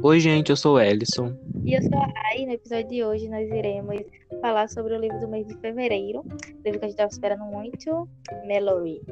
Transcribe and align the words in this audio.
Oi, 0.00 0.20
gente, 0.20 0.50
eu 0.50 0.56
sou 0.56 0.76
o 0.76 0.80
Ellison. 0.80 1.36
E 1.64 1.74
eu 1.74 1.82
sou 1.82 1.98
a 1.98 2.12
Ai. 2.30 2.46
No 2.46 2.52
episódio 2.52 2.88
de 2.88 3.04
hoje, 3.04 3.28
nós 3.28 3.50
iremos 3.50 4.00
falar 4.40 4.68
sobre 4.68 4.94
o 4.94 5.00
livro 5.00 5.18
do 5.18 5.26
mês 5.26 5.44
de 5.46 5.56
fevereiro, 5.56 6.22
livro 6.64 6.78
que 6.78 6.84
a 6.84 6.88
gente 6.88 6.90
estava 6.90 7.10
esperando 7.10 7.44
muito, 7.44 8.08
Mallory. 8.46 9.02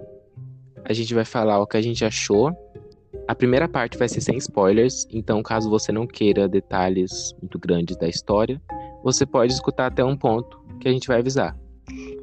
A 0.84 0.93
gente 0.93 1.12
vai 1.12 1.25
falar 1.25 1.61
o 1.61 1.66
que 1.66 1.77
a 1.77 1.82
gente 1.82 2.04
achou. 2.04 2.52
A 3.27 3.34
primeira 3.34 3.68
parte 3.68 3.98
vai 3.98 4.09
ser 4.09 4.20
sem 4.20 4.36
spoilers, 4.36 5.09
então 5.11 5.43
caso 5.43 5.68
você 5.68 5.91
não 5.91 6.07
queira 6.07 6.48
detalhes 6.48 7.34
muito 7.43 7.59
grandes 7.59 7.96
da 7.96 8.09
história, 8.09 8.62
você 9.03 9.27
pode 9.27 9.53
escutar 9.53 9.87
até 9.87 10.05
um 10.05 10.16
ponto 10.16 10.64
que 10.80 10.89
a 10.89 10.93
gente 10.93 11.09
vai 11.09 11.18
avisar. 11.18 11.59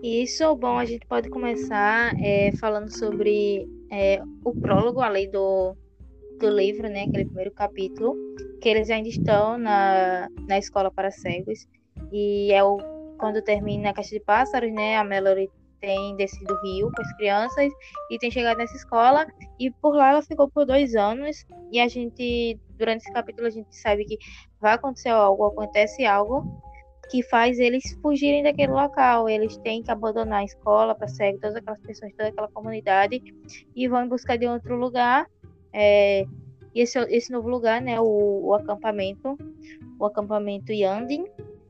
Isso, 0.02 0.56
bom, 0.56 0.78
a 0.78 0.86
gente 0.86 1.06
pode 1.06 1.30
começar 1.30 2.14
é, 2.22 2.54
falando 2.54 2.90
sobre 2.90 3.68
é, 3.92 4.22
o 4.44 4.54
prólogo, 4.54 5.02
além 5.02 5.30
do, 5.30 5.76
do 6.40 6.50
livro, 6.50 6.88
né, 6.88 7.04
aquele 7.04 7.26
primeiro 7.26 7.52
capítulo, 7.52 8.16
que 8.64 8.70
eles 8.70 8.90
ainda 8.90 9.10
estão 9.10 9.58
na, 9.58 10.30
na 10.48 10.58
escola 10.58 10.90
para 10.90 11.12
cegos, 11.12 11.68
e 12.14 12.50
é 12.54 12.64
o, 12.64 12.78
quando 13.20 13.42
termina 13.42 13.90
a 13.90 13.94
Caixa 13.94 14.12
de 14.12 14.22
Pássaros, 14.22 14.72
né, 14.72 14.96
a 14.96 15.04
Mallory 15.04 15.50
tem 15.82 16.16
descido 16.16 16.54
o 16.54 16.62
rio 16.62 16.90
com 16.96 17.02
as 17.02 17.14
crianças 17.18 17.70
e 18.10 18.18
tem 18.18 18.32
chegado 18.32 18.58
nessa 18.58 18.78
escola. 18.78 19.28
E 19.60 19.70
por 19.70 19.94
lá 19.94 20.12
ela 20.12 20.22
ficou 20.22 20.50
por 20.50 20.66
dois 20.66 20.96
anos. 20.96 21.46
E 21.74 21.80
a 21.82 21.90
gente 21.90 22.58
durante 22.78 23.02
esse 23.02 23.12
capítulo 23.12 23.48
a 23.48 23.50
gente 23.50 23.76
sabe 23.76 24.06
que 24.06 24.18
vai 24.62 24.76
acontecer 24.76 25.10
algo 25.10 25.44
acontece 25.46 26.06
algo 26.06 26.62
que 27.12 27.22
faz 27.24 27.60
eles 27.60 27.84
fugirem 28.02 28.44
daquele 28.44 28.72
local. 28.72 29.28
Eles 29.28 29.58
têm 29.58 29.84
que 29.84 29.92
abandonar 29.92 30.40
a 30.40 30.46
escola 30.46 30.96
para 30.96 31.10
seguir 31.10 31.38
todas 31.40 31.58
aquelas 31.58 31.82
pessoas 31.82 32.14
toda 32.14 32.30
aquela 32.30 32.48
comunidade 32.48 33.22
e 33.76 33.88
vão 33.90 34.06
em 34.06 34.08
busca 34.08 34.38
de 34.38 34.48
outro 34.48 34.78
lugar. 34.78 35.28
É, 35.74 36.24
e 36.74 36.82
esse, 36.82 37.00
esse 37.10 37.32
novo 37.32 37.50
lugar 37.50 37.82
né 37.82 38.00
o, 38.00 38.46
o 38.46 38.54
acampamento 38.54 39.38
o 40.00 40.06
acampamento 40.06 40.72
Yandin 40.72 41.26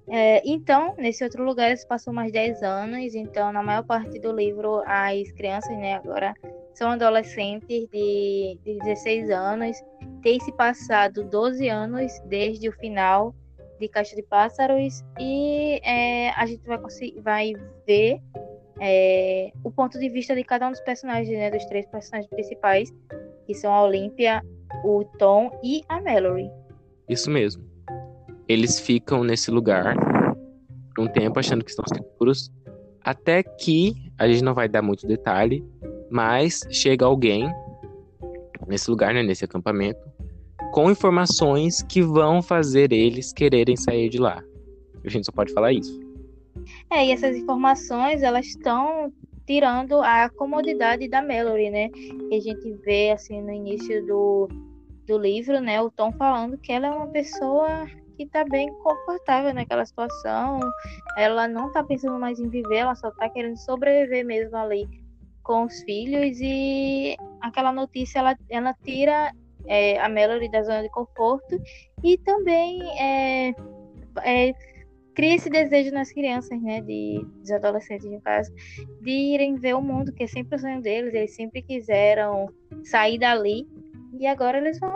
é, 0.07 0.41
então, 0.45 0.93
nesse 0.97 1.23
outro 1.23 1.43
lugar, 1.43 1.67
eles 1.67 1.85
passam 1.85 2.13
mais 2.13 2.31
10 2.31 2.61
anos. 2.61 3.15
Então, 3.15 3.51
na 3.51 3.63
maior 3.63 3.83
parte 3.83 4.19
do 4.19 4.31
livro, 4.31 4.83
as 4.85 5.31
crianças, 5.31 5.75
né, 5.77 5.95
agora 5.95 6.33
são 6.73 6.91
adolescentes 6.91 7.87
de, 7.89 8.57
de 8.63 8.79
16 8.79 9.29
anos. 9.29 9.77
Tem 10.21 10.39
se 10.39 10.51
passado 10.51 11.23
12 11.23 11.69
anos 11.69 12.11
desde 12.25 12.67
o 12.67 12.71
final 12.73 13.33
de 13.79 13.87
Caixa 13.87 14.15
de 14.15 14.23
Pássaros. 14.23 15.03
E 15.19 15.79
é, 15.83 16.29
a 16.31 16.45
gente 16.45 16.63
vai, 16.65 16.79
vai 17.21 17.53
ver 17.87 18.19
é, 18.81 19.51
o 19.63 19.71
ponto 19.71 19.99
de 19.99 20.09
vista 20.09 20.35
de 20.35 20.43
cada 20.43 20.67
um 20.67 20.71
dos 20.71 20.81
personagens, 20.81 21.37
né, 21.37 21.49
dos 21.49 21.65
três 21.65 21.85
personagens 21.85 22.29
principais, 22.29 22.93
que 23.45 23.53
são 23.53 23.73
a 23.73 23.83
Olímpia, 23.83 24.41
o 24.83 25.03
Tom 25.17 25.51
e 25.63 25.81
a 25.89 26.01
Mallory. 26.01 26.49
Isso 27.07 27.29
mesmo 27.29 27.73
eles 28.47 28.79
ficam 28.79 29.23
nesse 29.23 29.49
lugar 29.51 29.95
por 30.95 31.05
um 31.05 31.07
tempo 31.07 31.39
achando 31.39 31.63
que 31.63 31.71
estão 31.71 31.85
seguros, 31.87 32.51
até 33.01 33.41
que 33.41 33.95
a 34.17 34.27
gente 34.27 34.43
não 34.43 34.53
vai 34.53 34.67
dar 34.67 34.81
muito 34.81 35.07
detalhe, 35.07 35.63
mas 36.09 36.61
chega 36.69 37.05
alguém 37.05 37.51
nesse 38.67 38.89
lugar, 38.89 39.13
né, 39.13 39.23
nesse 39.23 39.43
acampamento, 39.43 39.99
com 40.71 40.89
informações 40.89 41.81
que 41.83 42.01
vão 42.01 42.41
fazer 42.41 42.91
eles 42.91 43.33
quererem 43.33 43.75
sair 43.75 44.09
de 44.09 44.19
lá. 44.19 44.41
A 45.03 45.09
gente 45.09 45.25
só 45.25 45.31
pode 45.31 45.51
falar 45.51 45.73
isso. 45.73 45.99
É, 46.89 47.05
e 47.05 47.11
essas 47.11 47.35
informações, 47.35 48.21
elas 48.21 48.45
estão 48.45 49.11
tirando 49.45 50.01
a 50.01 50.29
comodidade 50.29 51.07
da 51.07 51.21
Mallory, 51.21 51.69
né? 51.69 51.89
Que 51.89 52.35
a 52.35 52.39
gente 52.39 52.73
vê, 52.85 53.11
assim, 53.11 53.41
no 53.41 53.51
início 53.51 54.05
do, 54.05 54.49
do 55.07 55.17
livro, 55.17 55.59
né? 55.59 55.81
O 55.81 55.91
Tom 55.91 56.11
falando 56.13 56.57
que 56.57 56.71
ela 56.71 56.87
é 56.87 56.91
uma 56.91 57.07
pessoa 57.07 57.87
que 58.17 58.25
tá 58.27 58.43
bem 58.45 58.71
confortável 58.79 59.53
naquela 59.53 59.85
situação. 59.85 60.59
Ela 61.17 61.47
não 61.47 61.71
tá 61.71 61.83
pensando 61.83 62.19
mais 62.19 62.39
em 62.39 62.49
viver, 62.49 62.77
ela 62.77 62.95
só 62.95 63.11
tá 63.11 63.29
querendo 63.29 63.57
sobreviver 63.57 64.25
mesmo 64.25 64.55
ali 64.55 64.87
com 65.43 65.65
os 65.65 65.81
filhos. 65.83 66.37
E 66.39 67.17
aquela 67.41 67.71
notícia 67.71 68.19
ela, 68.19 68.37
ela 68.49 68.73
tira 68.83 69.31
é, 69.65 69.99
a 69.99 70.09
Melody 70.09 70.49
da 70.49 70.63
zona 70.63 70.83
de 70.83 70.89
conforto 70.89 71.61
e 72.03 72.17
também 72.19 72.81
é, 72.99 73.53
é, 74.23 74.53
cria 75.13 75.35
esse 75.35 75.49
desejo 75.49 75.91
nas 75.91 76.11
crianças, 76.11 76.61
né, 76.61 76.81
de, 76.81 77.25
dos 77.39 77.51
adolescentes 77.51 78.09
no 78.09 78.19
caso, 78.21 78.51
de 79.01 79.11
irem 79.11 79.55
ver 79.55 79.75
o 79.75 79.81
mundo, 79.81 80.11
que 80.11 80.23
é 80.23 80.27
sempre 80.27 80.55
o 80.55 80.59
sonho 80.59 80.81
deles, 80.81 81.13
eles 81.13 81.35
sempre 81.35 81.61
quiseram 81.61 82.49
sair 82.83 83.17
dali 83.17 83.67
e 84.19 84.27
agora 84.27 84.57
eles 84.57 84.79
vão, 84.79 84.95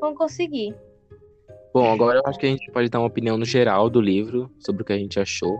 vão 0.00 0.14
conseguir. 0.14 0.74
Bom, 1.72 1.90
agora 1.90 2.18
eu 2.18 2.22
acho 2.26 2.38
que 2.38 2.46
a 2.46 2.50
gente 2.50 2.70
pode 2.70 2.90
dar 2.90 2.98
uma 2.98 3.06
opinião 3.06 3.38
no 3.38 3.44
geral 3.44 3.88
do 3.88 4.00
livro, 4.00 4.50
sobre 4.58 4.82
o 4.82 4.84
que 4.84 4.92
a 4.92 4.98
gente 4.98 5.18
achou. 5.18 5.58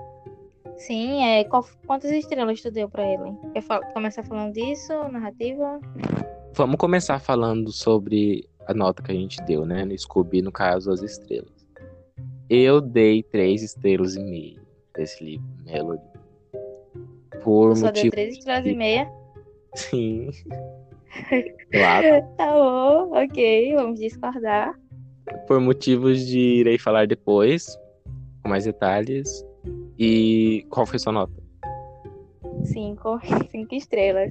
Sim, 0.77 1.25
é, 1.25 1.45
qual, 1.45 1.65
quantas 1.87 2.11
estrelas 2.11 2.61
tu 2.61 2.71
deu 2.71 2.89
pra 2.89 3.05
ele? 3.05 3.33
Quer 3.55 3.63
começar 3.95 4.23
falando 4.23 4.53
disso, 4.53 4.93
narrativa? 5.11 5.81
Vamos 6.55 6.77
começar 6.77 7.19
falando 7.19 7.73
sobre 7.73 8.47
a 8.67 8.75
nota 8.75 9.03
que 9.03 9.13
a 9.13 9.15
gente 9.15 9.43
deu, 9.45 9.65
né? 9.65 9.85
No 9.85 9.97
Scooby, 9.97 10.43
no 10.43 10.53
caso, 10.53 10.91
as 10.91 11.03
estrelas. 11.03 11.62
Eu 12.55 12.83
dei 12.83 13.23
três 13.23 13.63
estrelas 13.63 14.15
e 14.15 14.21
meia 14.21 14.61
desse 14.95 15.25
livro, 15.25 15.47
Melody. 15.65 16.03
Por 17.43 17.75
só 17.75 17.87
motivo 17.87 18.03
deu 18.03 18.11
três 18.11 18.37
estrelas 18.37 18.65
de... 18.65 18.71
e 18.71 18.77
meia? 18.77 19.11
Sim. 19.75 20.29
claro. 21.73 22.27
tá 22.37 22.53
bom, 22.53 23.13
ok, 23.17 23.75
vamos 23.75 23.99
discordar 23.99 24.79
por 25.47 25.61
motivos 25.61 26.27
de 26.27 26.39
irei 26.39 26.79
falar 26.79 27.07
depois, 27.07 27.75
com 28.43 28.51
mais 28.51 28.65
detalhes. 28.65 29.47
E 29.99 30.67
qual 30.69 30.85
foi 30.85 30.99
sua 30.99 31.13
nota? 31.13 31.33
Cinco, 32.65 33.19
cinco 33.51 33.75
estrelas. 33.75 34.31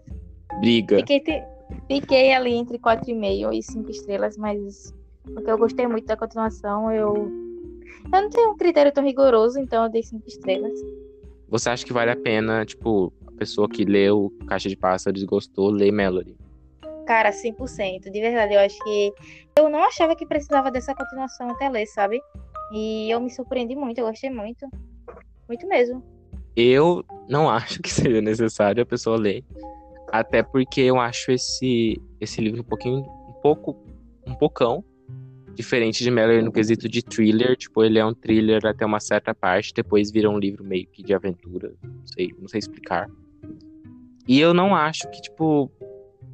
Briga. 0.59 0.97
Fiquei, 0.97 1.21
te... 1.21 1.43
Fiquei 1.87 2.33
ali 2.33 2.53
entre 2.53 2.77
quatro 2.77 3.09
e 3.09 3.15
meio 3.15 3.51
e 3.51 3.63
cinco 3.63 3.89
estrelas, 3.89 4.37
mas 4.37 4.93
porque 5.33 5.49
eu 5.49 5.57
gostei 5.57 5.87
muito 5.87 6.05
da 6.05 6.15
continuação, 6.15 6.91
eu 6.91 7.50
eu 8.05 8.21
não 8.21 8.29
tenho 8.29 8.51
um 8.51 8.57
critério 8.57 8.91
tão 8.91 9.03
rigoroso, 9.03 9.59
então 9.59 9.83
eu 9.83 9.89
dei 9.89 10.03
cinco 10.03 10.27
estrelas. 10.27 10.77
Você 11.47 11.69
acha 11.69 11.85
que 11.85 11.93
vale 11.93 12.11
a 12.11 12.15
pena, 12.15 12.65
tipo, 12.65 13.11
a 13.27 13.31
pessoa 13.33 13.67
que 13.67 13.83
leu 13.83 14.31
Caixa 14.47 14.69
de 14.69 14.77
Pássaros 14.77 15.23
gostou, 15.23 15.69
ler 15.69 15.91
Melody? 15.91 16.37
Cara, 17.05 17.31
100%. 17.31 18.09
De 18.09 18.21
verdade, 18.21 18.53
eu 18.53 18.59
acho 18.59 18.81
que. 18.83 19.11
Eu 19.57 19.69
não 19.69 19.83
achava 19.83 20.15
que 20.15 20.25
precisava 20.25 20.71
dessa 20.71 20.95
continuação 20.95 21.49
até 21.49 21.67
ler, 21.67 21.85
sabe? 21.87 22.21
E 22.71 23.09
eu 23.11 23.19
me 23.19 23.29
surpreendi 23.29 23.75
muito, 23.75 23.97
eu 23.97 24.05
gostei 24.05 24.29
muito. 24.29 24.65
Muito 25.47 25.67
mesmo. 25.67 26.01
Eu 26.55 27.03
não 27.27 27.49
acho 27.51 27.81
que 27.81 27.91
seja 27.91 28.21
necessário 28.21 28.81
a 28.81 28.85
pessoa 28.85 29.17
ler. 29.17 29.43
Até 30.09 30.41
porque 30.43 30.81
eu 30.81 30.99
acho 30.99 31.31
esse, 31.31 32.01
esse 32.19 32.39
livro 32.39 32.61
um 32.61 32.65
pouquinho. 32.65 32.99
um 32.99 33.33
pouco. 33.41 33.77
um 34.25 34.35
pocão. 34.35 34.83
Diferente 35.55 36.03
de 36.03 36.11
Mallory 36.11 36.41
no 36.41 36.51
quesito 36.51 36.87
de 36.87 37.03
thriller. 37.03 37.55
Tipo, 37.55 37.83
ele 37.83 37.99
é 37.99 38.05
um 38.05 38.13
thriller 38.13 38.65
até 38.65 38.85
uma 38.85 38.99
certa 38.99 39.33
parte, 39.33 39.73
depois 39.73 40.11
vira 40.11 40.29
um 40.29 40.39
livro 40.39 40.63
meio 40.63 40.87
que 40.87 41.03
de 41.03 41.13
aventura. 41.13 41.73
Não 41.83 42.07
sei, 42.07 42.33
não 42.39 42.47
sei 42.47 42.59
explicar. 42.59 43.09
E 44.27 44.39
eu 44.39 44.53
não 44.53 44.75
acho 44.75 45.09
que, 45.09 45.21
tipo, 45.21 45.71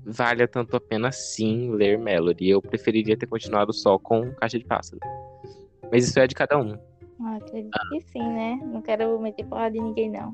valha 0.05 0.47
tanto 0.47 0.75
a 0.75 0.79
pena 0.79 1.11
sim 1.11 1.71
ler 1.71 1.97
Melody. 1.97 2.49
Eu 2.49 2.61
preferiria 2.61 3.17
ter 3.17 3.27
continuado 3.27 3.73
só 3.73 3.97
com 3.97 4.31
Caixa 4.35 4.59
de 4.59 4.65
Pássaro. 4.65 4.99
Mas 5.91 6.07
isso 6.07 6.19
é 6.19 6.27
de 6.27 6.35
cada 6.35 6.57
um. 6.57 6.77
Ah, 7.21 7.37
acredito 7.37 7.71
ah. 7.73 7.89
que 7.89 8.01
sim, 8.01 8.21
né? 8.21 8.59
Não 8.63 8.81
quero 8.81 9.19
meter 9.19 9.45
porra 9.45 9.71
de 9.71 9.79
ninguém, 9.79 10.11
não. 10.11 10.33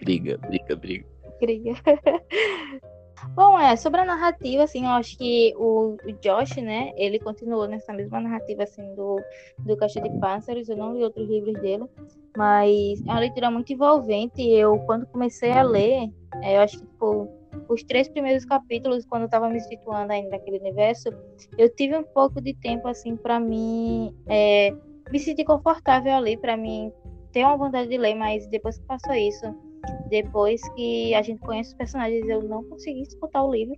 Briga, 0.00 0.38
briga, 0.38 0.76
briga. 0.76 1.06
Briga. 1.40 1.72
Bom, 3.30 3.58
é, 3.58 3.76
sobre 3.76 4.00
a 4.00 4.04
narrativa, 4.04 4.64
assim, 4.64 4.84
eu 4.84 4.90
acho 4.90 5.16
que 5.16 5.54
o, 5.56 5.96
o, 6.04 6.12
Josh, 6.20 6.56
né, 6.56 6.92
ele 6.96 7.18
continuou 7.18 7.66
nessa 7.66 7.92
mesma 7.92 8.20
narrativa, 8.20 8.64
assim, 8.64 8.94
do, 8.94 9.20
do 9.60 9.76
Caixa 9.76 10.00
de 10.00 10.10
Pássaros, 10.18 10.68
eu 10.68 10.76
não 10.76 10.94
li 10.94 11.02
outros 11.02 11.28
livros 11.28 11.54
dele, 11.54 11.84
mas 12.36 13.00
é 13.06 13.10
uma 13.10 13.20
leitura 13.20 13.50
muito 13.50 13.72
envolvente, 13.72 14.42
eu, 14.42 14.78
quando 14.80 15.06
comecei 15.06 15.52
a 15.52 15.62
ler, 15.62 16.10
é, 16.42 16.56
eu 16.56 16.60
acho 16.60 16.78
que, 16.78 16.86
tipo, 16.86 17.28
os 17.68 17.82
três 17.84 18.08
primeiros 18.08 18.44
capítulos, 18.44 19.06
quando 19.06 19.22
eu 19.22 19.26
estava 19.26 19.48
me 19.48 19.60
situando 19.60 20.12
ainda 20.12 20.30
naquele 20.30 20.58
universo, 20.58 21.10
eu 21.56 21.74
tive 21.74 21.96
um 21.96 22.04
pouco 22.04 22.40
de 22.40 22.54
tempo 22.54 22.88
assim 22.88 23.16
para 23.16 23.38
mim 23.38 24.14
é, 24.26 24.74
me 25.10 25.18
sentir 25.18 25.44
confortável 25.44 26.14
ali, 26.14 26.36
para 26.36 26.56
mim 26.56 26.92
ter 27.32 27.44
uma 27.44 27.56
vontade 27.56 27.88
de 27.88 27.96
ler, 27.96 28.14
mas 28.14 28.46
depois 28.48 28.78
que 28.78 28.84
passou 28.86 29.14
isso, 29.14 29.54
depois 30.08 30.60
que 30.74 31.14
a 31.14 31.22
gente 31.22 31.40
conhece 31.40 31.70
os 31.70 31.76
personagens, 31.76 32.28
eu 32.28 32.42
não 32.42 32.62
consegui 32.64 33.02
escutar 33.02 33.42
o 33.42 33.52
livro. 33.52 33.74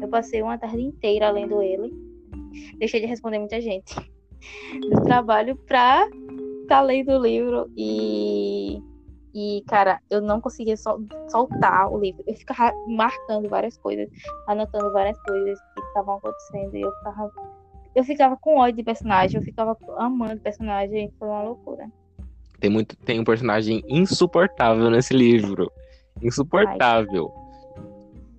Eu 0.00 0.08
passei 0.08 0.42
uma 0.42 0.58
tarde 0.58 0.82
inteira 0.82 1.30
lendo 1.30 1.62
ele. 1.62 1.92
Deixei 2.78 3.00
de 3.00 3.06
responder 3.06 3.38
muita 3.38 3.60
gente 3.60 3.94
do 4.90 5.02
trabalho 5.02 5.56
pra 5.66 6.08
tá 6.68 6.80
lendo 6.80 7.12
o 7.12 7.22
livro 7.22 7.70
e 7.76 8.82
e, 9.38 9.62
cara, 9.68 10.00
eu 10.08 10.22
não 10.22 10.40
conseguia 10.40 10.78
sol 10.78 10.98
soltar 11.28 11.92
o 11.92 11.98
livro. 11.98 12.24
Eu 12.26 12.34
ficava 12.34 12.72
marcando 12.88 13.50
várias 13.50 13.76
coisas, 13.76 14.08
anotando 14.48 14.90
várias 14.92 15.20
coisas 15.24 15.60
que 15.74 15.82
estavam 15.82 16.14
acontecendo. 16.16 16.74
E 16.74 16.80
eu 16.80 16.90
ficava 16.90 17.32
eu 17.94 18.04
ficava 18.04 18.36
com 18.38 18.58
ódio 18.58 18.76
de 18.76 18.82
personagem, 18.82 19.38
eu 19.38 19.42
ficava 19.42 19.76
amando 19.98 20.40
personagem, 20.40 21.12
foi 21.18 21.28
uma 21.28 21.42
loucura. 21.42 21.86
Tem, 22.58 22.70
muito, 22.70 22.96
tem 22.96 23.20
um 23.20 23.24
personagem 23.24 23.82
insuportável 23.88 24.90
nesse 24.90 25.14
livro. 25.14 25.70
Insuportável. 26.22 27.32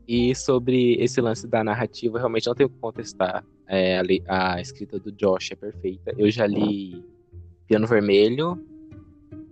E 0.08 0.34
sobre 0.34 0.96
esse 0.96 1.20
lance 1.20 1.46
da 1.46 1.64
narrativa, 1.64 2.18
realmente 2.18 2.48
não 2.48 2.56
tenho 2.56 2.70
que 2.70 2.80
contestar. 2.80 3.44
É, 3.68 4.00
a, 4.28 4.54
a, 4.54 4.62
escrita 4.62 4.98
do 4.98 5.12
Josh 5.12 5.52
é 5.52 5.56
perfeita. 5.56 6.14
Eu 6.18 6.32
já 6.32 6.48
li 6.48 7.04
Piano 7.68 7.86
Vermelho 7.86 8.58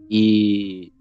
e 0.10 0.94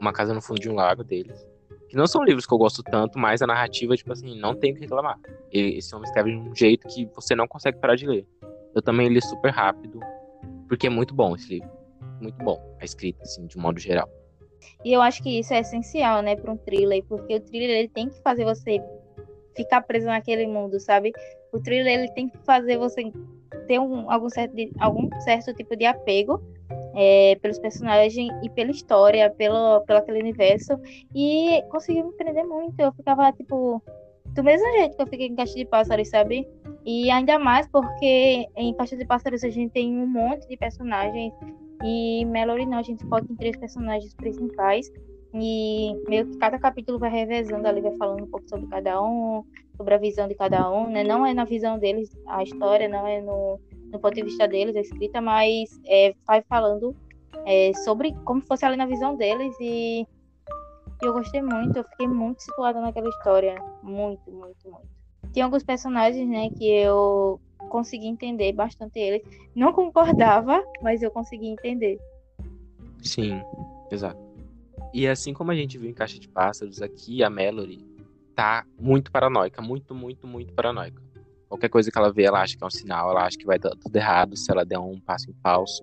Uma 0.00 0.12
Casa 0.12 0.32
no 0.32 0.40
Fundo 0.40 0.60
de 0.60 0.70
um 0.70 0.74
Lago 0.74 1.02
deles. 1.02 1.44
Que 1.88 1.96
não 1.96 2.06
são 2.06 2.22
livros 2.22 2.46
que 2.46 2.54
eu 2.54 2.58
gosto 2.58 2.82
tanto, 2.82 3.18
mas 3.18 3.42
a 3.42 3.46
narrativa, 3.46 3.96
tipo 3.96 4.12
assim, 4.12 4.38
não 4.38 4.54
tem 4.54 4.72
o 4.72 4.74
que 4.74 4.80
reclamar. 4.82 5.18
Esse 5.52 5.94
homem 5.94 6.06
escreve 6.06 6.30
de 6.30 6.36
um 6.36 6.54
jeito 6.54 6.86
que 6.88 7.06
você 7.14 7.34
não 7.34 7.48
consegue 7.48 7.78
parar 7.78 7.96
de 7.96 8.06
ler. 8.06 8.26
Eu 8.74 8.82
também 8.82 9.08
li 9.08 9.20
super 9.20 9.50
rápido, 9.50 9.98
porque 10.68 10.86
é 10.86 10.90
muito 10.90 11.14
bom 11.14 11.34
esse 11.34 11.54
livro. 11.54 11.75
Muito 12.20 12.42
bom, 12.44 12.60
a 12.80 12.84
escrita, 12.84 13.22
assim, 13.22 13.46
de 13.46 13.56
modo 13.58 13.78
geral. 13.78 14.08
E 14.84 14.92
eu 14.92 15.02
acho 15.02 15.22
que 15.22 15.38
isso 15.38 15.52
é 15.52 15.60
essencial, 15.60 16.22
né, 16.22 16.36
para 16.36 16.52
um 16.52 16.56
thriller, 16.56 17.04
porque 17.04 17.36
o 17.36 17.40
thriller 17.40 17.78
ele 17.78 17.88
tem 17.88 18.08
que 18.08 18.20
fazer 18.22 18.44
você 18.44 18.80
ficar 19.54 19.82
preso 19.82 20.06
naquele 20.06 20.46
mundo, 20.46 20.78
sabe? 20.78 21.12
O 21.52 21.60
thriller 21.60 22.00
ele 22.00 22.12
tem 22.12 22.28
que 22.28 22.38
fazer 22.38 22.76
você 22.76 23.12
ter 23.66 23.78
um, 23.78 24.10
algum, 24.10 24.28
certo, 24.28 24.54
algum 24.78 25.08
certo 25.20 25.54
tipo 25.54 25.76
de 25.76 25.86
apego 25.86 26.42
é, 26.94 27.36
pelos 27.36 27.58
personagens 27.58 28.30
e 28.42 28.50
pela 28.50 28.70
história, 28.70 29.30
pelo, 29.30 29.80
pelo 29.82 29.98
aquele 29.98 30.20
universo. 30.20 30.80
E 31.14 31.62
conseguiu 31.70 32.06
me 32.06 32.12
prender 32.12 32.44
muito. 32.44 32.78
Eu 32.80 32.92
ficava, 32.92 33.32
tipo, 33.32 33.82
do 34.34 34.44
mesmo 34.44 34.66
jeito 34.72 34.96
que 34.96 35.02
eu 35.02 35.06
fiquei 35.06 35.26
em 35.26 35.34
Caixa 35.34 35.54
de 35.54 35.64
Pássaros, 35.64 36.08
sabe? 36.08 36.48
E 36.84 37.10
ainda 37.10 37.38
mais 37.38 37.66
porque 37.68 38.46
em 38.56 38.74
Caixa 38.74 38.96
de 38.96 39.04
Pássaros 39.04 39.44
a 39.44 39.50
gente 39.50 39.72
tem 39.72 39.98
um 39.98 40.06
monte 40.06 40.46
de 40.48 40.56
personagens. 40.56 41.32
E 41.84 42.24
Melody 42.24 42.66
não, 42.66 42.78
a 42.78 42.82
gente 42.82 43.04
foca 43.06 43.26
em 43.30 43.36
três 43.36 43.56
personagens 43.56 44.14
principais. 44.14 44.90
E 45.34 45.94
meio 46.08 46.26
que 46.26 46.38
cada 46.38 46.58
capítulo 46.58 46.98
vai 46.98 47.10
revezando 47.10 47.66
ali, 47.66 47.80
vai 47.80 47.94
falando 47.96 48.24
um 48.24 48.30
pouco 48.30 48.48
sobre 48.48 48.66
cada 48.68 49.02
um, 49.02 49.44
sobre 49.76 49.94
a 49.94 49.98
visão 49.98 50.26
de 50.26 50.34
cada 50.34 50.70
um, 50.70 50.88
né? 50.88 51.04
Não 51.04 51.26
é 51.26 51.34
na 51.34 51.44
visão 51.44 51.78
deles 51.78 52.10
a 52.26 52.42
história, 52.42 52.88
não 52.88 53.06
é 53.06 53.20
no, 53.20 53.60
no 53.92 53.98
ponto 53.98 54.14
de 54.14 54.22
vista 54.22 54.48
deles 54.48 54.74
a 54.76 54.80
escrita, 54.80 55.20
mas 55.20 55.68
é, 55.86 56.14
vai 56.26 56.42
falando 56.42 56.96
é, 57.44 57.72
sobre 57.84 58.14
como 58.24 58.40
fosse 58.40 58.64
ali 58.64 58.76
na 58.76 58.86
visão 58.86 59.16
deles 59.16 59.54
e 59.60 60.06
eu 61.02 61.12
gostei 61.12 61.42
muito, 61.42 61.76
eu 61.76 61.84
fiquei 61.84 62.08
muito 62.08 62.42
situada 62.42 62.80
naquela 62.80 63.08
história, 63.08 63.62
muito, 63.82 64.30
muito, 64.30 64.70
muito. 64.70 64.88
Tem 65.32 65.42
alguns 65.42 65.62
personagens, 65.62 66.26
né, 66.26 66.48
que 66.50 66.66
eu 66.66 67.38
consegui 67.66 68.06
entender 68.06 68.52
bastante 68.52 68.98
eles. 68.98 69.22
Não 69.54 69.72
concordava, 69.72 70.62
mas 70.82 71.02
eu 71.02 71.10
consegui 71.10 71.48
entender. 71.48 71.98
Sim, 73.02 73.40
exato. 73.90 74.20
E 74.92 75.06
assim 75.06 75.34
como 75.34 75.50
a 75.50 75.54
gente 75.54 75.78
viu 75.78 75.90
em 75.90 75.94
Caixa 75.94 76.18
de 76.18 76.28
Pássaros, 76.28 76.80
aqui 76.80 77.22
a 77.22 77.30
Mallory 77.30 77.84
tá 78.34 78.64
muito 78.78 79.10
paranoica, 79.10 79.60
muito, 79.60 79.94
muito, 79.94 80.26
muito 80.26 80.52
paranoica. 80.52 81.02
Qualquer 81.48 81.68
coisa 81.68 81.90
que 81.90 81.98
ela 81.98 82.12
vê, 82.12 82.24
ela 82.24 82.42
acha 82.42 82.56
que 82.56 82.64
é 82.64 82.66
um 82.66 82.70
sinal, 82.70 83.10
ela 83.10 83.24
acha 83.24 83.38
que 83.38 83.46
vai 83.46 83.58
dar 83.58 83.70
tudo 83.70 83.94
errado 83.94 84.36
se 84.36 84.50
ela 84.50 84.64
der 84.64 84.78
um 84.78 84.98
passo 85.00 85.30
em 85.30 85.34
falso. 85.42 85.82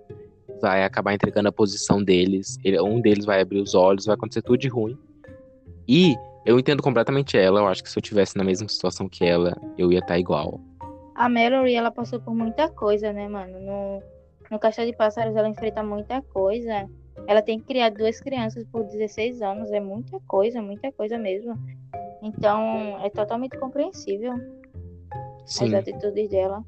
Vai 0.62 0.84
acabar 0.84 1.14
entregando 1.14 1.50
a 1.50 1.52
posição 1.52 2.04
deles, 2.04 2.58
ele, 2.64 2.80
um 2.82 3.00
deles 3.02 3.26
vai 3.26 3.42
abrir 3.42 3.60
os 3.60 3.74
olhos, 3.74 4.06
vai 4.06 4.16
acontecer 4.16 4.42
tudo 4.42 4.58
de 4.58 4.68
ruim. 4.68 4.98
E 5.88 6.16
eu 6.46 6.60
entendo 6.60 6.84
completamente 6.84 7.38
ela, 7.38 7.62
eu 7.62 7.68
acho 7.68 7.82
que 7.82 7.90
se 7.90 7.98
eu 7.98 8.02
tivesse 8.02 8.38
na 8.38 8.44
mesma 8.44 8.68
situação 8.68 9.08
que 9.08 9.24
ela, 9.24 9.56
eu 9.78 9.92
ia 9.92 10.00
estar 10.00 10.14
tá 10.14 10.20
igual. 10.20 10.60
A 11.16 11.30
Mallory, 11.30 11.76
ela 11.76 11.92
passou 11.92 12.20
por 12.20 12.34
muita 12.34 12.70
coisa, 12.70 13.14
né, 13.14 13.28
mano? 13.28 13.60
No, 13.60 14.04
no 14.50 14.60
Caixa 14.60 14.86
de 14.86 14.94
Pássaros, 14.94 15.36
ela 15.36 15.48
enfrenta 15.48 15.84
muita 15.84 16.22
coisa. 16.22 16.90
Ela 17.28 17.42
tem 17.42 17.60
que 17.60 17.66
criar 17.66 17.90
duas 17.90 18.20
crianças 18.20 18.66
por 18.72 18.84
16 18.84 19.42
anos. 19.42 19.72
É 19.72 19.80
muita 19.80 20.20
coisa, 20.28 20.62
muita 20.62 20.92
coisa 20.92 21.18
mesmo. 21.18 21.58
Então, 22.22 23.00
é 23.04 23.10
totalmente 23.10 23.58
compreensível 23.58 24.34
Sim. 25.46 25.66
as 25.66 25.74
atitudes 25.74 26.30
dela. 26.30 26.64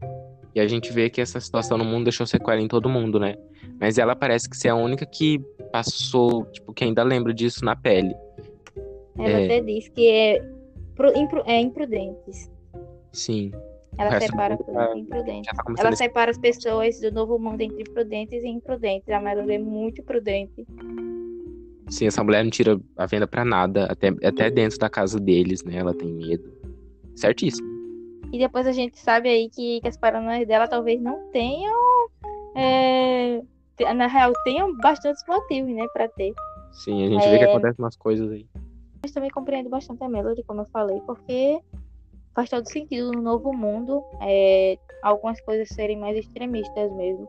E 0.54 0.60
a 0.60 0.68
gente 0.68 0.92
vê 0.94 1.10
que 1.10 1.20
essa 1.20 1.40
situação 1.40 1.78
no 1.78 1.84
mundo 1.84 2.06
deixou 2.06 2.26
sequela 2.26 2.62
em 2.62 2.68
todo 2.68 2.90
mundo, 2.90 3.20
né? 3.20 3.36
Mas 3.80 3.98
ela 3.98 4.16
parece 4.16 4.50
que 4.50 4.56
ser 4.56 4.70
a 4.70 4.76
única 4.76 5.06
que 5.06 5.40
passou, 5.72 6.46
tipo, 6.46 6.74
que 6.74 6.84
ainda 6.84 7.04
lembra 7.04 7.34
disso 7.34 7.66
na 7.66 7.76
pele. 7.76 8.16
Ela 9.18 9.40
é... 9.40 9.46
até 9.46 9.62
diz 9.62 9.90
que 9.90 10.08
é, 10.08 10.42
é 11.46 11.60
imprudentes. 11.60 12.50
Sim. 13.12 13.52
Ela 13.98 14.20
separa 14.20 14.58
imprudentes. 14.96 15.52
Tá 15.56 15.74
ela 15.78 15.96
separa 15.96 16.32
as 16.32 16.38
pessoas 16.38 17.00
do 17.00 17.12
novo 17.12 17.40
mundo 17.40 17.62
entre 17.62 17.84
prudentes 17.86 18.44
e 18.44 18.48
imprudentes. 18.48 19.10
A 19.10 19.22
Marilyn 19.22 19.56
é 19.56 19.60
muito 19.60 20.04
prudente. 20.04 20.66
Sim, 21.90 22.08
essa 22.08 22.24
mulher 22.24 22.44
não 22.44 22.52
tira 22.52 22.80
a 22.98 23.06
venda 23.06 23.28
para 23.28 23.46
nada, 23.46 23.86
até, 23.86 24.10
até 24.24 24.50
dentro 24.50 24.78
da 24.80 24.90
casa 24.90 25.20
deles, 25.20 25.64
né? 25.64 25.78
Ela 25.78 25.94
tem 25.94 26.12
medo. 26.12 26.52
Certíssimo. 27.16 27.68
E 28.34 28.40
depois 28.40 28.68
a 28.68 28.72
gente 28.72 29.00
sabe 29.00 29.30
aí 29.30 29.50
que, 29.50 29.80
que 29.82 29.88
as 29.88 29.96
paranoias 29.96 30.48
dela 30.48 30.68
talvez 30.68 31.02
não 31.02 31.30
tenham. 31.32 31.76
É, 32.56 33.42
na 33.94 34.08
real, 34.08 34.34
tenham 34.44 34.76
bastantes 34.78 35.24
motivos, 35.28 35.74
né, 35.74 35.86
pra 35.94 36.08
ter. 36.10 36.34
Sim, 36.72 37.06
a 37.06 37.10
gente 37.10 37.26
é... 37.26 37.32
vê 37.32 37.38
que 37.40 37.46
acontecem 37.46 37.84
umas 37.84 37.96
coisas 37.96 38.30
aí. 38.32 38.46
Mas 39.02 39.12
também 39.12 39.30
compreendo 39.30 39.70
bastante 39.70 40.04
a 40.04 40.10
Melody, 40.10 40.44
como 40.44 40.62
eu 40.62 40.66
falei, 40.66 41.00
porque 41.06 41.60
faz 42.36 42.50
todo 42.50 42.70
sentido 42.70 43.14
no 43.14 43.22
novo 43.22 43.54
mundo 43.54 44.04
é, 44.22 44.78
algumas 45.02 45.40
coisas 45.42 45.70
serem 45.70 45.98
mais 45.98 46.18
extremistas 46.18 46.92
mesmo. 46.94 47.28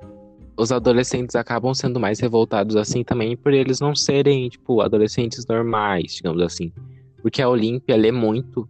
Os 0.58 0.72
adolescentes 0.72 1.36
acabam 1.36 1.72
sendo 1.72 2.00
mais 2.00 2.18
revoltados 2.18 2.76
assim 2.76 3.04
também 3.04 3.36
por 3.36 3.52
eles 3.52 3.78
não 3.78 3.94
serem, 3.94 4.48
tipo, 4.48 4.80
adolescentes 4.80 5.46
normais, 5.46 6.14
digamos 6.14 6.42
assim. 6.42 6.72
Porque 7.22 7.40
a 7.42 7.48
Olímpia 7.48 7.94
lê 7.94 8.10
muito 8.10 8.68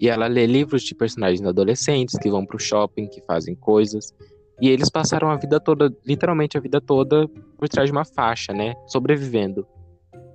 e 0.00 0.08
ela 0.08 0.26
lê 0.26 0.46
livros 0.46 0.82
de 0.82 0.94
personagens 0.94 1.46
adolescentes 1.46 2.18
que 2.18 2.30
vão 2.30 2.46
pro 2.46 2.58
shopping, 2.58 3.06
que 3.06 3.20
fazem 3.22 3.54
coisas. 3.54 4.14
E 4.60 4.70
eles 4.70 4.90
passaram 4.90 5.30
a 5.30 5.36
vida 5.36 5.60
toda, 5.60 5.94
literalmente 6.06 6.56
a 6.56 6.60
vida 6.60 6.80
toda, 6.80 7.28
por 7.58 7.68
trás 7.68 7.88
de 7.88 7.92
uma 7.92 8.04
faixa, 8.04 8.52
né? 8.52 8.74
Sobrevivendo. 8.86 9.66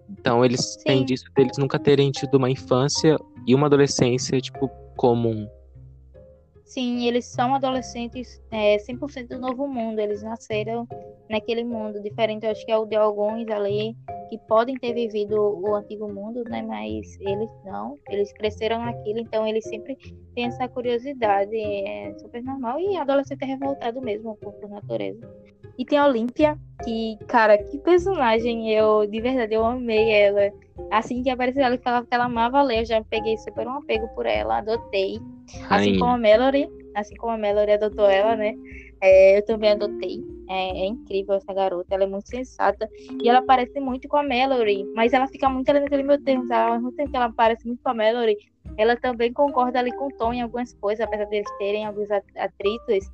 Então 0.09 0.45
eles 0.45 0.61
Sim. 0.61 0.83
têm 0.85 1.05
disso 1.05 1.25
deles 1.35 1.57
nunca 1.57 1.79
terem 1.79 2.11
tido 2.11 2.35
uma 2.35 2.49
infância 2.49 3.17
e 3.47 3.55
uma 3.55 3.65
adolescência, 3.65 4.39
tipo, 4.39 4.69
comum. 4.95 5.47
Sim, 6.65 7.07
eles 7.07 7.25
são 7.25 7.53
adolescentes 7.53 8.41
é, 8.49 8.77
100% 8.77 9.27
do 9.27 9.39
novo 9.39 9.67
mundo. 9.67 9.99
Eles 9.99 10.23
nasceram 10.23 10.87
naquele 11.29 11.63
mundo 11.63 12.01
diferente. 12.01 12.45
Acho 12.45 12.65
que 12.65 12.71
é 12.71 12.77
o 12.77 12.85
de 12.85 12.95
alguns 12.95 13.47
ali 13.49 13.95
que 14.29 14.37
podem 14.47 14.75
ter 14.75 14.93
vivido 14.93 15.39
o 15.39 15.75
antigo 15.75 16.11
mundo, 16.11 16.43
né? 16.43 16.63
Mas 16.63 17.17
eles 17.21 17.49
não. 17.63 17.95
Eles 18.09 18.33
cresceram 18.33 18.79
naquilo, 18.79 19.19
então 19.19 19.47
eles 19.47 19.63
sempre 19.65 19.95
têm 20.33 20.45
essa 20.45 20.67
curiosidade. 20.67 21.55
É 21.55 22.13
super 22.17 22.43
normal. 22.43 22.79
E 22.79 22.97
adolescente 22.97 23.43
é 23.43 23.45
revoltado 23.45 24.01
mesmo 24.01 24.35
por 24.37 24.67
natureza. 24.67 25.21
E 25.77 25.85
tem 25.85 25.97
a 25.97 26.07
Olímpia, 26.07 26.57
que, 26.83 27.17
cara, 27.27 27.57
que 27.57 27.77
personagem 27.79 28.71
eu, 28.71 29.05
de 29.05 29.19
verdade, 29.21 29.53
eu 29.53 29.65
amei 29.65 30.11
ela. 30.11 30.51
Assim 30.91 31.23
que 31.23 31.29
apareceu 31.29 31.63
ela 31.63 31.75
e 31.75 31.79
falava 31.79 32.05
que 32.05 32.13
ela 32.13 32.25
amava 32.25 32.61
ler, 32.61 32.81
eu 32.81 32.85
já 32.85 33.03
peguei 33.03 33.37
super 33.37 33.67
um 33.67 33.77
apego 33.77 34.07
por 34.09 34.25
ela, 34.25 34.57
adotei. 34.57 35.19
Assim 35.69 35.97
como 35.99 36.11
a 36.11 36.17
Mallory, 36.17 36.67
assim 36.95 37.15
como 37.15 37.33
a 37.33 37.37
Mallory 37.37 37.73
adotou 37.73 38.09
ela, 38.09 38.35
né? 38.35 38.53
É, 39.01 39.37
eu 39.37 39.45
também 39.45 39.71
adotei. 39.71 40.23
É, 40.47 40.81
é, 40.81 40.85
incrível 40.85 41.35
essa 41.35 41.53
garota, 41.53 41.93
ela 41.93 42.03
é 42.03 42.07
muito 42.07 42.27
sensata. 42.27 42.89
E 43.21 43.27
ela 43.27 43.41
parece 43.41 43.79
muito 43.79 44.07
com 44.07 44.17
a 44.17 44.23
Mallory, 44.23 44.85
mas 44.95 45.13
ela 45.13 45.27
fica 45.27 45.49
muito 45.49 45.69
ali 45.69 45.79
naquele 45.79 46.03
meu 46.03 46.21
termo? 46.21 46.51
Ao 46.53 46.73
mesmo 46.73 46.91
tempo 46.91 47.11
que 47.11 47.17
ela 47.17 47.31
parece 47.31 47.65
muito 47.65 47.81
com 47.81 47.89
a 47.89 47.93
Mallory, 47.93 48.37
ela 48.77 48.95
também 48.95 49.31
concorda 49.31 49.79
ali 49.79 49.91
com 49.95 50.07
o 50.07 50.17
Tom 50.17 50.33
em 50.33 50.41
algumas 50.41 50.73
coisas, 50.73 51.05
apesar 51.05 51.25
de 51.25 51.37
eles 51.37 51.57
terem 51.57 51.85
alguns 51.85 52.09
atritos. 52.11 53.09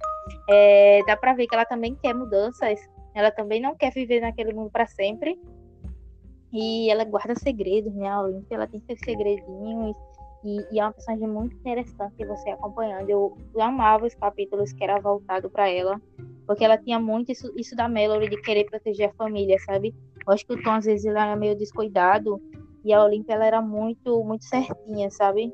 É, 0.50 1.02
dá 1.06 1.16
pra 1.16 1.34
ver 1.34 1.48
que 1.48 1.56
ela 1.56 1.66
também 1.66 1.96
quer 1.96 2.14
mudanças. 2.14 2.80
Ela 3.14 3.32
também 3.32 3.62
não 3.62 3.76
quer 3.76 3.92
viver 3.92 4.22
naquele 4.22 4.54
mundo 4.54 4.72
para 4.72 4.88
sempre. 4.88 5.40
E 6.54 6.90
ela 6.90 7.06
guarda 7.06 7.36
segredos, 7.36 7.94
né? 7.94 8.08
A 8.08 8.22
Olympia, 8.22 8.56
ela 8.56 8.68
tem 8.68 8.82
seus 8.82 9.00
segredinhos. 9.00 9.96
E, 10.44 10.66
e, 10.72 10.80
é 10.80 10.84
uma 10.84 10.94
personagem 10.94 11.28
muito 11.28 11.56
interessante 11.56 12.26
você 12.26 12.50
acompanhando. 12.50 13.10
Eu, 13.10 13.38
eu 13.54 13.62
amava 13.62 14.06
os 14.06 14.16
capítulos 14.16 14.74
que 14.74 14.84
era 14.84 15.00
voltado 15.00 15.50
para 15.50 15.70
ela, 15.70 16.02
porque 16.48 16.66
ela 16.66 16.78
tinha 16.78 17.00
muito 17.00 17.32
isso, 17.32 17.52
isso 17.56 17.76
da 17.76 17.88
Melody 17.88 18.30
de 18.30 18.42
querer 18.42 18.66
proteger 18.66 19.10
a 19.10 19.14
família, 19.14 19.58
sabe? 19.60 19.94
Eu 20.26 20.34
acho 20.34 20.46
que 20.46 20.54
o 20.54 20.62
Tom 20.62 20.72
às 20.72 20.86
vezes 20.86 21.06
ele 21.06 21.18
era 21.18 21.36
meio 21.36 21.56
descuidado 21.56 22.42
e 22.84 22.92
a 22.92 23.04
Olympia 23.04 23.36
ela 23.36 23.46
era 23.46 23.62
muito 23.62 24.24
muito 24.24 24.44
certinha, 24.46 25.10
sabe? 25.12 25.54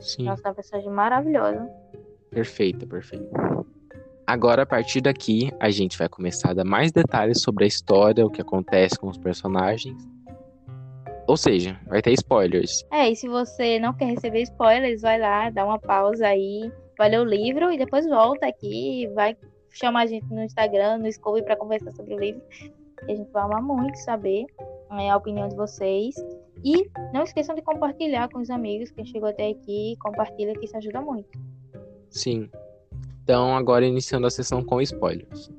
Sim. 0.00 0.24
Nossa, 0.24 0.48
uma 0.48 0.54
personagem 0.54 0.90
maravilhosa. 0.90 1.68
Perfeita, 2.30 2.86
perfeita. 2.86 3.28
Agora, 4.26 4.62
a 4.62 4.66
partir 4.66 5.02
daqui, 5.02 5.52
a 5.60 5.70
gente 5.70 5.98
vai 5.98 6.08
começar 6.08 6.50
a 6.50 6.54
dar 6.54 6.64
mais 6.64 6.90
detalhes 6.90 7.42
sobre 7.42 7.64
a 7.64 7.68
história, 7.68 8.24
o 8.24 8.30
que 8.30 8.40
acontece 8.40 8.98
com 8.98 9.08
os 9.08 9.18
personagens 9.18 10.13
ou 11.26 11.36
seja, 11.36 11.78
vai 11.86 12.02
ter 12.02 12.12
spoilers. 12.12 12.84
É, 12.92 13.10
e 13.10 13.16
se 13.16 13.28
você 13.28 13.78
não 13.78 13.92
quer 13.92 14.06
receber 14.06 14.42
spoilers, 14.42 15.02
vai 15.02 15.18
lá, 15.18 15.50
dá 15.50 15.64
uma 15.64 15.78
pausa 15.78 16.26
aí, 16.26 16.70
vai 16.98 17.08
ler 17.08 17.20
o 17.20 17.24
livro 17.24 17.72
e 17.72 17.78
depois 17.78 18.06
volta 18.06 18.46
aqui 18.46 19.08
vai 19.14 19.36
chama 19.74 20.02
a 20.02 20.06
gente 20.06 20.26
no 20.32 20.42
Instagram, 20.42 20.98
no 20.98 21.12
Scooby, 21.12 21.42
para 21.42 21.56
conversar 21.56 21.92
sobre 21.92 22.14
o 22.14 22.18
livro. 22.18 22.40
E 23.06 23.12
a 23.12 23.16
gente 23.16 23.30
vai 23.30 23.42
amar 23.42 23.60
muito 23.60 23.96
saber 23.98 24.46
é, 24.92 25.10
a 25.10 25.16
opinião 25.16 25.48
de 25.48 25.56
vocês. 25.56 26.14
E 26.64 26.88
não 27.12 27.24
esqueçam 27.24 27.54
de 27.54 27.62
compartilhar 27.62 28.28
com 28.28 28.38
os 28.38 28.48
amigos. 28.48 28.90
Quem 28.90 29.04
chegou 29.04 29.28
até 29.28 29.50
aqui, 29.50 29.96
compartilha 30.00 30.54
que 30.54 30.64
isso 30.64 30.76
ajuda 30.76 31.00
muito. 31.00 31.28
Sim. 32.08 32.48
Então, 33.22 33.56
agora 33.56 33.84
iniciando 33.84 34.26
a 34.26 34.30
sessão 34.30 34.62
com 34.62 34.80
spoilers. 34.80 35.50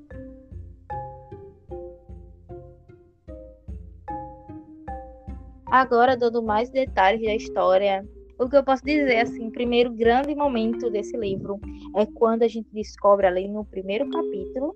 Agora, 5.75 6.15
dando 6.15 6.41
mais 6.41 6.69
detalhes 6.69 7.21
da 7.21 7.35
história, 7.35 8.07
o 8.39 8.47
que 8.47 8.55
eu 8.55 8.63
posso 8.63 8.81
dizer, 8.85 9.17
assim, 9.17 9.51
primeiro 9.51 9.91
grande 9.91 10.33
momento 10.33 10.89
desse 10.89 11.17
livro 11.17 11.59
é 11.97 12.05
quando 12.05 12.43
a 12.43 12.47
gente 12.47 12.69
descobre 12.71 13.27
ali 13.27 13.49
no 13.49 13.65
primeiro 13.65 14.09
capítulo 14.09 14.73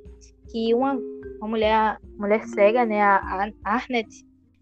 que 0.51 0.73
uma, 0.73 0.99
uma 1.37 1.47
mulher, 1.47 1.97
mulher 2.17 2.43
cega, 2.49 2.85
né, 2.85 3.01
a 3.01 3.49
Arnett, 3.63 4.09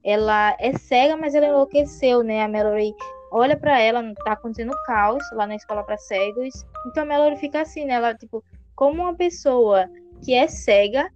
ela 0.03 0.56
é 0.60 0.77
cega, 0.77 1.17
mas 1.17 1.34
ela 1.34 1.48
enlouqueceu, 1.48 2.22
né? 2.22 2.44
A 2.44 2.48
Mallory 2.48 2.94
olha 3.32 3.58
para 3.58 3.79
ela, 3.82 4.03
tá 4.24 4.34
acontecendo 4.34 4.75
caos 4.86 5.24
lá 5.34 5.48
na 5.48 5.56
escola 5.56 5.84
para 5.84 5.98
cegos. 5.98 6.53
Então 6.86 7.01
a 7.01 7.06
Mallory 7.08 7.38
fica 7.38 7.62
assim, 7.62 7.84
né? 7.84 7.96
Ela, 7.96 8.13
tipo, 8.13 8.44
como 8.75 9.01
uma 9.01 9.15
pessoa 9.15 9.89
que 10.24 10.36
é 10.36 10.48
cega 10.48 11.12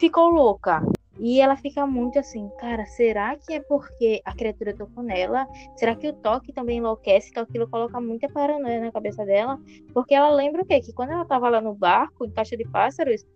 ficou 0.00 0.30
louca. 0.30 0.82
E 1.18 1.40
ela 1.40 1.56
fica 1.56 1.86
muito 1.86 2.18
assim, 2.18 2.48
cara, 2.58 2.86
será 2.86 3.36
que 3.36 3.52
é 3.52 3.60
porque 3.60 4.20
a 4.24 4.34
criatura 4.34 4.74
tocou 4.74 5.02
nela? 5.02 5.46
Será 5.76 5.94
que 5.96 6.08
o 6.08 6.12
toque 6.12 6.52
também 6.52 6.78
enlouquece? 6.78 7.30
Então 7.30 7.42
aquilo 7.42 7.68
coloca 7.68 8.00
muita 8.00 8.28
paranoia 8.28 8.80
na 8.80 8.92
cabeça 8.92 9.24
dela. 9.24 9.58
Porque 9.92 10.14
ela 10.14 10.30
lembra 10.30 10.62
o 10.62 10.64
quê? 10.64 10.80
Que 10.80 10.92
quando 10.92 11.10
ela 11.10 11.24
tava 11.24 11.48
lá 11.48 11.60
no 11.60 11.74
barco, 11.74 12.24
em 12.24 12.30
caixa 12.30 12.56
de 12.56 12.64
pássaros, 12.68 13.26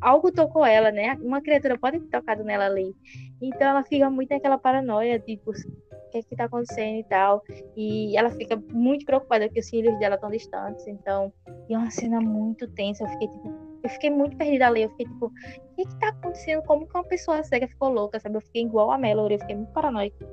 algo 0.00 0.32
tocou 0.32 0.64
ela, 0.64 0.90
né? 0.90 1.18
Uma 1.20 1.42
criatura 1.42 1.78
pode 1.78 2.00
ter 2.00 2.18
tocado 2.18 2.44
nela 2.44 2.66
ali. 2.66 2.94
Então 3.42 3.68
ela 3.68 3.84
fica 3.84 4.08
muito 4.08 4.30
naquela 4.30 4.58
paranoia, 4.58 5.18
tipo, 5.18 5.50
o 5.50 6.10
que 6.10 6.18
é 6.18 6.22
que 6.22 6.36
tá 6.36 6.44
acontecendo 6.44 6.98
e 6.98 7.04
tal. 7.04 7.42
E 7.76 8.16
ela 8.16 8.30
fica 8.30 8.56
muito 8.72 9.04
preocupada 9.04 9.46
porque 9.46 9.60
os 9.60 9.68
filhos 9.68 9.98
dela 9.98 10.14
estão 10.14 10.30
distantes. 10.30 10.86
Então, 10.86 11.32
é 11.68 11.76
uma 11.76 11.90
cena 11.90 12.20
muito 12.20 12.66
tensa. 12.68 13.04
Eu 13.04 13.08
fiquei, 13.08 13.28
tipo, 13.28 13.67
eu 13.82 13.90
fiquei 13.90 14.10
muito 14.10 14.36
perdida 14.36 14.66
ali. 14.66 14.82
Eu 14.82 14.90
fiquei, 14.90 15.06
tipo, 15.06 15.26
o 15.26 15.76
que 15.76 15.84
que 15.84 15.98
tá 15.98 16.08
acontecendo? 16.08 16.62
Como 16.62 16.86
que 16.86 16.96
uma 16.96 17.04
pessoa 17.04 17.42
cega 17.42 17.68
ficou 17.68 17.90
louca, 17.90 18.18
sabe? 18.18 18.36
Eu 18.36 18.40
fiquei 18.40 18.62
igual 18.62 18.90
a 18.90 18.98
Melody, 18.98 19.34
eu 19.34 19.40
fiquei 19.40 19.56
muito 19.56 19.72
paranoica. 19.72 20.26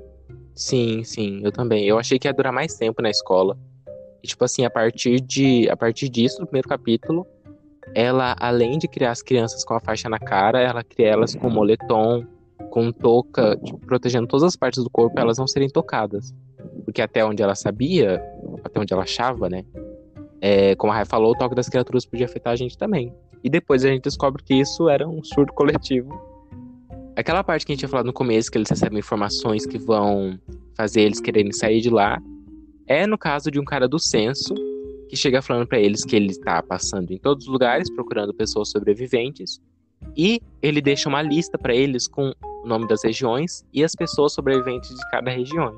Sim, 0.54 1.04
sim, 1.04 1.40
eu 1.44 1.52
também. 1.52 1.84
Eu 1.84 1.98
achei 1.98 2.18
que 2.18 2.26
ia 2.26 2.32
durar 2.32 2.52
mais 2.52 2.74
tempo 2.76 3.02
na 3.02 3.10
escola. 3.10 3.58
E, 4.22 4.26
tipo 4.26 4.44
assim, 4.44 4.64
a 4.64 4.70
partir 4.70 5.20
de 5.20 5.68
a 5.68 5.76
partir 5.76 6.08
disso, 6.08 6.40
no 6.40 6.46
primeiro 6.46 6.68
capítulo, 6.68 7.26
ela, 7.94 8.34
além 8.38 8.78
de 8.78 8.88
criar 8.88 9.12
as 9.12 9.22
crianças 9.22 9.64
com 9.64 9.74
a 9.74 9.80
faixa 9.80 10.08
na 10.08 10.18
cara, 10.18 10.60
ela 10.60 10.82
cria 10.82 11.08
elas 11.08 11.34
com 11.34 11.48
moletom, 11.48 12.26
com 12.70 12.90
touca, 12.90 13.56
tipo, 13.58 13.78
protegendo 13.78 14.26
todas 14.26 14.44
as 14.44 14.56
partes 14.56 14.82
do 14.82 14.90
corpo 14.90 15.14
para 15.14 15.22
elas 15.22 15.38
não 15.38 15.46
serem 15.46 15.68
tocadas. 15.68 16.34
Porque 16.84 17.02
até 17.02 17.24
onde 17.24 17.42
ela 17.42 17.54
sabia, 17.54 18.22
até 18.64 18.80
onde 18.80 18.92
ela 18.92 19.02
achava, 19.02 19.48
né? 19.48 19.64
É, 20.40 20.74
como 20.76 20.92
a 20.92 20.96
Rai 20.96 21.04
falou, 21.04 21.32
o 21.32 21.38
toque 21.38 21.54
das 21.54 21.68
criaturas 21.68 22.04
podia 22.04 22.26
afetar 22.26 22.52
a 22.52 22.56
gente 22.56 22.76
também. 22.76 23.14
E 23.46 23.48
depois 23.48 23.84
a 23.84 23.88
gente 23.88 24.02
descobre 24.02 24.42
que 24.42 24.54
isso 24.54 24.88
era 24.88 25.08
um 25.08 25.22
surto 25.22 25.52
coletivo. 25.52 26.20
Aquela 27.14 27.44
parte 27.44 27.64
que 27.64 27.70
a 27.70 27.74
gente 27.74 27.78
tinha 27.78 27.88
falado 27.88 28.06
no 28.06 28.12
começo, 28.12 28.50
que 28.50 28.58
eles 28.58 28.68
recebem 28.68 28.98
informações 28.98 29.64
que 29.64 29.78
vão 29.78 30.36
fazer 30.76 31.02
eles 31.02 31.20
quererem 31.20 31.52
sair 31.52 31.80
de 31.80 31.88
lá, 31.88 32.20
é 32.88 33.06
no 33.06 33.16
caso 33.16 33.48
de 33.48 33.60
um 33.60 33.64
cara 33.64 33.86
do 33.86 34.00
censo 34.00 34.52
que 35.08 35.16
chega 35.16 35.40
falando 35.40 35.68
para 35.68 35.78
eles 35.78 36.04
que 36.04 36.16
ele 36.16 36.32
está 36.32 36.60
passando 36.60 37.12
em 37.12 37.18
todos 37.18 37.46
os 37.46 37.52
lugares 37.52 37.88
procurando 37.88 38.34
pessoas 38.34 38.68
sobreviventes 38.68 39.60
e 40.16 40.40
ele 40.60 40.80
deixa 40.80 41.08
uma 41.08 41.22
lista 41.22 41.56
para 41.56 41.72
eles 41.72 42.08
com 42.08 42.32
o 42.64 42.66
nome 42.66 42.88
das 42.88 43.04
regiões 43.04 43.64
e 43.72 43.84
as 43.84 43.94
pessoas 43.94 44.32
sobreviventes 44.32 44.90
de 44.90 45.10
cada 45.12 45.30
região. 45.30 45.72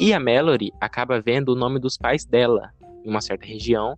E 0.00 0.14
a 0.14 0.18
Mallory 0.18 0.72
acaba 0.80 1.20
vendo 1.20 1.50
o 1.50 1.54
nome 1.54 1.78
dos 1.78 1.98
pais 1.98 2.24
dela 2.24 2.70
em 3.04 3.10
uma 3.10 3.20
certa 3.20 3.44
região, 3.44 3.94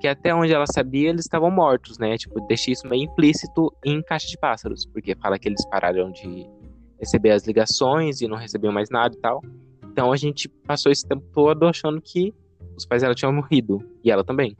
que 0.00 0.08
até 0.08 0.34
onde 0.34 0.52
ela 0.52 0.66
sabia 0.66 1.10
eles 1.10 1.26
estavam 1.26 1.50
mortos, 1.50 1.98
né? 1.98 2.16
Tipo, 2.16 2.40
deixa 2.46 2.70
isso 2.70 2.88
meio 2.88 3.04
implícito 3.04 3.72
em 3.84 4.02
Caixa 4.02 4.26
de 4.26 4.38
Pássaros, 4.38 4.86
porque 4.86 5.14
fala 5.14 5.38
que 5.38 5.48
eles 5.48 5.64
pararam 5.68 6.10
de 6.10 6.46
receber 6.98 7.30
as 7.30 7.46
ligações 7.46 8.20
e 8.20 8.26
não 8.26 8.36
recebiam 8.36 8.72
mais 8.72 8.88
nada 8.90 9.14
e 9.14 9.20
tal. 9.20 9.42
Então 9.84 10.12
a 10.12 10.16
gente 10.16 10.48
passou 10.48 10.90
esse 10.90 11.06
tempo 11.06 11.24
todo 11.32 11.66
achando 11.66 12.00
que 12.00 12.34
os 12.76 12.86
pais 12.86 13.02
dela 13.02 13.14
tinham 13.14 13.32
morrido 13.32 13.86
e 14.02 14.10
ela 14.10 14.24
também. 14.24 14.56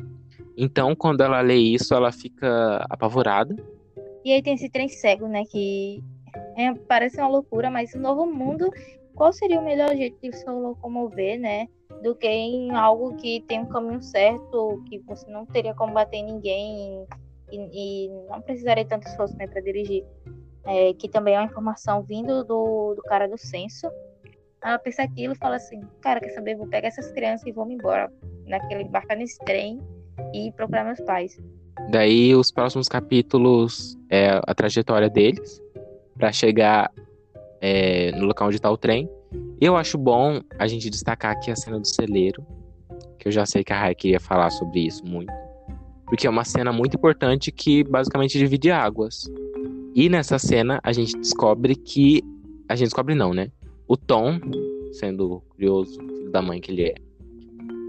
Então, 0.56 0.94
quando 0.94 1.22
ela 1.22 1.40
lê 1.40 1.56
isso, 1.56 1.94
ela 1.94 2.12
fica 2.12 2.84
apavorada. 2.90 3.56
E 4.24 4.32
aí 4.32 4.42
tem 4.42 4.54
esse 4.54 4.68
trem 4.68 4.88
cego, 4.88 5.26
né? 5.26 5.44
Que 5.50 6.02
é, 6.56 6.74
parece 6.74 7.16
uma 7.18 7.28
loucura, 7.28 7.70
mas 7.70 7.94
no 7.94 8.02
novo 8.02 8.26
mundo, 8.26 8.70
qual 9.14 9.32
seria 9.32 9.58
o 9.58 9.64
melhor 9.64 9.96
jeito 9.96 10.18
de 10.22 10.36
se 10.36 10.44
locomover, 10.50 11.40
né? 11.40 11.66
Do 12.02 12.14
que 12.14 12.26
em 12.26 12.70
algo 12.72 13.14
que 13.16 13.42
tem 13.42 13.60
um 13.60 13.66
caminho 13.66 14.02
certo, 14.02 14.82
que 14.88 14.98
você 15.00 15.30
não 15.30 15.44
teria 15.44 15.74
como 15.74 15.92
bater 15.92 16.22
ninguém 16.22 17.06
e, 17.50 18.06
e 18.06 18.08
não 18.28 18.40
precisaria 18.40 18.84
tanto 18.84 19.06
esforço 19.06 19.36
né, 19.36 19.46
para 19.46 19.60
dirigir. 19.60 20.04
É, 20.64 20.92
que 20.94 21.08
também 21.08 21.34
é 21.34 21.38
uma 21.38 21.46
informação 21.46 22.02
vindo 22.02 22.44
do, 22.44 22.94
do 22.94 23.02
cara 23.02 23.26
do 23.26 23.38
censo, 23.38 23.90
ela 24.62 24.78
pensa 24.78 25.02
aquilo 25.02 25.32
e 25.32 25.36
fala 25.36 25.56
assim, 25.56 25.80
cara, 26.00 26.20
quer 26.20 26.30
saber, 26.30 26.56
vou 26.56 26.66
pegar 26.66 26.88
essas 26.88 27.10
crianças 27.12 27.46
e 27.46 27.52
vou 27.52 27.64
me 27.64 27.74
embora 27.74 28.12
naquele 28.46 28.82
embarcar 28.82 29.16
nesse 29.16 29.38
trem 29.40 29.80
e 30.34 30.52
procurar 30.52 30.84
meus 30.84 31.00
pais. 31.00 31.38
Daí 31.90 32.34
os 32.34 32.52
próximos 32.52 32.88
capítulos 32.88 33.96
é 34.10 34.40
a 34.46 34.54
trajetória 34.54 35.08
deles 35.08 35.62
para 36.16 36.30
chegar 36.30 36.92
é, 37.60 38.12
no 38.12 38.26
local 38.26 38.48
onde 38.48 38.56
está 38.56 38.70
o 38.70 38.76
trem. 38.76 39.08
Eu 39.60 39.76
acho 39.76 39.98
bom 39.98 40.40
a 40.58 40.66
gente 40.66 40.88
destacar 40.88 41.32
aqui 41.32 41.50
a 41.50 41.56
cena 41.56 41.78
do 41.78 41.86
celeiro, 41.86 42.44
que 43.18 43.28
eu 43.28 43.32
já 43.32 43.44
sei 43.44 43.62
que 43.62 43.72
a 43.72 43.78
Rai 43.78 43.94
queria 43.94 44.18
falar 44.18 44.50
sobre 44.50 44.80
isso 44.80 45.04
muito, 45.04 45.32
porque 46.06 46.26
é 46.26 46.30
uma 46.30 46.44
cena 46.44 46.72
muito 46.72 46.96
importante 46.96 47.52
que 47.52 47.84
basicamente 47.84 48.38
divide 48.38 48.70
águas. 48.70 49.30
E 49.94 50.08
nessa 50.08 50.38
cena 50.38 50.80
a 50.82 50.92
gente 50.92 51.16
descobre 51.16 51.74
que 51.74 52.22
a 52.68 52.74
gente 52.74 52.86
descobre 52.86 53.14
não, 53.14 53.34
né? 53.34 53.50
O 53.86 53.96
Tom, 53.96 54.40
sendo 54.92 55.42
curioso, 55.50 55.98
filho 55.98 56.30
da 56.30 56.40
mãe 56.40 56.60
que 56.60 56.70
ele 56.70 56.84
é, 56.84 56.94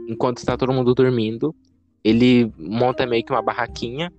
enquanto 0.07 0.39
está 0.39 0.57
todo 0.57 0.74
mundo 0.74 0.93
dormindo, 0.93 1.55
ele 2.03 2.51
monta 2.57 3.05
meio 3.05 3.24
que 3.24 3.31
uma 3.31 3.41
barraquinha 3.41 4.12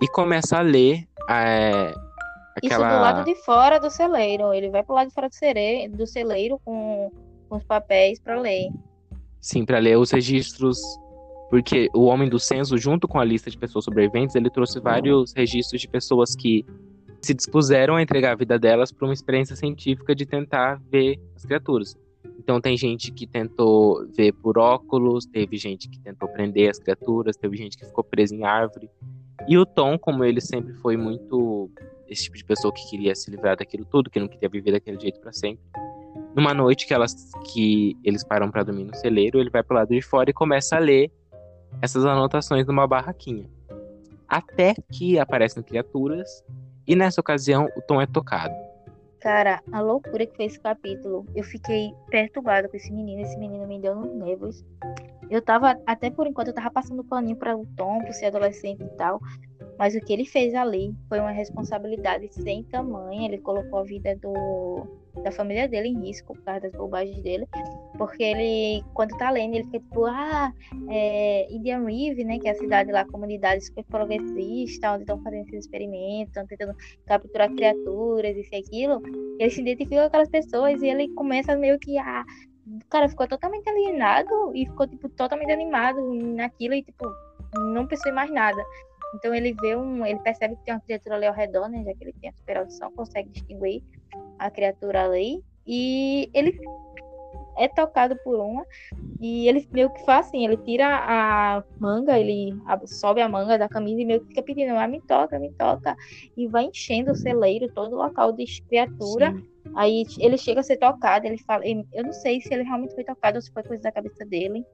e 0.00 0.08
começa 0.08 0.58
a 0.58 0.62
ler 0.62 1.06
é, 1.30 1.94
aquela... 2.56 2.86
Isso 2.88 2.96
do 2.96 3.00
lado 3.00 3.24
de 3.24 3.34
fora 3.44 3.78
do 3.78 3.90
celeiro. 3.90 4.52
Ele 4.52 4.70
vai 4.70 4.82
pro 4.82 4.94
lado 4.94 5.08
de 5.08 5.14
fora 5.14 5.28
do, 5.28 5.34
cere... 5.34 5.88
do 5.88 6.06
celeiro 6.06 6.60
com, 6.64 7.10
com 7.48 7.56
os 7.56 7.64
papéis 7.64 8.18
para 8.18 8.40
ler. 8.40 8.70
Sim, 9.40 9.64
para 9.64 9.78
ler 9.78 9.98
os 9.98 10.10
registros. 10.10 10.78
Porque 11.50 11.88
o 11.94 12.04
homem 12.04 12.28
do 12.28 12.38
censo, 12.38 12.78
junto 12.78 13.06
com 13.06 13.18
a 13.18 13.24
lista 13.24 13.50
de 13.50 13.58
pessoas 13.58 13.84
sobreviventes, 13.84 14.34
ele 14.34 14.48
trouxe 14.48 14.80
vários 14.80 15.32
registros 15.34 15.80
de 15.80 15.88
pessoas 15.88 16.34
que 16.34 16.64
se 17.20 17.34
dispuseram 17.34 17.96
a 17.96 18.02
entregar 18.02 18.32
a 18.32 18.36
vida 18.36 18.58
delas 18.58 18.90
para 18.90 19.06
uma 19.06 19.14
experiência 19.14 19.54
científica 19.54 20.14
de 20.14 20.26
tentar 20.26 20.80
ver 20.90 21.20
as 21.36 21.44
criaturas. 21.44 21.96
Então 22.38 22.60
tem 22.60 22.76
gente 22.76 23.12
que 23.12 23.26
tentou 23.26 24.04
ver 24.16 24.32
por 24.32 24.58
óculos, 24.58 25.26
teve 25.26 25.56
gente 25.56 25.88
que 25.88 26.00
tentou 26.00 26.28
prender 26.28 26.70
as 26.70 26.78
criaturas, 26.78 27.36
teve 27.36 27.56
gente 27.56 27.76
que 27.76 27.86
ficou 27.86 28.02
presa 28.02 28.34
em 28.34 28.44
árvore. 28.44 28.90
E 29.46 29.56
o 29.56 29.64
Tom, 29.64 29.98
como 29.98 30.24
ele 30.24 30.40
sempre 30.40 30.74
foi 30.74 30.96
muito 30.96 31.70
esse 32.12 32.24
tipo 32.24 32.36
de 32.36 32.44
pessoa 32.44 32.72
que 32.72 32.88
queria 32.88 33.14
se 33.14 33.30
livrar 33.30 33.56
daquilo 33.56 33.84
tudo, 33.84 34.10
que 34.10 34.20
não 34.20 34.28
queria 34.28 34.48
viver 34.48 34.72
daquele 34.72 34.98
jeito 35.00 35.20
para 35.20 35.32
sempre. 35.32 35.64
Numa 36.34 36.54
noite 36.54 36.86
que 36.86 36.94
elas 36.94 37.14
que 37.52 37.96
eles 38.04 38.24
param 38.24 38.50
para 38.50 38.62
dormir 38.62 38.84
no 38.84 38.94
celeiro, 38.94 39.38
ele 39.38 39.50
vai 39.50 39.62
pro 39.62 39.76
lado 39.76 39.88
de 39.88 40.00
fora 40.00 40.30
e 40.30 40.32
começa 40.32 40.76
a 40.76 40.78
ler 40.78 41.10
essas 41.80 42.04
anotações 42.04 42.66
numa 42.66 42.86
barraquinha. 42.86 43.48
Até 44.28 44.74
que 44.92 45.18
aparecem 45.18 45.62
criaturas 45.62 46.42
e 46.86 46.96
nessa 46.96 47.20
ocasião, 47.20 47.68
o 47.76 47.82
Tom 47.82 48.00
é 48.00 48.06
tocado. 48.06 48.54
Cara, 49.22 49.62
a 49.70 49.80
loucura 49.80 50.26
que 50.26 50.34
foi 50.34 50.46
esse 50.46 50.58
capítulo. 50.58 51.24
Eu 51.32 51.44
fiquei 51.44 51.94
perturbada 52.10 52.68
com 52.68 52.76
esse 52.76 52.92
menino. 52.92 53.22
Esse 53.22 53.38
menino 53.38 53.64
me 53.68 53.80
deu 53.80 53.94
nos 53.94 54.12
nervos. 54.12 54.64
Eu 55.30 55.40
tava, 55.40 55.80
até 55.86 56.10
por 56.10 56.26
enquanto, 56.26 56.48
eu 56.48 56.54
tava 56.54 56.72
passando 56.72 57.04
paninho 57.04 57.36
para 57.36 57.56
o 57.56 57.64
Tom, 57.76 58.00
por 58.00 58.12
ser 58.12 58.26
adolescente 58.26 58.82
e 58.82 58.96
tal. 58.96 59.20
Mas 59.78 59.94
o 59.94 60.00
que 60.00 60.12
ele 60.12 60.24
fez 60.24 60.54
ali 60.56 60.92
foi 61.08 61.20
uma 61.20 61.30
responsabilidade 61.30 62.34
sem 62.34 62.64
tamanho. 62.64 63.22
Ele 63.22 63.38
colocou 63.38 63.78
a 63.78 63.84
vida 63.84 64.16
do, 64.16 64.88
da 65.20 65.30
família 65.30 65.68
dele 65.68 65.88
em 65.88 66.06
risco 66.06 66.34
por 66.34 66.42
causa 66.42 66.62
das 66.62 66.72
bobagens 66.72 67.22
dele. 67.22 67.46
Porque 67.98 68.22
ele, 68.22 68.82
quando 68.94 69.16
tá 69.16 69.30
lendo, 69.30 69.54
ele 69.54 69.64
fica 69.64 69.80
tipo, 69.80 70.06
ah, 70.06 70.52
é, 70.88 71.52
Indian 71.52 71.84
River, 71.84 72.26
né? 72.26 72.38
Que 72.38 72.48
é 72.48 72.52
a 72.52 72.54
cidade 72.54 72.90
lá, 72.90 73.00
a 73.00 73.06
comunidade 73.08 73.64
super 73.64 73.84
progressista, 73.84 74.92
onde 74.92 75.02
estão 75.02 75.22
fazendo 75.22 75.48
esses 75.48 75.64
experimentos, 75.64 76.28
estão 76.28 76.46
tentando 76.46 76.74
capturar 77.06 77.50
criaturas, 77.52 78.36
isso 78.36 78.50
e 78.52 78.56
aquilo. 78.56 79.02
Ele 79.38 79.50
se 79.50 79.60
identifica 79.60 80.00
com 80.00 80.06
aquelas 80.06 80.28
pessoas 80.28 80.80
e 80.82 80.86
ele 80.86 81.08
começa 81.14 81.56
meio 81.56 81.78
que 81.78 81.98
a. 81.98 82.24
Cara 82.88 83.08
ficou 83.08 83.26
totalmente 83.26 83.68
alienado 83.68 84.52
e 84.54 84.66
ficou, 84.66 84.86
tipo, 84.86 85.08
totalmente 85.08 85.50
animado 85.50 86.00
naquilo 86.14 86.74
e, 86.74 86.82
tipo, 86.82 87.04
não 87.72 87.86
pensou 87.86 88.10
em 88.10 88.14
mais 88.14 88.30
nada. 88.30 88.62
Então 89.14 89.34
ele 89.34 89.54
vê 89.60 89.76
um. 89.76 90.06
Ele 90.06 90.18
percebe 90.20 90.56
que 90.56 90.64
tem 90.64 90.74
uma 90.74 90.80
criatura 90.80 91.16
ali 91.16 91.26
ao 91.26 91.34
redor, 91.34 91.68
né? 91.68 91.82
Já 91.84 91.92
que 91.94 92.04
ele 92.04 92.14
tem 92.14 92.30
a 92.30 92.32
super 92.32 92.56
audição, 92.56 92.92
consegue 92.92 93.28
distinguir 93.30 93.82
a 94.38 94.50
criatura 94.50 95.04
ali. 95.04 95.42
E 95.66 96.28
ele 96.34 96.58
é 97.56 97.68
tocado 97.68 98.16
por 98.24 98.38
uma 98.38 98.64
e 99.20 99.48
ele 99.48 99.68
meio 99.72 99.90
que 99.90 100.04
faz 100.04 100.26
assim, 100.26 100.44
ele 100.44 100.56
tira 100.56 100.86
a 100.86 101.62
manga, 101.78 102.18
ele 102.18 102.52
sobe 102.86 103.20
a 103.20 103.28
manga 103.28 103.58
da 103.58 103.68
camisa 103.68 104.00
e 104.00 104.04
meio 104.04 104.20
que 104.22 104.28
fica 104.28 104.42
pedindo, 104.42 104.76
ah, 104.76 104.88
me 104.88 105.00
toca, 105.02 105.38
me 105.38 105.52
toca, 105.52 105.96
e 106.36 106.48
vai 106.48 106.64
enchendo 106.64 107.12
o 107.12 107.14
celeiro, 107.14 107.72
todo 107.72 107.92
o 107.92 107.98
local 107.98 108.32
de 108.32 108.44
criatura. 108.68 109.32
Sim. 109.32 109.72
Aí 109.76 110.04
ele 110.18 110.36
chega 110.36 110.60
a 110.60 110.62
ser 110.62 110.76
tocado, 110.76 111.26
ele 111.26 111.38
fala, 111.38 111.64
eu 111.66 112.02
não 112.02 112.12
sei 112.12 112.40
se 112.40 112.52
ele 112.52 112.64
realmente 112.64 112.94
foi 112.94 113.04
tocado 113.04 113.36
ou 113.36 113.42
se 113.42 113.52
foi 113.52 113.62
coisa 113.62 113.82
da 113.84 113.92
cabeça 113.92 114.24
dele. 114.24 114.66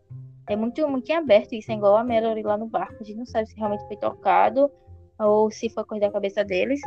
É 0.48 0.56
muito, 0.56 0.88
muito 0.88 1.12
aberto 1.12 1.52
isso, 1.52 1.70
é 1.70 1.74
igual 1.74 1.96
a 1.96 2.04
Melody 2.04 2.42
lá 2.42 2.56
no 2.56 2.66
barco. 2.66 2.96
A 3.00 3.04
gente 3.04 3.18
não 3.18 3.26
sabe 3.26 3.48
se 3.48 3.56
realmente 3.56 3.86
foi 3.86 3.96
tocado 3.98 4.70
ou 5.18 5.50
se 5.50 5.68
foi 5.68 5.84
coisa 5.84 6.06
da 6.06 6.12
cabeça 6.12 6.42
deles. 6.42 6.80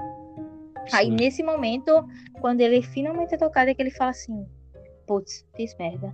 Sim. 0.87 0.97
Aí 0.97 1.09
nesse 1.09 1.43
momento, 1.43 2.05
quando 2.39 2.61
ele 2.61 2.81
finalmente 2.81 3.35
é 3.35 3.37
tocado, 3.37 3.69
é 3.69 3.73
que 3.73 3.81
ele 3.81 3.91
fala 3.91 4.11
assim: 4.11 4.45
putz, 5.07 5.45
fiz 5.55 5.75
merda. 5.77 6.13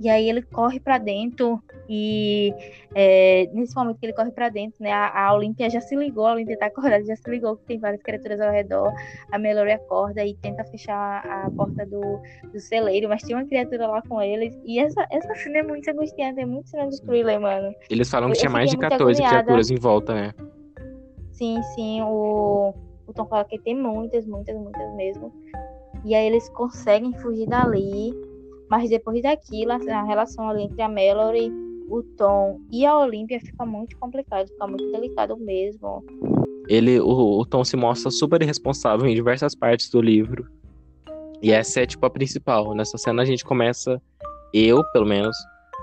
E 0.00 0.08
aí 0.08 0.30
ele 0.30 0.40
corre 0.40 0.80
para 0.80 0.96
dentro 0.96 1.62
e 1.86 2.54
é, 2.94 3.50
nesse 3.52 3.76
momento 3.76 3.98
que 3.98 4.06
ele 4.06 4.14
corre 4.14 4.30
para 4.30 4.48
dentro, 4.48 4.82
né, 4.82 4.90
a, 4.90 5.26
a 5.26 5.34
Olímpia 5.34 5.68
já 5.68 5.78
se 5.78 5.94
ligou, 5.94 6.26
a 6.26 6.32
Olímpia 6.32 6.56
tá 6.58 6.66
acordada, 6.66 7.04
já 7.04 7.14
se 7.14 7.28
ligou 7.28 7.56
que 7.58 7.64
tem 7.66 7.78
várias 7.78 8.02
criaturas 8.02 8.40
ao 8.40 8.50
redor. 8.50 8.90
A 9.30 9.38
Melody 9.38 9.72
acorda 9.72 10.24
e 10.24 10.34
tenta 10.36 10.64
fechar 10.64 11.22
a 11.26 11.50
porta 11.50 11.84
do, 11.84 12.18
do 12.50 12.58
celeiro, 12.58 13.10
mas 13.10 13.22
tinha 13.22 13.36
uma 13.36 13.44
criatura 13.46 13.86
lá 13.88 14.00
com 14.00 14.22
eles. 14.22 14.58
E 14.64 14.78
essa, 14.78 15.06
essa 15.10 15.34
cena 15.34 15.58
é 15.58 15.62
muito 15.62 15.86
angustiante, 15.90 16.40
é 16.40 16.46
muito 16.46 16.70
cena 16.70 16.88
de 16.88 17.02
thriller, 17.02 17.38
mano. 17.38 17.74
Eles 17.90 18.08
falam 18.08 18.30
que 18.30 18.38
tinha 18.38 18.50
mais 18.50 18.70
de 18.70 18.78
14 18.78 19.22
criaturas 19.22 19.70
em 19.70 19.76
volta, 19.76 20.14
né? 20.14 20.32
Sim, 21.32 21.62
sim, 21.74 22.00
o, 22.02 22.72
o 23.10 23.14
Tom 23.14 23.26
fala 23.26 23.44
que 23.44 23.58
tem 23.58 23.76
muitas, 23.76 24.24
muitas, 24.26 24.56
muitas 24.56 24.94
mesmo. 24.94 25.32
E 26.04 26.14
aí 26.14 26.26
eles 26.26 26.48
conseguem 26.50 27.12
fugir 27.18 27.46
dali. 27.46 28.14
Mas 28.70 28.88
depois 28.88 29.20
daquilo, 29.22 29.72
a 29.72 30.02
relação 30.04 30.48
ali 30.48 30.62
entre 30.62 30.80
a 30.80 30.88
Mallory, 30.88 31.50
o 31.88 32.04
Tom 32.16 32.60
e 32.70 32.86
a 32.86 32.96
Olivia 32.96 33.40
fica 33.40 33.66
muito 33.66 33.98
complicado, 33.98 34.46
fica 34.46 34.66
muito 34.66 34.90
delicado 34.92 35.36
mesmo. 35.36 36.04
Ele, 36.68 37.00
o, 37.00 37.40
o 37.40 37.44
Tom 37.44 37.64
se 37.64 37.76
mostra 37.76 38.12
super 38.12 38.40
irresponsável 38.40 39.08
em 39.08 39.14
diversas 39.14 39.56
partes 39.56 39.90
do 39.90 40.00
livro. 40.00 40.48
E 41.42 41.50
essa 41.50 41.80
é 41.80 41.86
tipo 41.86 42.06
a 42.06 42.10
principal. 42.10 42.72
Nessa 42.74 42.96
cena 42.96 43.22
a 43.22 43.24
gente 43.24 43.44
começa, 43.44 44.00
eu, 44.54 44.84
pelo 44.92 45.06
menos, 45.06 45.36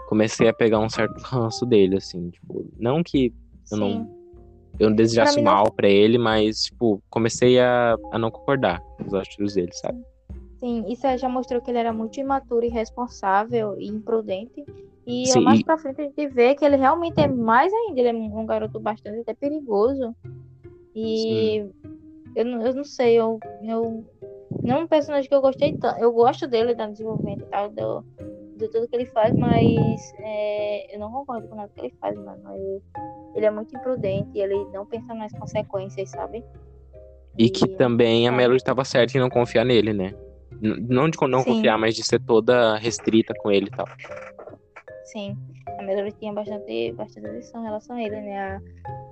comecei 0.07 0.47
a 0.47 0.53
pegar 0.53 0.79
um 0.79 0.89
certo 0.89 1.19
ranço 1.21 1.65
dele, 1.65 1.97
assim, 1.97 2.29
tipo, 2.29 2.65
não 2.79 3.03
que 3.03 3.33
eu 3.69 3.77
Sim. 3.77 3.79
não 3.79 4.16
eu 4.79 4.89
não 4.89 4.95
desejasse 4.95 5.41
pra 5.41 5.43
mal 5.43 5.65
não... 5.65 5.71
para 5.71 5.89
ele, 5.89 6.17
mas, 6.17 6.63
tipo, 6.63 7.01
comecei 7.09 7.59
a, 7.59 7.97
a 8.11 8.19
não 8.19 8.29
concordar 8.29 8.79
com 8.79 9.07
os 9.07 9.13
atitudes 9.13 9.55
dele, 9.55 9.73
sabe? 9.73 9.99
Sim, 10.59 10.85
isso 10.87 11.01
já 11.17 11.29
mostrou 11.29 11.61
que 11.61 11.69
ele 11.69 11.77
era 11.77 11.93
muito 11.93 12.19
imaturo, 12.19 12.65
irresponsável 12.65 13.79
e 13.79 13.87
imprudente. 13.87 14.65
E 15.05 15.27
Sim, 15.27 15.41
mais 15.41 15.59
e... 15.59 15.63
pra 15.63 15.77
frente 15.77 16.01
a 16.01 16.03
gente 16.05 16.27
vê 16.27 16.55
que 16.55 16.65
ele 16.65 16.75
realmente 16.75 17.19
é 17.19 17.27
mais 17.27 17.71
ainda, 17.71 17.99
ele 17.99 18.09
é 18.09 18.13
um 18.13 18.45
garoto 18.45 18.79
bastante 18.79 19.19
até 19.19 19.33
perigoso. 19.33 20.15
E 20.93 21.65
eu, 22.35 22.45
eu 22.45 22.73
não 22.73 22.83
sei, 22.83 23.15
eu, 23.15 23.39
eu 23.63 24.03
não 24.63 24.75
é 24.75 24.79
um 24.79 24.87
personagem 24.87 25.29
que 25.29 25.35
eu 25.35 25.41
gostei 25.41 25.77
tanto. 25.77 25.99
Eu 25.99 26.11
gosto 26.11 26.47
dele, 26.47 26.75
da 26.75 26.87
desenvolvimento 26.87 27.41
e 27.41 27.45
tal, 27.45 27.69
do, 27.69 28.03
de 28.57 28.67
tudo 28.69 28.87
que 28.87 28.95
ele 28.95 29.05
faz, 29.05 29.35
mas 29.35 30.13
é, 30.19 30.95
eu 30.95 30.99
não 30.99 31.11
concordo 31.11 31.47
com 31.47 31.55
nada 31.55 31.71
que 31.75 31.85
ele 31.85 31.93
faz, 31.99 32.17
mano. 32.17 32.53
Ele, 32.53 32.81
ele 33.35 33.45
é 33.45 33.51
muito 33.51 33.75
imprudente, 33.75 34.37
ele 34.37 34.65
não 34.73 34.85
pensa 34.85 35.13
nas 35.13 35.31
consequências, 35.33 36.09
sabe? 36.09 36.43
E, 37.37 37.45
e 37.45 37.49
que 37.49 37.67
também 37.67 38.27
a 38.27 38.31
Melody 38.31 38.57
estava 38.57 38.83
certa 38.83 39.17
em 39.17 39.21
não 39.21 39.29
confiar 39.29 39.63
nele, 39.63 39.93
né? 39.93 40.13
Não 40.59 41.07
de 41.07 41.17
não 41.27 41.39
Sim. 41.39 41.53
confiar, 41.53 41.77
mas 41.77 41.95
de 41.95 42.03
ser 42.03 42.19
toda 42.19 42.77
restrita 42.77 43.33
com 43.39 43.51
ele 43.51 43.67
e 43.67 43.69
tal. 43.69 43.85
Sim, 45.05 45.37
a 45.79 45.83
Melody 45.83 46.11
tinha 46.13 46.33
bastante, 46.33 46.91
bastante 46.93 47.27
atenção 47.27 47.61
em 47.61 47.65
relação 47.65 47.95
a 47.95 48.01
ele, 48.01 48.15
né? 48.21 48.39
A, 48.39 48.61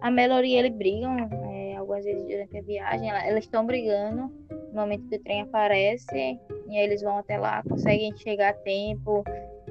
a 0.07 0.11
Melody 0.11 0.47
e 0.47 0.55
ele 0.55 0.71
brigam 0.71 1.15
é, 1.51 1.75
algumas 1.77 2.03
vezes 2.03 2.23
durante 2.23 2.57
a 2.57 2.61
viagem, 2.61 3.09
elas 3.09 3.43
estão 3.43 3.65
brigando 3.65 4.31
no 4.75 4.81
momento 4.81 5.07
que 5.07 5.15
o 5.15 5.23
trem 5.23 5.41
aparece, 5.41 6.37
e 6.69 6.77
eles 6.77 7.01
vão 7.01 7.17
até 7.17 7.37
lá, 7.37 7.63
conseguem 7.63 8.15
chegar 8.17 8.49
a 8.49 8.53
tempo, 8.53 9.23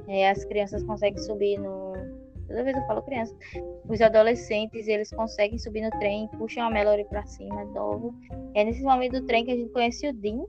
é, 0.07 0.29
as 0.29 0.43
crianças 0.45 0.83
conseguem 0.83 1.21
subir 1.21 1.59
no. 1.59 1.93
Toda 2.47 2.63
vez 2.63 2.75
eu 2.75 2.85
falo 2.85 3.01
criança. 3.01 3.35
Os 3.87 4.01
adolescentes, 4.01 4.87
eles 4.87 5.09
conseguem 5.11 5.57
subir 5.57 5.81
no 5.81 5.89
trem, 5.99 6.27
puxam 6.37 6.67
a 6.67 6.69
Melody 6.69 7.03
pra 7.05 7.25
cima, 7.25 7.65
novo. 7.65 8.13
É 8.53 8.63
nesse 8.63 8.83
momento 8.83 9.19
do 9.19 9.25
trem 9.25 9.45
que 9.45 9.51
a 9.51 9.55
gente 9.55 9.71
conhece 9.71 10.07
o 10.07 10.13
Dean, 10.13 10.43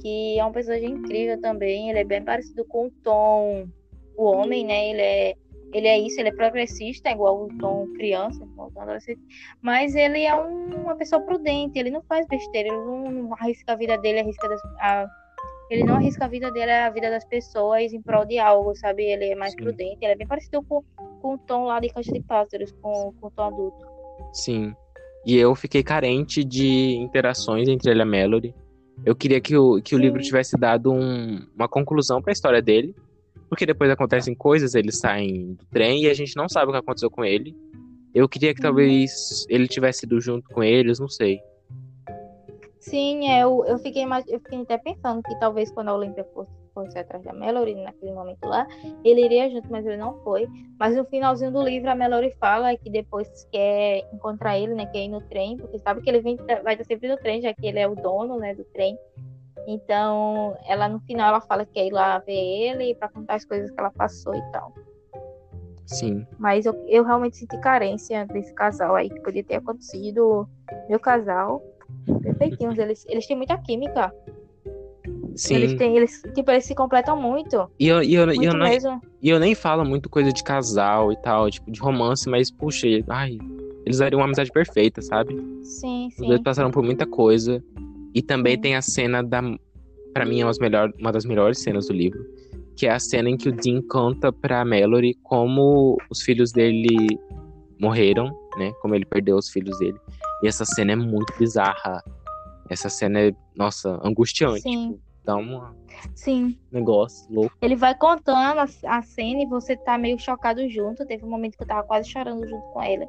que 0.00 0.38
é 0.38 0.44
um 0.44 0.52
personagem 0.52 0.90
incrível 0.90 1.40
também. 1.40 1.88
Ele 1.88 2.00
é 2.00 2.04
bem 2.04 2.22
parecido 2.22 2.64
com 2.66 2.86
o 2.86 2.90
Tom, 3.02 3.68
o 4.16 4.24
homem, 4.24 4.66
né? 4.66 4.90
Ele 4.90 5.00
é 5.00 5.34
ele 5.72 5.88
é 5.88 5.98
isso, 5.98 6.20
ele 6.20 6.28
é 6.28 6.32
progressista, 6.32 7.10
igual 7.10 7.44
o 7.44 7.48
Tom 7.58 7.88
criança, 7.94 8.42
igual 8.44 8.68
o 8.68 8.70
Tom 8.70 8.82
adolescente, 8.82 9.20
mas 9.60 9.94
ele 9.94 10.22
é 10.22 10.34
um, 10.34 10.82
uma 10.82 10.96
pessoa 10.96 11.22
prudente, 11.22 11.78
ele 11.78 11.90
não 11.90 12.02
faz 12.02 12.26
besteira, 12.28 12.68
ele 12.68 12.78
não, 12.78 13.10
não 13.10 13.34
arrisca 13.34 13.72
a 13.72 13.76
vida 13.76 13.96
dele, 13.98 14.20
arrisca 14.20 14.48
das, 14.48 14.60
a, 14.80 15.06
ele 15.70 15.84
não 15.84 15.96
arrisca 15.96 16.26
a 16.26 16.28
vida 16.28 16.50
dele, 16.50 16.70
a 16.70 16.90
vida 16.90 17.10
das 17.10 17.24
pessoas 17.24 17.92
em 17.92 18.02
prol 18.02 18.26
de 18.26 18.38
algo, 18.38 18.74
sabe? 18.76 19.04
Ele 19.04 19.30
é 19.30 19.34
mais 19.34 19.52
Sim. 19.52 19.58
prudente, 19.58 19.98
ele 20.02 20.12
é 20.12 20.16
bem 20.16 20.26
parecido 20.26 20.62
com, 20.62 20.82
com 21.20 21.34
o 21.34 21.38
Tom 21.38 21.64
lá 21.64 21.80
de 21.80 21.88
Caixa 21.88 22.12
de 22.12 22.20
Pássaros, 22.20 22.72
com, 22.82 23.14
com 23.20 23.26
o 23.26 23.30
Tom 23.30 23.42
adulto. 23.42 23.86
Sim, 24.32 24.74
e 25.24 25.36
eu 25.36 25.54
fiquei 25.54 25.82
carente 25.82 26.44
de 26.44 26.96
interações 26.96 27.68
entre 27.68 27.90
ele 27.90 28.00
e 28.00 28.02
a 28.02 28.06
Melody. 28.06 28.54
Eu 29.04 29.14
queria 29.14 29.40
que 29.40 29.56
o, 29.56 29.80
que 29.80 29.94
o 29.94 29.98
livro 29.98 30.20
tivesse 30.20 30.56
dado 30.56 30.92
um, 30.92 31.46
uma 31.54 31.68
conclusão 31.68 32.20
para 32.20 32.30
a 32.30 32.34
história 32.34 32.60
dele, 32.60 32.94
porque 33.48 33.66
depois 33.66 33.90
acontecem 33.90 34.34
coisas, 34.34 34.74
eles 34.74 34.98
saem 34.98 35.54
do 35.54 35.64
trem 35.66 36.04
e 36.04 36.08
a 36.10 36.14
gente 36.14 36.36
não 36.36 36.48
sabe 36.48 36.68
o 36.68 36.72
que 36.72 36.78
aconteceu 36.78 37.10
com 37.10 37.24
ele. 37.24 37.54
Eu 38.14 38.28
queria 38.28 38.54
que 38.54 38.60
uhum. 38.60 38.68
talvez 38.68 39.46
ele 39.48 39.66
tivesse 39.66 40.06
ido 40.06 40.20
junto 40.20 40.48
com 40.50 40.62
eles, 40.62 40.98
não 40.98 41.08
sei. 41.08 41.40
Sim, 42.82 43.28
é, 43.30 43.44
eu, 43.44 43.64
eu, 43.64 43.78
fiquei 43.78 44.04
eu 44.26 44.40
fiquei 44.40 44.60
até 44.62 44.76
pensando 44.76 45.22
que 45.22 45.38
talvez 45.38 45.70
quando 45.70 45.88
a 45.88 45.94
Olímpia 45.94 46.24
fosse, 46.34 46.50
fosse 46.74 46.98
atrás 46.98 47.22
da 47.22 47.32
Melody 47.32 47.76
naquele 47.76 48.12
momento 48.12 48.44
lá, 48.44 48.66
ele 49.04 49.24
iria 49.24 49.48
junto, 49.48 49.70
mas 49.70 49.86
ele 49.86 49.96
não 49.96 50.18
foi. 50.24 50.48
Mas 50.80 50.96
no 50.96 51.04
finalzinho 51.04 51.52
do 51.52 51.62
livro 51.62 51.88
a 51.88 51.94
Melody 51.94 52.34
fala 52.40 52.76
que 52.76 52.90
depois 52.90 53.28
quer 53.52 54.08
encontrar 54.12 54.58
ele, 54.58 54.74
né, 54.74 54.86
quer 54.86 55.04
ir 55.04 55.08
no 55.08 55.20
trem, 55.20 55.56
porque 55.56 55.78
sabe 55.78 56.02
que 56.02 56.10
ele 56.10 56.20
vem, 56.20 56.36
vai 56.64 56.74
estar 56.74 56.84
sempre 56.84 57.08
no 57.08 57.16
trem, 57.18 57.40
já 57.40 57.54
que 57.54 57.66
ele 57.66 57.78
é 57.78 57.86
o 57.86 57.94
dono, 57.94 58.36
né, 58.36 58.52
do 58.52 58.64
trem. 58.64 58.98
Então, 59.66 60.56
ela 60.66 60.88
no 60.88 61.00
final 61.00 61.28
ela 61.28 61.40
fala 61.40 61.64
que 61.64 61.72
quer 61.72 61.86
ir 61.86 61.92
lá 61.92 62.18
ver 62.18 62.32
ele 62.32 62.94
para 62.94 63.08
contar 63.08 63.34
as 63.34 63.44
coisas 63.44 63.70
que 63.70 63.78
ela 63.78 63.90
passou 63.90 64.34
e 64.34 64.42
tal. 64.50 64.72
Sim. 65.86 66.26
Mas 66.38 66.66
eu, 66.66 66.74
eu 66.88 67.04
realmente 67.04 67.36
senti 67.36 67.58
carência 67.58 68.26
desse 68.26 68.52
casal 68.54 68.94
aí, 68.94 69.08
que 69.08 69.20
podia 69.20 69.44
ter 69.44 69.56
acontecido. 69.56 70.48
Meu 70.88 70.98
casal, 70.98 71.62
perfeitinhos, 72.22 72.78
eles, 72.78 73.04
eles 73.08 73.26
têm 73.26 73.36
muita 73.36 73.56
química. 73.58 74.12
Sim. 75.36 75.54
Eles 75.54 75.74
têm, 75.74 75.96
eles, 75.96 76.22
tipo, 76.34 76.50
eles 76.50 76.64
se 76.64 76.74
completam 76.74 77.20
muito. 77.20 77.70
E 77.78 77.88
eu, 77.88 78.02
e 78.02 78.14
eu, 78.14 78.26
muito 78.26 78.44
eu, 78.44 78.54
não, 78.54 78.66
e 79.22 79.28
eu 79.28 79.38
nem 79.38 79.54
falo 79.54 79.84
muito 79.84 80.08
coisa 80.08 80.32
de 80.32 80.42
casal 80.42 81.12
e 81.12 81.16
tal, 81.16 81.50
tipo, 81.50 81.70
de 81.70 81.80
romance, 81.80 82.28
mas, 82.28 82.50
puxa, 82.50 82.86
ai, 83.08 83.38
eles 83.84 83.98
dariam 83.98 84.20
uma 84.20 84.26
amizade 84.26 84.50
perfeita, 84.50 85.00
sabe? 85.00 85.34
Sim, 85.62 86.08
sim. 86.10 86.22
Os 86.22 86.28
dois 86.28 86.42
passaram 86.42 86.70
por 86.70 86.82
muita 86.82 87.06
coisa. 87.06 87.62
E 88.14 88.22
também 88.22 88.60
tem 88.60 88.76
a 88.76 88.82
cena 88.82 89.22
da. 89.22 89.40
Pra 90.12 90.26
mim, 90.26 90.40
é 90.40 90.44
uma 90.44 90.50
das, 90.50 90.58
melhor, 90.58 90.92
uma 90.98 91.12
das 91.12 91.24
melhores 91.24 91.62
cenas 91.62 91.86
do 91.86 91.94
livro. 91.94 92.24
Que 92.76 92.86
é 92.86 92.90
a 92.90 92.98
cena 92.98 93.30
em 93.30 93.36
que 93.36 93.48
o 93.48 93.52
Dean 93.52 93.82
conta 93.82 94.32
pra 94.32 94.64
Mallory 94.64 95.14
como 95.22 95.96
os 96.10 96.22
filhos 96.22 96.52
dele 96.52 97.18
morreram, 97.80 98.26
né? 98.58 98.72
Como 98.80 98.94
ele 98.94 99.04
perdeu 99.04 99.36
os 99.36 99.48
filhos 99.48 99.78
dele. 99.78 99.98
E 100.42 100.48
essa 100.48 100.64
cena 100.64 100.92
é 100.92 100.96
muito 100.96 101.32
bizarra. 101.38 102.02
Essa 102.68 102.88
cena 102.88 103.20
é, 103.20 103.32
nossa, 103.56 104.00
angustiante. 104.04 104.62
Sim. 104.62 104.92
Tipo, 104.92 105.00
dá 105.24 105.36
um 105.36 105.62
Sim. 106.14 106.58
negócio 106.70 107.32
louco. 107.32 107.56
Ele 107.60 107.76
vai 107.76 107.94
contando 107.94 108.58
a, 108.58 108.66
a, 108.86 109.02
cena 109.02 109.42
e 109.42 109.46
você 109.46 109.76
tá 109.76 109.96
meio 109.96 110.18
chocado 110.18 110.68
junto. 110.68 111.06
Teve 111.06 111.24
um 111.24 111.30
momento 111.30 111.56
que 111.56 111.62
eu 111.62 111.66
tava 111.66 111.86
quase 111.86 112.08
chorando 112.08 112.46
junto 112.46 112.66
com 112.68 112.82
ele 112.82 113.06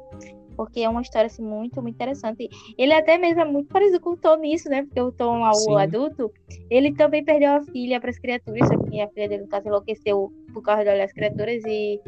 porque 0.56 0.80
é 0.80 0.88
uma 0.88 1.02
história 1.02 1.26
assim, 1.26 1.42
muito, 1.42 1.82
muito 1.82 1.94
interessante. 1.94 2.48
Ele 2.78 2.92
até 2.92 3.18
mesmo 3.18 3.40
é 3.40 3.44
muito 3.44 3.68
parecido 3.68 4.00
com 4.00 4.10
o 4.10 4.16
Tom 4.16 4.36
nisso, 4.36 4.68
né? 4.68 4.82
Porque 4.82 5.00
o 5.00 5.12
Tom, 5.12 5.42
o 5.68 5.76
adulto, 5.76 6.32
ele 6.70 6.94
também 6.94 7.24
perdeu 7.24 7.52
a 7.52 7.62
filha 7.62 8.00
para 8.00 8.10
as 8.10 8.18
criaturas, 8.18 8.68
só 8.68 8.76
que 8.78 9.00
a 9.00 9.08
filha 9.08 9.28
dele, 9.28 9.42
no 9.42 9.48
caso, 9.48 9.68
enlouqueceu 9.68 10.32
por 10.52 10.62
causa 10.62 10.84
das 10.84 11.12
criaturas 11.12 11.62
e, 11.66 12.00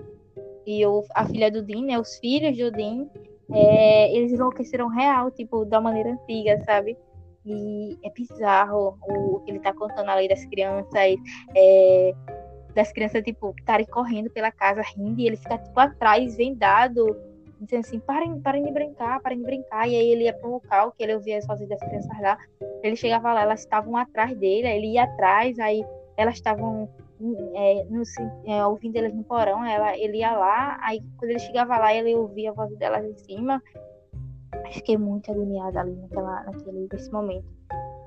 e 0.66 0.86
o, 0.86 1.04
a 1.14 1.26
filha 1.26 1.50
do 1.50 1.62
Dean, 1.62 1.82
né? 1.82 1.98
Os 1.98 2.16
filhos 2.16 2.56
do 2.56 2.70
Dean, 2.70 3.06
é, 3.52 4.16
eles 4.16 4.32
enlouqueceram 4.32 4.88
real, 4.88 5.30
tipo, 5.30 5.64
da 5.64 5.80
maneira 5.80 6.10
antiga, 6.10 6.62
sabe? 6.64 6.96
E 7.44 7.96
é 8.02 8.10
bizarro 8.10 8.98
o, 9.02 9.36
o 9.36 9.40
que 9.40 9.52
ele 9.52 9.60
tá 9.60 9.72
contando 9.72 10.10
ali 10.10 10.28
das 10.28 10.44
crianças, 10.46 11.14
é, 11.56 12.14
das 12.74 12.92
crianças, 12.92 13.22
tipo, 13.22 13.54
estarem 13.58 13.86
correndo 13.86 14.30
pela 14.30 14.50
casa 14.50 14.82
rindo 14.82 15.20
e 15.20 15.26
ele 15.26 15.36
fica, 15.36 15.56
tipo, 15.56 15.78
atrás, 15.78 16.36
vendado 16.36 17.16
dizendo 17.60 17.80
assim, 17.80 18.00
parem, 18.00 18.40
parem 18.40 18.64
de 18.64 18.72
brincar, 18.72 19.20
parem 19.20 19.38
de 19.38 19.44
brincar. 19.44 19.88
E 19.88 19.94
aí 19.94 20.08
ele 20.08 20.24
ia 20.24 20.34
para 20.34 20.48
um 20.48 20.52
local 20.52 20.92
que 20.92 21.02
ele 21.02 21.14
ouvia 21.14 21.38
as 21.38 21.46
vozes 21.46 21.68
das 21.68 21.80
crianças 21.80 22.20
lá. 22.20 22.38
Ele 22.82 22.96
chegava 22.96 23.32
lá, 23.32 23.42
elas 23.42 23.60
estavam 23.60 23.96
atrás 23.96 24.36
dele, 24.36 24.68
ele 24.68 24.92
ia 24.92 25.04
atrás, 25.04 25.58
aí 25.58 25.84
elas 26.16 26.34
estavam 26.34 26.88
é, 27.54 27.86
é, 28.46 28.66
ouvindo 28.66 28.96
eles 28.96 29.14
no 29.14 29.24
porão, 29.24 29.64
ela, 29.64 29.96
ele 29.96 30.18
ia 30.18 30.36
lá, 30.36 30.78
aí 30.82 31.02
quando 31.16 31.30
ele 31.30 31.38
chegava 31.38 31.78
lá, 31.78 31.94
ele 31.94 32.14
ouvia 32.14 32.50
a 32.50 32.54
voz 32.54 32.74
delas 32.76 33.04
em 33.04 33.16
cima. 33.16 33.62
Fiquei 34.72 34.96
muito 34.96 35.30
agoniada 35.30 35.80
ali 35.80 35.94
naquela, 35.94 36.44
naquele, 36.44 36.88
nesse 36.92 37.10
momento. 37.10 37.46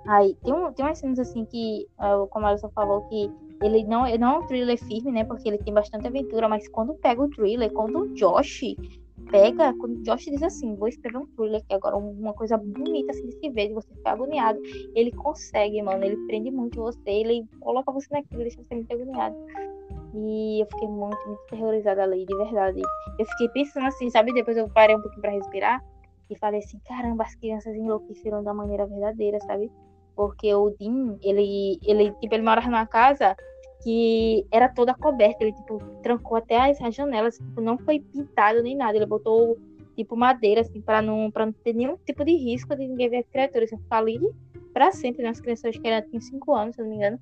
Aí 0.07 0.35
tem, 0.43 0.53
um, 0.53 0.71
tem 0.73 0.85
umas 0.85 0.97
cenas 0.97 1.19
assim 1.19 1.45
que, 1.45 1.87
como 2.29 2.45
a 2.45 2.49
Alissa 2.49 2.69
falou, 2.69 3.01
que 3.03 3.31
ele 3.61 3.83
não, 3.83 4.07
ele 4.07 4.17
não 4.17 4.35
é 4.35 4.39
um 4.39 4.47
thriller 4.47 4.77
firme, 4.77 5.11
né? 5.11 5.23
Porque 5.23 5.47
ele 5.47 5.57
tem 5.57 5.73
bastante 5.73 6.07
aventura, 6.07 6.47
mas 6.47 6.67
quando 6.69 6.93
pega 6.95 7.21
o 7.21 7.29
thriller, 7.29 7.71
quando 7.71 7.99
o 7.99 8.13
Josh 8.13 8.61
pega, 9.31 9.73
quando 9.73 9.97
o 9.97 10.03
Josh 10.03 10.25
diz 10.25 10.43
assim, 10.43 10.75
vou 10.75 10.87
escrever 10.87 11.17
um 11.17 11.27
thriller 11.27 11.63
que 11.65 11.73
agora 11.73 11.95
uma 11.97 12.33
coisa 12.33 12.57
bonita 12.57 13.11
assim 13.11 13.27
de 13.27 13.33
se 13.33 13.49
ver, 13.49 13.67
de 13.67 13.73
você 13.73 13.93
ficar 13.93 14.13
agoniado, 14.13 14.59
ele 14.95 15.11
consegue, 15.11 15.81
mano, 15.81 16.03
ele 16.03 16.17
prende 16.27 16.51
muito 16.51 16.81
você, 16.81 17.09
ele 17.09 17.45
coloca 17.59 17.91
você 17.91 18.07
naquilo, 18.11 18.41
deixa 18.41 18.61
você 18.61 18.75
muito 18.75 18.91
agoniado. 18.91 19.35
E 20.13 20.61
eu 20.61 20.65
fiquei 20.65 20.87
muito, 20.87 21.27
muito 21.27 21.41
terrorizada 21.49 22.03
ali, 22.03 22.25
de 22.25 22.35
verdade. 22.35 22.81
Eu 23.17 23.25
fiquei 23.25 23.49
pensando 23.49 23.87
assim, 23.87 24.09
sabe? 24.09 24.33
Depois 24.33 24.57
eu 24.57 24.67
parei 24.69 24.95
um 24.95 25.01
pouquinho 25.01 25.21
pra 25.21 25.31
respirar 25.31 25.83
e 26.29 26.37
falei 26.37 26.59
assim, 26.59 26.79
caramba, 26.87 27.23
as 27.23 27.35
crianças 27.35 27.75
enlouqueceram 27.75 28.43
da 28.43 28.53
maneira 28.53 28.87
verdadeira, 28.87 29.39
sabe? 29.41 29.71
Porque 30.15 30.53
o 30.53 30.71
Dean, 30.71 31.17
ele, 31.21 31.79
ele, 31.83 32.11
tipo, 32.19 32.33
ele 32.33 32.43
mora 32.43 32.61
numa 32.61 32.85
casa 32.85 33.35
que 33.83 34.45
era 34.51 34.69
toda 34.69 34.93
coberta. 34.93 35.43
Ele, 35.43 35.53
tipo, 35.53 35.79
trancou 36.01 36.37
até 36.37 36.57
as, 36.57 36.81
as 36.81 36.95
janelas, 36.95 37.37
tipo, 37.37 37.61
não 37.61 37.77
foi 37.77 37.99
pintado 37.99 38.61
nem 38.61 38.75
nada. 38.75 38.97
Ele 38.97 39.05
botou, 39.05 39.57
tipo, 39.95 40.15
madeira, 40.15 40.61
assim, 40.61 40.81
para 40.81 41.01
não, 41.01 41.31
pra 41.31 41.45
não 41.45 41.53
ter 41.53 41.73
nenhum 41.73 41.97
tipo 42.05 42.23
de 42.23 42.35
risco 42.35 42.75
de 42.75 42.87
ninguém 42.87 43.09
ver 43.09 43.17
as 43.17 43.27
criaturas. 43.27 43.71
Assim, 43.71 43.81
ficar 43.81 43.97
ali 43.97 44.19
pra 44.73 44.91
sempre, 44.91 45.23
né? 45.23 45.29
As 45.29 45.39
crianças 45.39 45.77
que 45.77 45.87
ela 45.87 46.01
tinha 46.01 46.21
5 46.21 46.53
anos, 46.53 46.75
se 46.75 46.81
não 46.81 46.89
me 46.89 46.95
engano. 46.95 47.19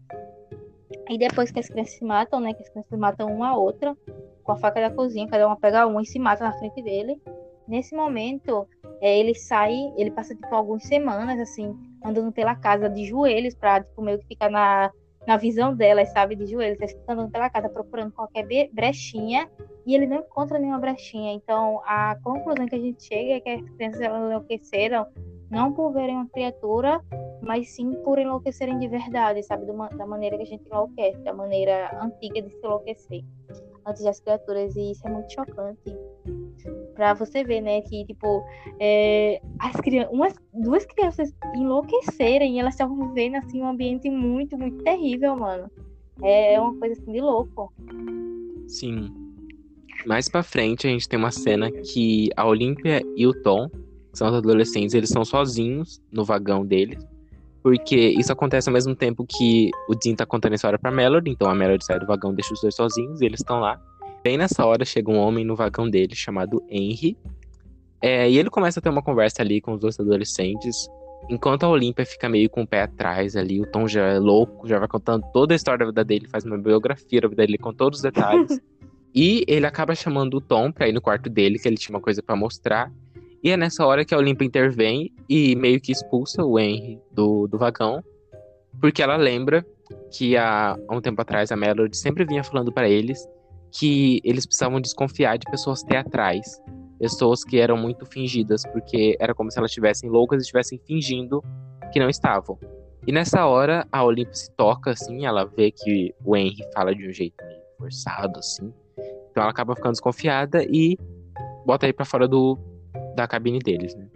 E 1.10 1.18
depois 1.18 1.52
que 1.52 1.60
as 1.60 1.70
crianças 1.70 1.96
se 1.96 2.04
matam, 2.04 2.40
né? 2.40 2.54
Que 2.54 2.64
as 2.64 2.70
crianças 2.70 3.00
matam 3.00 3.28
uma 3.34 3.50
a 3.50 3.58
outra 3.58 3.96
com 4.44 4.54
a 4.54 4.58
faca 4.58 4.80
da 4.80 4.90
cozinha, 4.90 5.28
cada 5.28 5.46
uma 5.46 5.58
pega 5.58 5.86
uma 5.86 6.02
e 6.02 6.06
se 6.06 6.18
mata 6.18 6.46
na 6.46 6.54
frente 6.54 6.82
dele. 6.82 7.22
Nesse 7.68 7.94
momento, 7.94 8.66
é, 9.02 9.20
ele 9.20 9.36
sai, 9.36 9.74
ele 9.98 10.10
passa 10.10 10.34
tipo 10.34 10.56
algumas 10.56 10.84
semanas 10.84 11.38
assim, 11.38 11.76
andando 12.04 12.32
pela 12.32 12.56
casa 12.56 12.90
de 12.90 13.06
joelhos 13.06 13.54
para 13.54 13.84
tipo 13.84 14.02
meio 14.02 14.18
que 14.20 14.28
ficar 14.28 14.50
na 14.50 14.90
na 15.28 15.36
visão 15.36 15.76
delas, 15.76 16.10
sabe, 16.14 16.38
de 16.38 16.46
joelhos, 16.46 16.80
eles 16.80 16.94
ficam 16.94 17.16
andando 17.16 17.32
pela 17.32 17.50
casa 17.50 17.68
procurando 17.68 18.14
qualquer 18.14 18.48
brechinha 18.72 19.50
e 19.86 19.94
ele 19.94 20.08
não 20.08 20.20
encontra 20.20 20.58
nenhuma 20.58 20.80
brechinha. 20.80 21.34
Então, 21.34 21.82
a 21.86 22.16
conclusão 22.24 22.66
que 22.66 22.76
a 22.76 22.80
gente 22.80 23.04
chega 23.04 23.34
é 23.34 23.40
que 23.42 23.50
as 23.50 23.70
crianças 23.72 24.02
elas 24.02 24.22
enlouqueceram 24.22 25.06
não 25.52 25.74
por 25.74 25.92
verem 25.92 26.16
uma 26.16 26.30
criatura, 26.30 27.02
mas 27.42 27.76
sim 27.76 27.92
por 28.04 28.18
enlouquecerem 28.18 28.80
de 28.80 28.88
verdade, 28.88 29.44
sabe, 29.44 29.66
da 29.66 30.06
maneira 30.06 30.38
que 30.38 30.44
a 30.44 30.46
gente 30.46 30.66
enlouquece, 30.66 31.20
da 31.20 31.34
maneira 31.34 31.92
antiga 32.02 32.42
de 32.42 32.50
se 32.50 32.58
enlouquecer 32.58 33.24
antes 33.86 34.04
das 34.04 34.20
criaturas 34.20 34.76
e 34.76 34.92
isso 34.92 35.08
é 35.08 35.12
muito 35.12 35.32
chocante 35.34 35.98
para 36.98 37.14
você 37.14 37.44
ver, 37.44 37.62
né, 37.62 37.80
que 37.82 38.04
tipo 38.06 38.44
é, 38.80 39.40
as 39.60 39.76
crianças, 39.76 40.12
umas 40.12 40.34
duas 40.52 40.84
crianças 40.84 41.32
enlouquecerem 41.56 42.56
e 42.56 42.60
elas 42.60 42.74
estavam 42.74 43.08
vivendo 43.08 43.36
assim 43.36 43.62
um 43.62 43.68
ambiente 43.68 44.10
muito 44.10 44.58
muito 44.58 44.84
terrível, 44.84 45.38
mano. 45.38 45.70
É, 46.24 46.56
é 46.56 46.60
uma 46.60 46.76
coisa 46.76 47.00
assim 47.00 47.12
de 47.12 47.22
louco. 47.22 47.72
Sim. 48.68 49.14
Mais 50.08 50.28
para 50.28 50.42
frente 50.42 50.88
a 50.88 50.90
gente 50.90 51.08
tem 51.08 51.20
uma 51.20 51.32
cena 51.32 51.72
que 51.72 52.30
a 52.36 52.48
Olivia 52.48 53.02
e 53.16 53.28
o 53.28 53.34
Tom, 53.44 53.70
que 53.70 54.18
são 54.18 54.28
os 54.28 54.34
adolescentes, 54.34 54.96
eles 54.96 55.10
são 55.10 55.24
sozinhos 55.24 56.02
no 56.12 56.26
vagão 56.26 56.66
deles. 56.66 57.06
Porque 57.62 57.96
isso 57.96 58.32
acontece 58.32 58.70
ao 58.70 58.74
mesmo 58.74 58.96
tempo 58.96 59.26
que 59.28 59.70
o 59.88 59.94
Dean 59.94 60.16
tá 60.16 60.26
contando 60.26 60.54
a 60.54 60.56
história 60.56 60.80
pra 60.80 60.90
Melody, 60.90 61.30
então 61.30 61.50
a 61.50 61.54
Melody 61.54 61.86
sai 61.86 62.00
do 62.00 62.08
vagão, 62.08 62.34
deixa 62.34 62.54
os 62.54 62.62
dois 62.62 62.74
sozinhos, 62.74 63.22
e 63.22 63.26
eles 63.26 63.42
estão 63.42 63.60
lá. 63.60 63.80
Bem 64.28 64.38
nessa 64.38 64.66
hora 64.66 64.84
chega 64.84 65.10
um 65.10 65.16
homem 65.16 65.46
no 65.46 65.56
vagão 65.56 65.90
dele 65.90 66.14
chamado 66.14 66.62
Henry. 66.70 67.18
É, 68.02 68.30
e 68.30 68.38
ele 68.38 68.50
começa 68.50 68.82
a 68.82 68.84
ter 68.84 68.90
uma 68.90 69.02
conversa 69.02 69.42
ali 69.42 69.62
com 69.62 69.72
os 69.72 69.80
dois 69.80 69.98
adolescentes. 69.98 70.90
Enquanto 71.30 71.64
a 71.64 71.70
Olímpia 71.70 72.06
fica 72.06 72.28
meio 72.28 72.50
com 72.50 72.64
o 72.64 72.68
pé 72.68 72.82
atrás 72.82 73.38
ali, 73.38 73.62
o 73.62 73.66
Tom 73.66 73.88
já 73.88 74.06
é 74.06 74.20
louco, 74.20 74.68
já 74.68 74.80
vai 74.80 74.88
contando 74.90 75.24
toda 75.32 75.54
a 75.54 75.56
história 75.56 75.80
da 75.80 75.86
vida 75.86 76.04
dele, 76.04 76.28
faz 76.28 76.44
uma 76.44 76.58
biografia 76.58 77.22
da 77.22 77.30
vida 77.30 77.46
dele 77.46 77.58
com 77.58 77.74
todos 77.74 78.00
os 78.00 78.04
detalhes. 78.04 78.60
e 79.16 79.46
ele 79.48 79.66
acaba 79.66 79.96
chamando 79.96 80.34
o 80.36 80.42
Tom 80.42 80.74
pra 80.74 80.90
ir 80.90 80.92
no 80.92 81.00
quarto 81.00 81.30
dele, 81.30 81.58
que 81.58 81.66
ele 81.66 81.78
tinha 81.78 81.96
uma 81.96 82.04
coisa 82.04 82.22
para 82.22 82.36
mostrar. 82.36 82.92
E 83.42 83.50
é 83.50 83.56
nessa 83.56 83.86
hora 83.86 84.04
que 84.04 84.14
a 84.14 84.18
Olímpia 84.18 84.46
intervém 84.46 85.10
e 85.30 85.56
meio 85.56 85.80
que 85.80 85.94
expulsa 85.94 86.44
o 86.44 86.60
Henry 86.60 87.00
do, 87.14 87.48
do 87.48 87.58
vagão, 87.58 88.04
porque 88.82 89.02
ela 89.02 89.16
lembra 89.16 89.66
que 90.12 90.36
há, 90.36 90.78
há 90.86 90.94
um 90.94 91.00
tempo 91.00 91.22
atrás 91.22 91.50
a 91.50 91.56
Melody 91.56 91.96
sempre 91.96 92.26
vinha 92.26 92.44
falando 92.44 92.74
para 92.74 92.90
eles 92.90 93.26
que 93.72 94.22
eles 94.24 94.46
precisavam 94.46 94.80
desconfiar 94.82 95.38
de 95.38 95.50
pessoas 95.50 95.84
teatrais, 95.84 96.62
pessoas 97.00 97.44
que 97.44 97.60
eram 97.60 97.78
muito 97.78 98.06
fingidas, 98.06 98.64
porque 98.72 99.16
era 99.20 99.34
como 99.34 99.52
se 99.52 99.58
elas 99.58 99.72
estivessem 99.72 100.10
loucas 100.10 100.40
e 100.40 100.42
estivessem 100.44 100.80
fingindo 100.86 101.44
que 101.92 102.00
não 102.00 102.10
estavam. 102.10 102.58
E 103.06 103.12
nessa 103.12 103.46
hora 103.46 103.88
a 103.92 104.04
Olímpia 104.04 104.34
se 104.34 104.52
toca 104.52 104.92
assim, 104.92 105.26
ela 105.26 105.46
vê 105.46 105.72
que 105.72 106.14
o 106.26 106.36
Henry 106.36 106.64
fala 106.74 106.94
de 106.94 107.08
um 107.08 107.14
jeito 107.14 107.36
meio 107.46 107.62
forçado 107.78 108.40
assim. 108.40 108.74
Então 109.32 109.44
ela 109.44 109.52
acaba 109.52 109.76
ficando 109.76 109.94
desconfiada 109.94 110.64
e 110.64 110.98
bota 111.66 111.86
aí 111.86 111.94
para 111.94 112.06
fora 112.06 112.28
do, 112.28 112.58
da 113.16 113.28
cabine 113.28 113.60
deles, 113.60 113.96
né? 113.96 114.08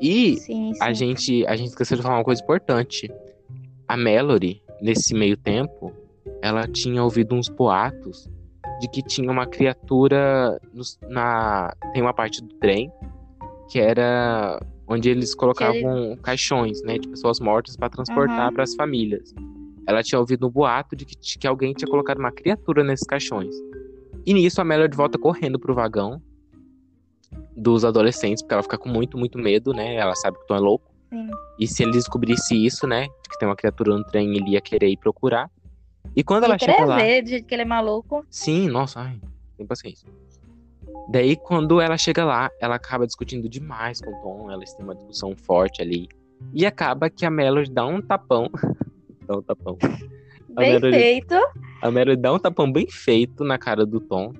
E 0.00 0.36
sim, 0.36 0.74
sim. 0.74 0.78
a 0.82 0.92
gente 0.92 1.46
a 1.46 1.56
gente 1.56 1.68
esqueceu 1.68 1.96
de 1.96 2.02
falar 2.02 2.16
uma 2.16 2.24
coisa 2.24 2.42
importante. 2.42 3.10
A 3.86 3.96
Mallory, 3.96 4.62
nesse 4.82 5.14
meio 5.14 5.36
tempo, 5.36 5.92
ela 6.42 6.66
tinha 6.66 7.02
ouvido 7.02 7.34
uns 7.34 7.48
boatos 7.48 8.30
de 8.80 8.88
que 8.88 9.02
tinha 9.02 9.30
uma 9.30 9.46
criatura 9.46 10.60
no, 10.72 10.82
na 11.08 11.74
tem 11.92 12.02
uma 12.02 12.14
parte 12.14 12.42
do 12.42 12.54
trem 12.56 12.90
que 13.70 13.78
era 13.78 14.60
onde 14.86 15.08
eles 15.08 15.34
colocavam 15.34 16.12
ele... 16.12 16.16
caixões, 16.18 16.82
né, 16.82 16.98
de 16.98 17.08
pessoas 17.08 17.40
mortas 17.40 17.76
para 17.76 17.88
transportar 17.88 18.48
uhum. 18.48 18.54
para 18.54 18.62
as 18.62 18.74
famílias. 18.74 19.34
Ela 19.86 20.02
tinha 20.02 20.18
ouvido 20.18 20.46
um 20.46 20.50
boato 20.50 20.94
de 20.96 21.04
que, 21.04 21.16
que 21.16 21.46
alguém 21.46 21.72
tinha 21.72 21.88
colocado 21.88 22.18
uma 22.18 22.32
criatura 22.32 22.82
nesses 22.82 23.06
caixões. 23.06 23.54
E 24.26 24.32
nisso 24.32 24.60
a 24.60 24.64
Melody 24.64 24.96
volta 24.96 25.18
correndo 25.18 25.58
pro 25.58 25.74
vagão 25.74 26.22
dos 27.56 27.84
adolescentes, 27.84 28.42
porque 28.42 28.54
ela 28.54 28.62
fica 28.62 28.78
com 28.78 28.88
muito, 28.88 29.18
muito 29.18 29.38
medo, 29.38 29.72
né? 29.72 29.96
Ela 29.96 30.14
sabe 30.14 30.38
que 30.38 30.44
o 30.44 30.46
Tom 30.46 30.56
é 30.56 30.60
louco. 30.60 30.90
Sim. 31.10 31.28
E 31.58 31.66
se 31.66 31.82
ele 31.82 31.92
descobrisse 31.92 32.54
isso, 32.54 32.86
né? 32.86 33.02
De 33.02 33.30
que 33.30 33.38
tem 33.38 33.48
uma 33.48 33.56
criatura 33.56 33.96
no 33.96 34.04
trem, 34.04 34.36
ele 34.36 34.50
ia 34.50 34.60
querer 34.60 34.88
ir 34.88 34.96
procurar. 34.96 35.50
E 36.16 36.22
quando 36.22 36.44
ela 36.44 36.58
chega 36.58 36.84
lá. 36.84 36.96
ver 36.96 37.22
do 37.22 37.28
jeito 37.28 37.46
que 37.46 37.54
ele 37.54 37.62
é 37.62 37.66
maluco. 37.66 38.24
Sim, 38.30 38.68
nossa, 38.68 39.00
ai, 39.00 39.20
tem 39.56 39.66
paciência. 39.66 40.08
Daí, 41.08 41.36
quando 41.36 41.80
ela 41.80 41.98
chega 41.98 42.24
lá, 42.24 42.50
ela 42.60 42.76
acaba 42.76 43.06
discutindo 43.06 43.48
demais 43.48 44.00
com 44.00 44.10
o 44.10 44.22
Tom, 44.22 44.50
elas 44.50 44.72
têm 44.74 44.84
uma 44.84 44.94
discussão 44.94 45.34
forte 45.36 45.82
ali. 45.82 46.08
E 46.52 46.64
acaba 46.64 47.10
que 47.10 47.26
a 47.26 47.30
Melody 47.30 47.70
dá 47.70 47.84
um 47.84 48.00
tapão. 48.00 48.50
dá 49.26 49.38
um 49.38 49.42
tapão. 49.42 49.76
Bem 50.50 50.72
Melody, 50.74 50.96
feito. 50.96 51.34
A 51.82 51.90
Melody 51.90 52.20
dá 52.20 52.32
um 52.32 52.38
tapão 52.38 52.70
bem 52.70 52.86
feito 52.88 53.42
na 53.44 53.58
cara 53.58 53.84
do 53.84 54.00
Tom. 54.00 54.32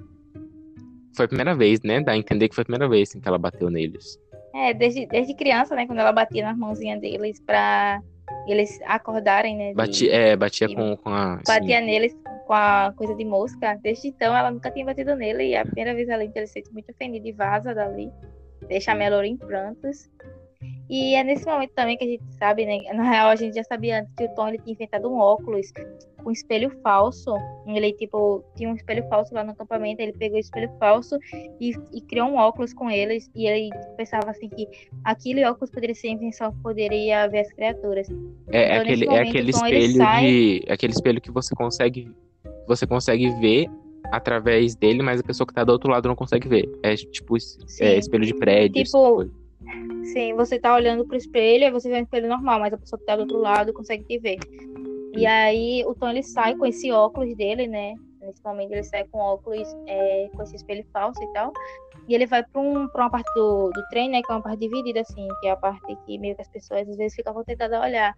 Foi 1.16 1.26
a 1.26 1.28
primeira 1.28 1.54
vez, 1.54 1.80
né? 1.82 2.00
Dá 2.00 2.12
a 2.12 2.16
entender 2.16 2.48
que 2.48 2.54
foi 2.54 2.62
a 2.62 2.64
primeira 2.64 2.88
vez 2.88 3.10
assim, 3.10 3.20
que 3.20 3.28
ela 3.28 3.38
bateu 3.38 3.70
neles. 3.70 4.18
É, 4.54 4.72
desde, 4.72 5.06
desde 5.06 5.34
criança, 5.34 5.74
né? 5.74 5.86
Quando 5.86 5.98
ela 5.98 6.12
batia 6.12 6.44
nas 6.44 6.56
mãozinhas 6.56 7.00
deles 7.00 7.40
pra 7.40 8.00
eles 8.46 8.80
acordarem, 8.84 9.56
né? 9.56 9.68
De, 9.68 9.74
Bati, 9.74 10.10
é, 10.10 10.36
batia 10.36 10.68
de, 10.68 10.74
com, 10.74 10.96
com 10.96 11.10
a. 11.10 11.40
Batia 11.46 11.80
sim. 11.80 11.86
neles 11.86 12.16
com 12.46 12.52
a 12.52 12.92
coisa 12.96 13.14
de 13.14 13.24
mosca. 13.24 13.78
Desde 13.82 14.08
então 14.08 14.36
ela 14.36 14.50
nunca 14.50 14.70
tinha 14.70 14.84
batido 14.84 15.16
nele. 15.16 15.48
E 15.48 15.56
a 15.56 15.64
primeira 15.64 15.94
vez 15.94 16.08
ela 16.08 16.24
se 16.26 16.46
sente 16.46 16.72
muito 16.72 16.90
ofendida 16.90 17.28
e 17.28 17.32
vaza 17.32 17.74
dali. 17.74 18.10
Deixa 18.68 18.92
a 18.92 18.94
Melody 18.94 19.28
em 19.28 19.36
prantos. 19.36 20.10
E 20.88 21.14
é 21.14 21.24
nesse 21.24 21.46
momento 21.46 21.72
também 21.74 21.96
que 21.96 22.04
a 22.04 22.08
gente 22.08 22.24
sabe, 22.38 22.66
né? 22.66 22.78
Na 22.92 23.02
real, 23.02 23.28
a 23.28 23.36
gente 23.36 23.54
já 23.54 23.64
sabia 23.64 24.00
antes 24.00 24.12
que 24.14 24.24
o 24.24 24.34
Tom 24.34 24.48
ele 24.48 24.58
tinha 24.58 24.74
inventado 24.74 25.10
um 25.10 25.18
óculos 25.18 25.72
com 26.22 26.28
um 26.28 26.30
espelho 26.30 26.70
falso. 26.82 27.34
Ele, 27.66 27.92
tipo, 27.94 28.44
tinha 28.54 28.68
um 28.68 28.74
espelho 28.74 29.06
falso 29.08 29.34
lá 29.34 29.42
no 29.42 29.52
acampamento. 29.52 30.02
Ele 30.02 30.12
pegou 30.12 30.36
o 30.36 30.40
espelho 30.40 30.70
falso 30.78 31.18
e, 31.60 31.72
e 31.92 32.00
criou 32.02 32.28
um 32.28 32.36
óculos 32.36 32.74
com 32.74 32.90
eles. 32.90 33.30
E 33.34 33.46
ele 33.46 33.70
pensava 33.96 34.30
assim 34.30 34.48
que 34.48 34.68
aquele 35.04 35.44
óculos 35.44 35.70
poderia 35.70 35.94
ser 35.94 36.08
a 36.08 36.12
invenção 36.12 36.52
que 36.52 36.58
poderia 36.60 37.26
ver 37.28 37.40
as 37.40 37.52
criaturas. 37.52 38.08
É, 38.52 38.76
então, 38.76 38.82
aquele, 38.82 39.06
momento, 39.06 39.26
é 39.26 39.28
aquele 39.28 39.50
espelho 39.50 39.96
sai... 39.96 40.26
de. 40.26 40.64
É 40.66 40.72
aquele 40.74 40.92
espelho 40.92 41.20
que 41.20 41.30
você 41.30 41.54
consegue. 41.54 42.10
Você 42.66 42.86
consegue 42.86 43.30
ver 43.40 43.68
através 44.12 44.74
dele, 44.74 45.02
mas 45.02 45.20
a 45.20 45.22
pessoa 45.22 45.46
que 45.46 45.54
tá 45.54 45.64
do 45.64 45.72
outro 45.72 45.90
lado 45.90 46.08
não 46.08 46.16
consegue 46.16 46.46
ver. 46.48 46.70
É 46.82 46.94
tipo 46.94 47.36
é, 47.80 47.98
espelho 47.98 48.26
de 48.26 48.34
prédio. 48.34 48.84
Tipo, 48.84 49.30
Sim, 50.12 50.34
você 50.34 50.58
tá 50.58 50.74
olhando 50.74 51.06
pro 51.06 51.16
espelho, 51.16 51.64
aí 51.64 51.70
você 51.70 51.88
vê 51.88 51.96
um 51.96 52.02
espelho 52.02 52.28
normal, 52.28 52.60
mas 52.60 52.72
a 52.72 52.78
pessoa 52.78 52.98
que 52.98 53.06
tá 53.06 53.16
do 53.16 53.22
outro 53.22 53.38
lado 53.38 53.72
consegue 53.72 54.04
te 54.04 54.18
ver. 54.18 54.38
E 55.16 55.26
aí 55.26 55.84
o 55.86 55.94
Tom 55.94 56.10
ele 56.10 56.22
sai 56.22 56.54
com 56.56 56.66
esse 56.66 56.90
óculos 56.90 57.34
dele, 57.36 57.66
né? 57.66 57.94
Momento 58.44 58.72
ele 58.72 58.82
sai 58.82 59.04
com 59.04 59.18
óculos, 59.18 59.66
é, 59.86 60.28
com 60.34 60.42
esse 60.42 60.56
espelho 60.56 60.84
falso 60.92 61.22
e 61.22 61.32
tal. 61.32 61.52
E 62.06 62.14
ele 62.14 62.26
vai 62.26 62.42
para 62.42 62.60
um, 62.60 62.86
uma 62.94 63.10
parte 63.10 63.30
do, 63.34 63.70
do 63.70 63.88
trem, 63.88 64.10
né? 64.10 64.20
Que 64.22 64.30
é 64.30 64.34
uma 64.34 64.42
parte 64.42 64.60
dividida, 64.60 65.00
assim, 65.00 65.26
que 65.40 65.46
é 65.46 65.50
a 65.50 65.56
parte 65.56 65.96
que 66.04 66.18
meio 66.18 66.34
que 66.34 66.42
as 66.42 66.48
pessoas 66.48 66.88
às 66.88 66.96
vezes 66.96 67.14
ficam 67.14 67.42
tentadas 67.44 67.78
a 67.78 67.82
olhar. 67.82 68.14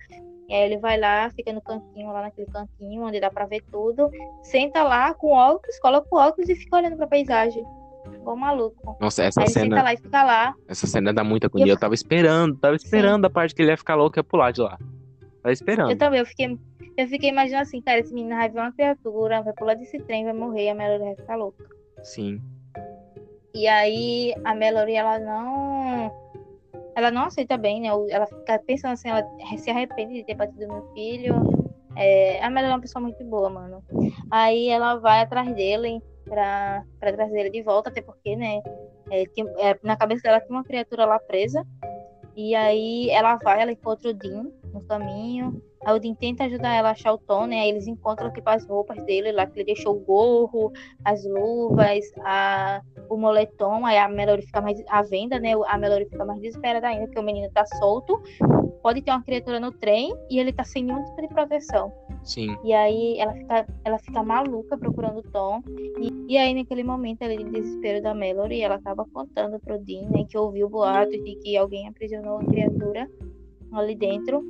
E 0.49 0.55
aí 0.55 0.65
ele 0.65 0.79
vai 0.79 0.99
lá, 0.99 1.31
fica 1.31 1.53
no 1.53 1.61
cantinho, 1.61 2.13
lá 2.13 2.23
naquele 2.23 2.47
cantinho, 2.49 3.03
onde 3.03 3.21
dá 3.21 3.31
para 3.31 3.47
ver 3.47 3.63
tudo. 3.71 4.11
Senta 4.43 4.83
lá 4.83 5.15
com 5.15 5.33
óculos, 5.33 5.79
coloca 5.79 6.09
o 6.11 6.19
óculos 6.19 6.49
e 6.49 6.55
fica 6.55 6.77
olhando 6.77 6.97
pra 6.97 7.07
paisagem. 7.07 7.65
Igual 8.27 8.37
maluco. 8.37 8.97
Nossa, 9.01 9.23
essa 9.23 9.41
aí 9.41 9.49
cena. 9.49 9.77
Senta 9.77 9.83
lá 9.85 9.95
e 9.95 9.97
fica 9.99 10.25
lá. 10.25 10.55
Essa 10.67 10.85
cena 10.89 11.13
dá 11.13 11.23
muita 11.23 11.47
agonia. 11.47 11.69
Eu... 11.69 11.77
eu 11.77 11.79
tava 11.79 11.95
esperando, 11.95 12.57
tava 12.57 12.75
esperando 12.75 13.23
Sim. 13.23 13.27
a 13.27 13.31
parte 13.31 13.55
que 13.55 13.63
ele 13.63 13.71
ia 13.71 13.77
ficar 13.77 13.95
louco 13.95 14.19
e 14.19 14.21
ia 14.21 14.25
pular 14.25 14.51
de 14.51 14.63
lá. 14.63 14.77
Tava 15.41 15.53
esperando. 15.53 15.93
Eu 15.93 15.97
também, 15.97 16.19
eu 16.19 16.27
fiquei, 16.27 16.59
eu 16.97 17.07
fiquei 17.07 17.31
imaginando 17.31 17.63
assim, 17.63 17.81
cara, 17.81 18.01
esse 18.01 18.13
menino 18.13 18.35
vai 18.35 18.49
ver 18.49 18.59
uma 18.59 18.73
criatura, 18.73 19.43
vai 19.43 19.53
pular 19.53 19.75
desse 19.75 20.01
trem, 20.01 20.25
vai 20.25 20.33
morrer, 20.33 20.71
a 20.71 20.75
Melody 20.75 21.05
vai 21.05 21.15
ficar 21.15 21.37
louca. 21.37 21.65
Sim. 22.03 22.43
E 23.55 23.69
aí 23.69 24.35
a 24.45 24.57
Melody, 24.57 24.95
ela 24.95 25.21
não. 25.21 26.13
Ela 26.97 27.13
não 27.13 27.27
aceita 27.27 27.57
bem, 27.57 27.81
né? 27.81 27.89
Ela 28.11 28.27
fica 28.27 28.59
pensando 28.59 28.95
assim, 28.95 29.09
ela 29.09 29.25
se 29.57 29.71
arrepende 29.71 30.15
de 30.15 30.25
ter 30.25 30.35
batido 30.35 30.67
meu 30.67 30.83
filho. 30.95 31.37
É, 31.95 32.45
a 32.45 32.51
Melody 32.51 32.73
é 32.73 32.75
uma 32.75 32.81
pessoa 32.81 33.01
muito 33.01 33.23
boa, 33.23 33.49
mano. 33.49 33.85
Aí 34.33 34.69
ela 34.69 34.97
vai 34.97 35.21
atrás 35.21 35.55
dele 35.55 36.03
pra 36.29 36.85
trazer 36.99 37.39
ele 37.39 37.51
de 37.51 37.63
volta, 37.63 37.89
até 37.89 38.03
porque, 38.03 38.37
né? 38.37 38.61
É, 39.11 39.25
tem, 39.27 39.47
é, 39.59 39.79
na 39.83 39.97
cabeça 39.97 40.23
dela 40.23 40.41
tem 40.41 40.51
uma 40.51 40.65
criatura 40.65 41.05
lá 41.05 41.19
presa. 41.19 41.65
E 42.37 42.55
aí 42.55 43.09
ela 43.11 43.37
vai, 43.37 43.63
ela 43.63 43.73
encontra 43.73 44.11
o 44.11 44.15
Dean 44.15 44.51
no 44.73 44.83
caminho. 44.83 45.63
A 45.87 45.95
Odin 45.95 46.15
tenta 46.15 46.45
ajudar 46.45 46.75
ela 46.75 46.89
a 46.89 46.93
achar 46.93 47.13
o 47.15 47.19
Tom, 47.19 47.47
né? 47.47 47.61
Aí 47.61 47.71
eles 47.71 47.87
encontram 47.87 48.31
tipo 48.31 48.51
as 48.51 48.67
roupas 48.67 49.03
dele 49.05 49.33
lá, 49.33 49.47
que 49.47 49.57
ele 49.59 49.65
deixou 49.65 49.97
o 49.97 50.01
gorro, 50.01 50.73
as 51.05 51.25
luvas, 51.25 52.05
a, 52.25 52.83
o 53.09 53.17
moletom. 53.17 53.87
Aí 53.87 53.97
a 53.97 54.09
Melody 54.09 54.45
fica 54.45 54.61
mais. 54.61 54.83
A 54.89 55.03
venda, 55.03 55.39
né? 55.39 55.53
A 55.67 55.79
Melody 55.79 56.07
fica 56.11 56.25
mais 56.25 56.41
desesperada 56.41 56.89
ainda, 56.89 57.07
porque 57.07 57.21
o 57.21 57.23
menino 57.23 57.51
tá 57.53 57.65
solto. 57.79 58.21
Pode 58.87 59.03
ter 59.03 59.11
uma 59.11 59.21
criatura 59.25 59.59
no 59.59 59.73
trem 59.73 60.17
e 60.31 60.39
ele 60.39 60.53
tá 60.53 60.63
sem 60.63 60.85
nenhum 60.85 61.03
tipo 61.07 61.23
de 61.23 61.35
proteção. 61.35 61.93
Sim. 62.23 62.57
E 62.63 62.73
aí 62.73 63.19
ela 63.19 63.33
fica, 63.33 63.67
ela 63.85 63.99
fica 63.99 64.23
maluca 64.23 64.79
procurando 64.79 65.19
o 65.19 65.23
Tom. 65.25 65.61
E, 66.01 66.35
e 66.35 66.39
aí, 66.39 66.55
naquele 66.55 66.85
momento 66.85 67.25
ali 67.25 67.39
de 67.39 67.51
desespero 67.51 68.01
da 68.01 68.15
Melody, 68.15 68.61
ela 68.61 68.77
acaba 68.77 69.05
contando 69.13 69.59
pro 69.59 69.77
Dean, 69.81 70.09
né? 70.11 70.25
Que 70.31 70.39
ouviu 70.39 70.69
boato 70.69 71.11
de 71.11 71.35
que 71.35 71.57
alguém 71.57 71.89
aprisionou 71.89 72.39
uma 72.39 72.49
criatura 72.49 73.11
ali 73.73 73.97
dentro. 73.97 74.45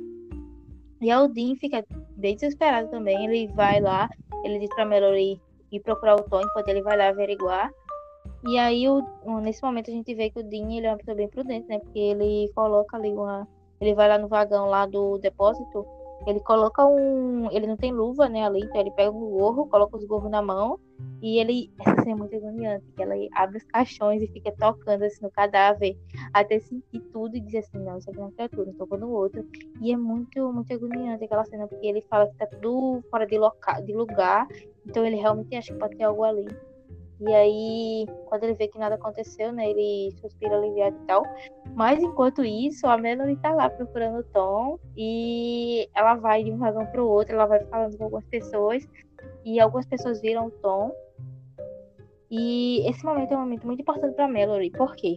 E 1.01 1.11
o 1.11 1.27
Dean 1.27 1.55
fica 1.55 1.83
bem 2.15 2.35
desesperado 2.35 2.91
também. 2.91 3.25
Ele 3.25 3.51
vai 3.55 3.81
lá, 3.81 4.07
ele 4.43 4.59
diz 4.59 4.69
pra 4.75 4.85
Melody 4.85 5.41
ir 5.71 5.79
procurar 5.79 6.13
o 6.13 6.21
Tom, 6.21 6.41
enquanto 6.41 6.67
ele 6.67 6.83
vai 6.83 6.95
lá 6.95 7.07
averiguar. 7.07 7.71
E 8.47 8.59
aí, 8.59 8.87
o, 8.87 9.01
nesse 9.41 9.63
momento, 9.63 9.89
a 9.89 9.93
gente 9.95 10.13
vê 10.13 10.29
que 10.29 10.39
o 10.39 10.43
Dean 10.43 10.71
ele 10.73 10.85
é 10.85 10.91
uma 10.91 10.97
pessoa 10.97 11.17
bem 11.17 11.27
prudente, 11.27 11.67
né? 11.67 11.79
Porque 11.79 11.97
ele 11.97 12.51
coloca 12.53 12.95
ali 12.95 13.11
uma. 13.11 13.47
Ele 13.79 13.93
vai 13.93 14.07
lá 14.07 14.17
no 14.17 14.27
vagão 14.27 14.67
lá 14.67 14.85
do 14.85 15.17
depósito 15.17 15.85
ele 16.25 16.39
coloca 16.39 16.85
um. 16.85 17.49
Ele 17.51 17.67
não 17.67 17.77
tem 17.77 17.91
luva, 17.91 18.27
né, 18.27 18.45
ali, 18.45 18.61
então 18.61 18.81
ele 18.81 18.91
pega 18.91 19.11
um 19.11 19.29
gorro, 19.29 19.67
coloca 19.67 19.97
os 19.97 20.05
gorros 20.05 20.31
na 20.31 20.41
mão 20.41 20.79
e 21.21 21.39
ele. 21.39 21.71
Essa 21.79 22.03
cena 22.03 22.11
é 22.11 22.15
muito 22.15 22.35
agoniante, 22.35 22.85
que 22.95 23.01
ela 23.01 23.13
abre 23.35 23.57
os 23.57 23.63
caixões 23.65 24.21
e 24.21 24.27
fica 24.27 24.51
tocando 24.51 25.03
assim 25.03 25.23
no 25.23 25.31
cadáver 25.31 25.97
até 26.33 26.59
sentir 26.59 26.99
tudo 27.13 27.37
e 27.37 27.39
dizer 27.39 27.59
assim: 27.59 27.79
não, 27.79 27.97
isso 27.97 28.09
aqui 28.09 28.19
não 28.19 28.27
é 28.27 28.31
criatura, 28.31 28.65
não 28.65 28.73
tocou 28.73 29.09
outro. 29.09 29.45
E 29.81 29.91
é 29.91 29.97
muito, 29.97 30.51
muito 30.51 30.73
agoniante 30.73 31.23
aquela 31.23 31.45
cena, 31.45 31.67
porque 31.67 31.85
ele 31.85 32.01
fala 32.09 32.27
que 32.27 32.35
tá 32.35 32.47
tudo 32.47 33.03
fora 33.09 33.25
de, 33.25 33.37
loca... 33.37 33.79
de 33.81 33.93
lugar, 33.93 34.47
então 34.85 35.05
ele 35.05 35.17
realmente 35.17 35.55
acha 35.55 35.71
que 35.71 35.79
pode 35.79 35.95
ter 35.95 36.03
algo 36.03 36.23
ali. 36.23 36.45
E 37.19 37.33
aí, 37.33 38.05
quando 38.25 38.43
ele 38.43 38.53
vê 38.53 38.67
que 38.67 38.77
nada 38.77 38.95
aconteceu, 38.95 39.51
né, 39.51 39.69
ele 39.69 40.11
suspira 40.21 40.57
aliviado 40.57 40.95
e 41.01 41.05
tal. 41.07 41.23
Mas 41.73 42.01
enquanto 42.01 42.43
isso, 42.45 42.85
a 42.87 42.97
Melanie 42.97 43.37
tá 43.37 43.53
lá 43.53 43.69
procurando 43.69 44.19
o 44.19 44.23
Tom 44.23 44.77
e 44.95 45.89
ela 45.95 46.15
vai 46.15 46.43
de 46.43 46.51
um 46.51 46.57
vagão 46.57 46.85
pro 46.87 47.07
outro, 47.07 47.33
ela 47.33 47.47
vai 47.47 47.63
falando 47.65 47.97
com 47.97 48.03
algumas 48.03 48.25
pessoas 48.25 48.87
e 49.43 49.59
algumas 49.59 49.85
pessoas 49.85 50.21
viram 50.21 50.47
o 50.47 50.51
Tom 50.51 50.91
e 52.29 52.87
esse 52.89 53.05
momento 53.05 53.33
é 53.33 53.37
um 53.37 53.41
momento 53.41 53.65
muito 53.65 53.81
importante 53.81 54.13
para 54.15 54.27
Melody. 54.27 54.69
Por 54.71 54.95
quê? 54.95 55.15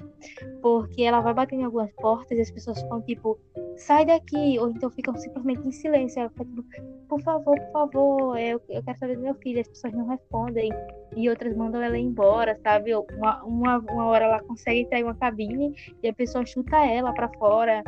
Porque 0.63 1.03
ela 1.03 1.21
vai 1.21 1.35
batendo 1.35 1.63
em 1.63 1.65
algumas 1.65 1.91
portas 1.95 2.39
e 2.39 2.41
as 2.41 2.51
pessoas 2.51 2.81
ficam 2.81 3.03
tipo, 3.03 3.39
sai 3.77 4.07
daqui, 4.07 4.59
ou 4.59 4.71
então 4.71 4.89
ficam 4.91 5.17
simplesmente 5.17 5.67
em 5.67 5.73
silêncio. 5.73 6.21
Ela 6.21 6.31
fica 6.31 6.45
tipo, 6.45 6.65
por 7.09 7.21
favor, 7.23 7.59
por 7.59 7.73
favor, 7.73 8.39
eu, 8.39 8.61
eu 8.69 8.83
quero 8.83 8.99
saber 8.99 9.17
do 9.17 9.23
meu 9.23 9.35
filho. 9.35 9.61
As 9.61 9.69
pessoas 9.69 9.93
não 9.93 10.07
respondem 10.07 10.71
e 11.17 11.29
outras 11.29 11.57
mandam 11.57 11.83
ela 11.83 11.99
embora, 11.99 12.57
sabe? 12.63 12.95
Uma, 12.95 13.43
uma, 13.43 13.79
uma 13.79 14.07
hora 14.07 14.27
ela 14.27 14.43
consegue 14.45 14.81
entrar 14.81 15.01
em 15.01 15.05
uma 15.05 15.15
cabine 15.15 15.75
e 16.03 16.09
a 16.09 16.13
pessoa 16.15 16.47
chuta 16.47 16.77
ela 16.85 17.13
para 17.13 17.29
fora. 17.31 17.83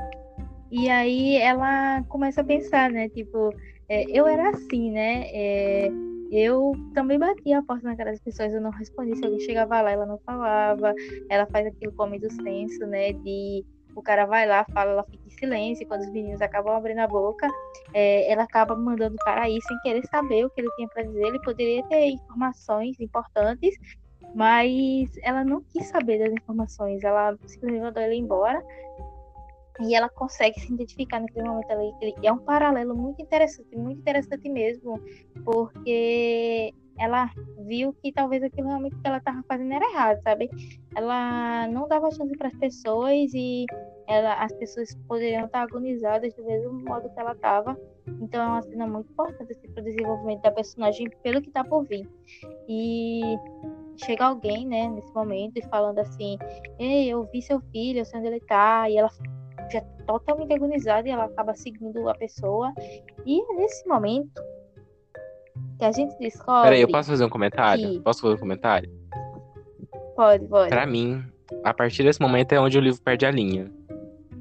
E 0.69 0.89
aí 0.89 1.37
ela 1.37 2.03
começa 2.09 2.41
a 2.41 2.45
pensar, 2.45 2.91
né? 2.91 3.09
Tipo, 3.11 3.55
é, 3.89 4.05
eu 4.11 4.27
era 4.27 4.51
assim, 4.51 4.91
né? 4.91 5.27
É, 5.33 5.91
eu 6.33 6.73
também 6.95 7.19
batia 7.19 7.59
a 7.59 7.63
porta 7.63 7.87
na 7.87 7.95
cara 7.95 8.11
das 8.11 8.21
pessoas, 8.21 8.55
eu 8.55 8.61
não 8.61 8.71
respondia. 8.71 9.15
Se 9.17 9.25
alguém 9.25 9.41
chegava 9.41 9.83
lá, 9.83 9.91
ela 9.91 10.07
não 10.07 10.19
falava. 10.21 10.95
Ela 11.29 11.47
faz 11.47 11.67
aquilo 11.67 11.93
como 11.93 12.19
do 12.19 12.33
senso, 12.33 12.87
né? 12.87 13.13
De 13.13 13.63
o 13.95 14.01
cara 14.01 14.25
vai 14.25 14.47
lá, 14.47 14.65
fala, 14.73 14.93
ela 14.93 15.05
fica 15.05 15.27
em 15.27 15.31
silêncio. 15.31 15.87
Quando 15.87 16.01
os 16.01 16.11
meninos 16.11 16.41
acabam 16.41 16.75
abrindo 16.75 17.01
a 17.01 17.07
boca, 17.07 17.47
é, 17.93 18.33
ela 18.33 18.45
acaba 18.45 18.75
mandando 18.75 19.15
o 19.15 19.25
cara 19.25 19.47
ir 19.47 19.61
sem 19.61 19.79
querer 19.81 20.07
saber 20.07 20.47
o 20.47 20.51
que 20.51 20.63
ele 20.63 20.71
tinha 20.77 20.89
para 20.89 21.03
dizer. 21.03 21.27
Ele 21.27 21.41
poderia 21.41 21.87
ter 21.89 22.07
informações 22.07 22.99
importantes, 22.99 23.77
mas 24.35 25.11
ela 25.23 25.45
não 25.45 25.63
quis 25.63 25.87
saber 25.89 26.19
das 26.19 26.33
informações. 26.33 27.05
Ela 27.05 27.37
simplesmente 27.45 27.83
mandou 27.83 28.03
ele 28.03 28.17
embora 28.17 28.65
e 29.81 29.95
ela 29.95 30.09
consegue 30.09 30.59
se 30.61 30.73
identificar 30.73 31.21
naquele 31.21 31.49
momento 31.49 31.71
ali. 31.71 31.93
É 32.23 32.33
um 32.33 32.39
paralelo 32.39 32.95
muito 32.95 33.23
interessante, 33.23 33.77
muito 33.77 34.01
interessante 34.01 34.49
mesmo, 34.49 35.01
porque 35.45 36.75
ela 36.99 37.31
viu 37.67 37.93
que 37.95 38.13
talvez 38.13 38.43
aquilo 38.43 38.69
realmente 38.69 38.97
que 38.97 39.07
ela 39.07 39.19
estava 39.19 39.43
fazendo 39.49 39.73
era 39.73 39.91
errado, 39.91 40.23
sabe? 40.23 40.51
Ela 40.95 41.67
não 41.69 41.89
dava 41.89 42.11
chance 42.11 42.37
para 42.37 42.49
as 42.49 42.57
pessoas 42.57 43.33
e 43.35 43.65
ela, 44.07 44.35
as 44.35 44.53
pessoas 44.53 44.95
poderiam 45.09 45.47
estar 45.47 45.63
agonizadas 45.63 46.35
do 46.35 46.45
mesmo 46.45 46.73
modo 46.73 47.09
que 47.09 47.19
ela 47.19 47.33
estava. 47.33 47.77
Então 48.21 48.43
é 48.43 48.47
uma 48.47 48.63
cena 48.63 48.87
muito 48.87 49.11
importante 49.11 49.53
assim, 49.53 49.69
para 49.73 49.81
o 49.81 49.85
desenvolvimento 49.85 50.43
da 50.43 50.51
personagem 50.51 51.09
pelo 51.23 51.41
que 51.41 51.49
está 51.49 51.65
por 51.65 51.85
vir. 51.87 52.09
E 52.69 53.23
chega 54.05 54.27
alguém, 54.27 54.67
né, 54.67 54.89
nesse 54.89 55.13
momento 55.15 55.57
e 55.57 55.69
falando 55.69 55.99
assim: 55.99 56.37
Ei, 56.79 57.09
eu 57.09 57.25
vi 57.33 57.41
seu 57.41 57.61
filho, 57.73 58.01
eu 58.01 58.05
sei 58.05 58.19
onde 58.19 58.29
ele 58.29 58.37
está. 58.37 58.89
E 58.91 58.97
ela 58.97 59.11
já 59.73 59.81
totalmente 60.07 60.53
agonizada 60.53 61.09
e 61.09 61.11
ela 61.11 61.25
acaba 61.25 61.55
seguindo 61.55 62.09
a 62.09 62.15
pessoa. 62.15 62.73
E 63.25 63.41
é 63.41 63.55
nesse 63.55 63.87
momento 63.89 64.43
que 65.79 65.85
a 65.85 65.93
gente 65.93 66.17
descobre. 66.19 66.65
Peraí, 66.65 66.81
eu 66.81 66.89
posso 66.89 67.11
fazer 67.11 67.25
um 67.25 67.29
comentário? 67.29 67.91
Que... 67.91 68.01
Posso 68.01 68.23
fazer 68.23 68.35
um 68.35 68.39
comentário? 68.39 68.91
Pode, 70.15 70.47
pode. 70.47 70.69
Pra 70.69 70.87
mim, 70.87 71.25
a 71.65 71.73
partir 71.73 72.03
desse 72.03 72.21
momento 72.21 72.53
é 72.53 72.61
onde 72.61 72.79
o 72.79 72.81
livro 72.81 73.01
perde 73.03 73.27
a 73.27 73.31
linha. 73.31 73.71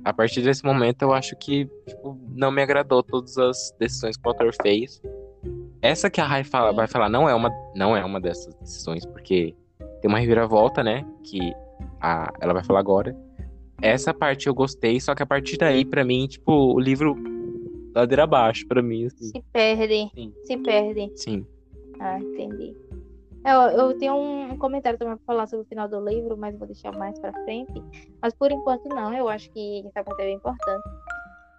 A 0.04 0.12
partir 0.12 0.42
desse 0.42 0.66
momento, 0.66 1.04
eu 1.04 1.14
acho 1.14 1.36
que 1.36 1.66
tipo, 1.88 2.18
não 2.30 2.52
me 2.52 2.62
agradou 2.62 3.04
todas 3.04 3.38
as 3.38 3.74
decisões 3.80 4.18
que 4.18 4.28
o 4.28 4.30
autor 4.30 4.52
fez. 4.62 5.02
Essa 5.82 6.10
que 6.10 6.20
a 6.20 6.26
Rai 6.26 6.44
fala, 6.44 6.74
vai 6.74 6.88
falar 6.88 7.10
não 7.10 7.28
é 7.30 7.34
uma, 7.34 7.52
não 7.76 7.96
é 7.96 8.04
uma 8.04 8.20
dessas 8.20 8.54
decisões, 8.56 9.06
porque 9.06 9.56
tem 10.02 10.10
uma 10.10 10.20
reviravolta, 10.20 10.84
né? 10.84 11.06
Que 11.24 11.54
a, 12.00 12.32
ela 12.42 12.54
vai 12.54 12.64
falar 12.64 12.80
agora 12.80 13.16
essa 13.82 14.14
parte 14.14 14.48
eu 14.48 14.54
gostei, 14.54 15.00
só 15.00 15.16
que 15.16 15.24
a 15.24 15.26
partir 15.26 15.58
daí, 15.58 15.84
para 15.84 16.04
mim, 16.04 16.28
tipo, 16.28 16.52
o 16.52 16.80
livro 16.80 17.16
ladeira 17.94 18.24
abaixo, 18.24 18.68
para 18.68 18.82
mim. 18.82 19.06
Assim. 19.06 19.28
Se 19.28 19.44
perde. 19.52 20.12
Sim. 20.14 20.34
Se 20.46 20.58
perde. 20.58 21.12
Sim. 21.16 21.46
Ah, 22.00 22.20
entendi. 22.20 22.76
Eu, 23.46 23.62
eu 23.80 23.98
tenho 23.98 24.16
um 24.16 24.58
comentário 24.58 25.00
também 25.00 25.16
pra 25.18 25.26
falar 25.26 25.48
sobre 25.48 25.66
o 25.66 25.68
final 25.68 25.88
do 25.88 26.00
livro, 26.00 26.38
mas 26.38 26.56
vou 26.58 26.68
deixar 26.68 26.92
mais 26.94 27.18
pra 27.20 27.34
frente. 27.44 27.74
Mas 28.22 28.34
por 28.36 28.52
enquanto 28.52 28.88
não, 28.90 29.14
eu 29.14 29.28
acho 29.28 29.50
que 29.52 29.84
essa 29.88 30.04
parte 30.04 30.22
é 30.22 30.26
bem 30.26 30.36
importante. 30.36 30.84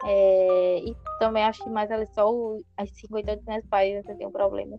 É, 0.05 0.79
e 0.85 0.97
também 1.19 1.45
acho 1.45 1.63
que 1.63 1.71
mais 1.71 1.91
ela 1.91 2.03
é 2.03 2.07
só 2.07 2.33
o, 2.33 2.61
as 2.77 2.91
50 2.91 3.33
últimas 3.33 3.65
páginas 3.67 4.09
eu 4.09 4.17
tenho 4.17 4.29
um 4.29 4.33
problema. 4.33 4.79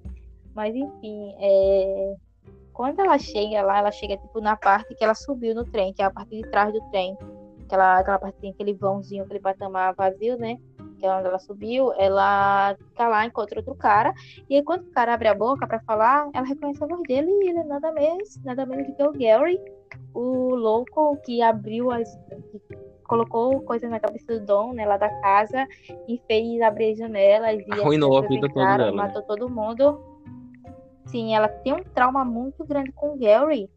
Mas 0.53 0.73
enfim, 0.75 1.33
é, 1.39 2.15
quando 2.73 2.99
ela 2.99 3.17
chega 3.17 3.61
lá, 3.61 3.79
ela 3.79 3.91
chega 3.91 4.17
tipo 4.17 4.39
na 4.39 4.55
parte 4.55 4.93
que 4.95 5.03
ela 5.03 5.15
subiu 5.15 5.53
no 5.55 5.65
trem, 5.65 5.93
que 5.93 6.01
é 6.01 6.05
a 6.05 6.11
parte 6.11 6.35
de 6.35 6.41
trás 6.49 6.73
do 6.73 6.81
trem. 6.89 7.17
Aquela, 7.65 7.99
aquela 7.99 8.19
parte 8.19 8.39
tem 8.39 8.51
aquele 8.51 8.73
vãozinho, 8.73 9.23
aquele 9.23 9.39
patamar 9.39 9.93
vazio, 9.95 10.37
né? 10.37 10.57
Que 10.99 11.05
é 11.05 11.11
onde 11.11 11.27
ela 11.27 11.39
subiu. 11.39 11.93
Ela 11.97 12.75
fica 12.75 13.07
lá, 13.07 13.25
encontra 13.25 13.59
outro 13.59 13.75
cara. 13.75 14.13
E 14.49 14.55
aí, 14.55 14.63
quando 14.63 14.83
o 14.83 14.91
cara 14.91 15.13
abre 15.13 15.27
a 15.27 15.33
boca 15.33 15.67
para 15.67 15.79
falar, 15.81 16.29
ela 16.33 16.45
reconhece 16.45 16.83
a 16.83 16.87
voz 16.87 17.01
dele 17.07 17.29
e 17.29 17.49
ele 17.49 17.59
é 17.59 17.63
nada 17.63 17.91
menos, 17.91 18.41
nada 18.43 18.65
menos 18.65 18.87
do 18.87 18.95
que 18.95 19.03
o 19.03 19.11
Gary, 19.11 19.59
o 20.13 20.55
louco 20.55 21.17
que 21.25 21.41
abriu 21.41 21.91
as. 21.91 22.09
Que 22.51 22.61
colocou 23.03 23.61
coisas 23.61 23.89
na 23.91 23.99
cabeça 23.99 24.39
do 24.39 24.45
Dom, 24.45 24.73
né, 24.73 24.85
lá 24.85 24.97
da 24.97 25.09
casa, 25.21 25.67
e 26.07 26.19
fez 26.25 26.61
abrir 26.61 26.93
as 26.93 26.97
janelas. 26.97 27.59
E 27.59 27.73
Arruinou 27.73 28.17
a 28.17 28.21
vida 28.21 28.47
toda 28.47 28.77
dela. 28.77 28.91
Matou 28.91 29.21
todo 29.21 29.49
mundo 29.49 29.99
Sim, 31.13 31.35
ela 31.35 31.47
tem 31.47 31.73
um 31.73 31.83
trauma 31.83 32.23
muito 32.23 32.65
grande 32.65 32.91
com 32.91 33.13
o 33.13 33.17
Gary. 33.17 33.69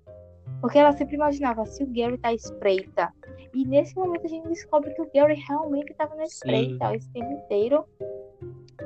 Porque 0.61 0.79
ela 0.79 0.93
sempre 0.93 1.17
imaginava 1.17 1.67
se 1.67 1.83
o 1.83 1.87
Gary 1.87 2.17
tá 2.17 2.33
espreita. 2.33 3.13
E 3.57 3.65
nesse 3.65 3.97
momento 3.97 4.27
a 4.27 4.29
gente 4.29 4.47
descobre 4.49 4.93
que 4.93 5.01
o 5.01 5.11
Gary 5.15 5.43
realmente 5.49 5.91
estava 5.91 6.15
na 6.15 6.25
espreita 6.25 6.95
esse 6.95 7.11
tempo 7.11 7.33
inteiro. 7.33 7.87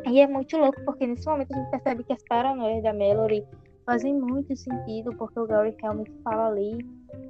E 0.08 0.20
é 0.20 0.28
muito 0.28 0.56
louco, 0.56 0.80
porque 0.84 1.08
nesse 1.08 1.26
momento 1.26 1.52
a 1.52 1.58
gente 1.58 1.70
percebe 1.72 2.04
que 2.04 2.12
as 2.12 2.22
paranoias 2.28 2.80
da 2.84 2.94
Mallory 2.94 3.44
fazem 3.84 4.14
muito 4.14 4.54
sentido, 4.54 5.10
porque 5.16 5.40
o 5.40 5.46
Gary 5.48 5.74
realmente 5.82 6.12
fala 6.22 6.46
ali. 6.46 6.78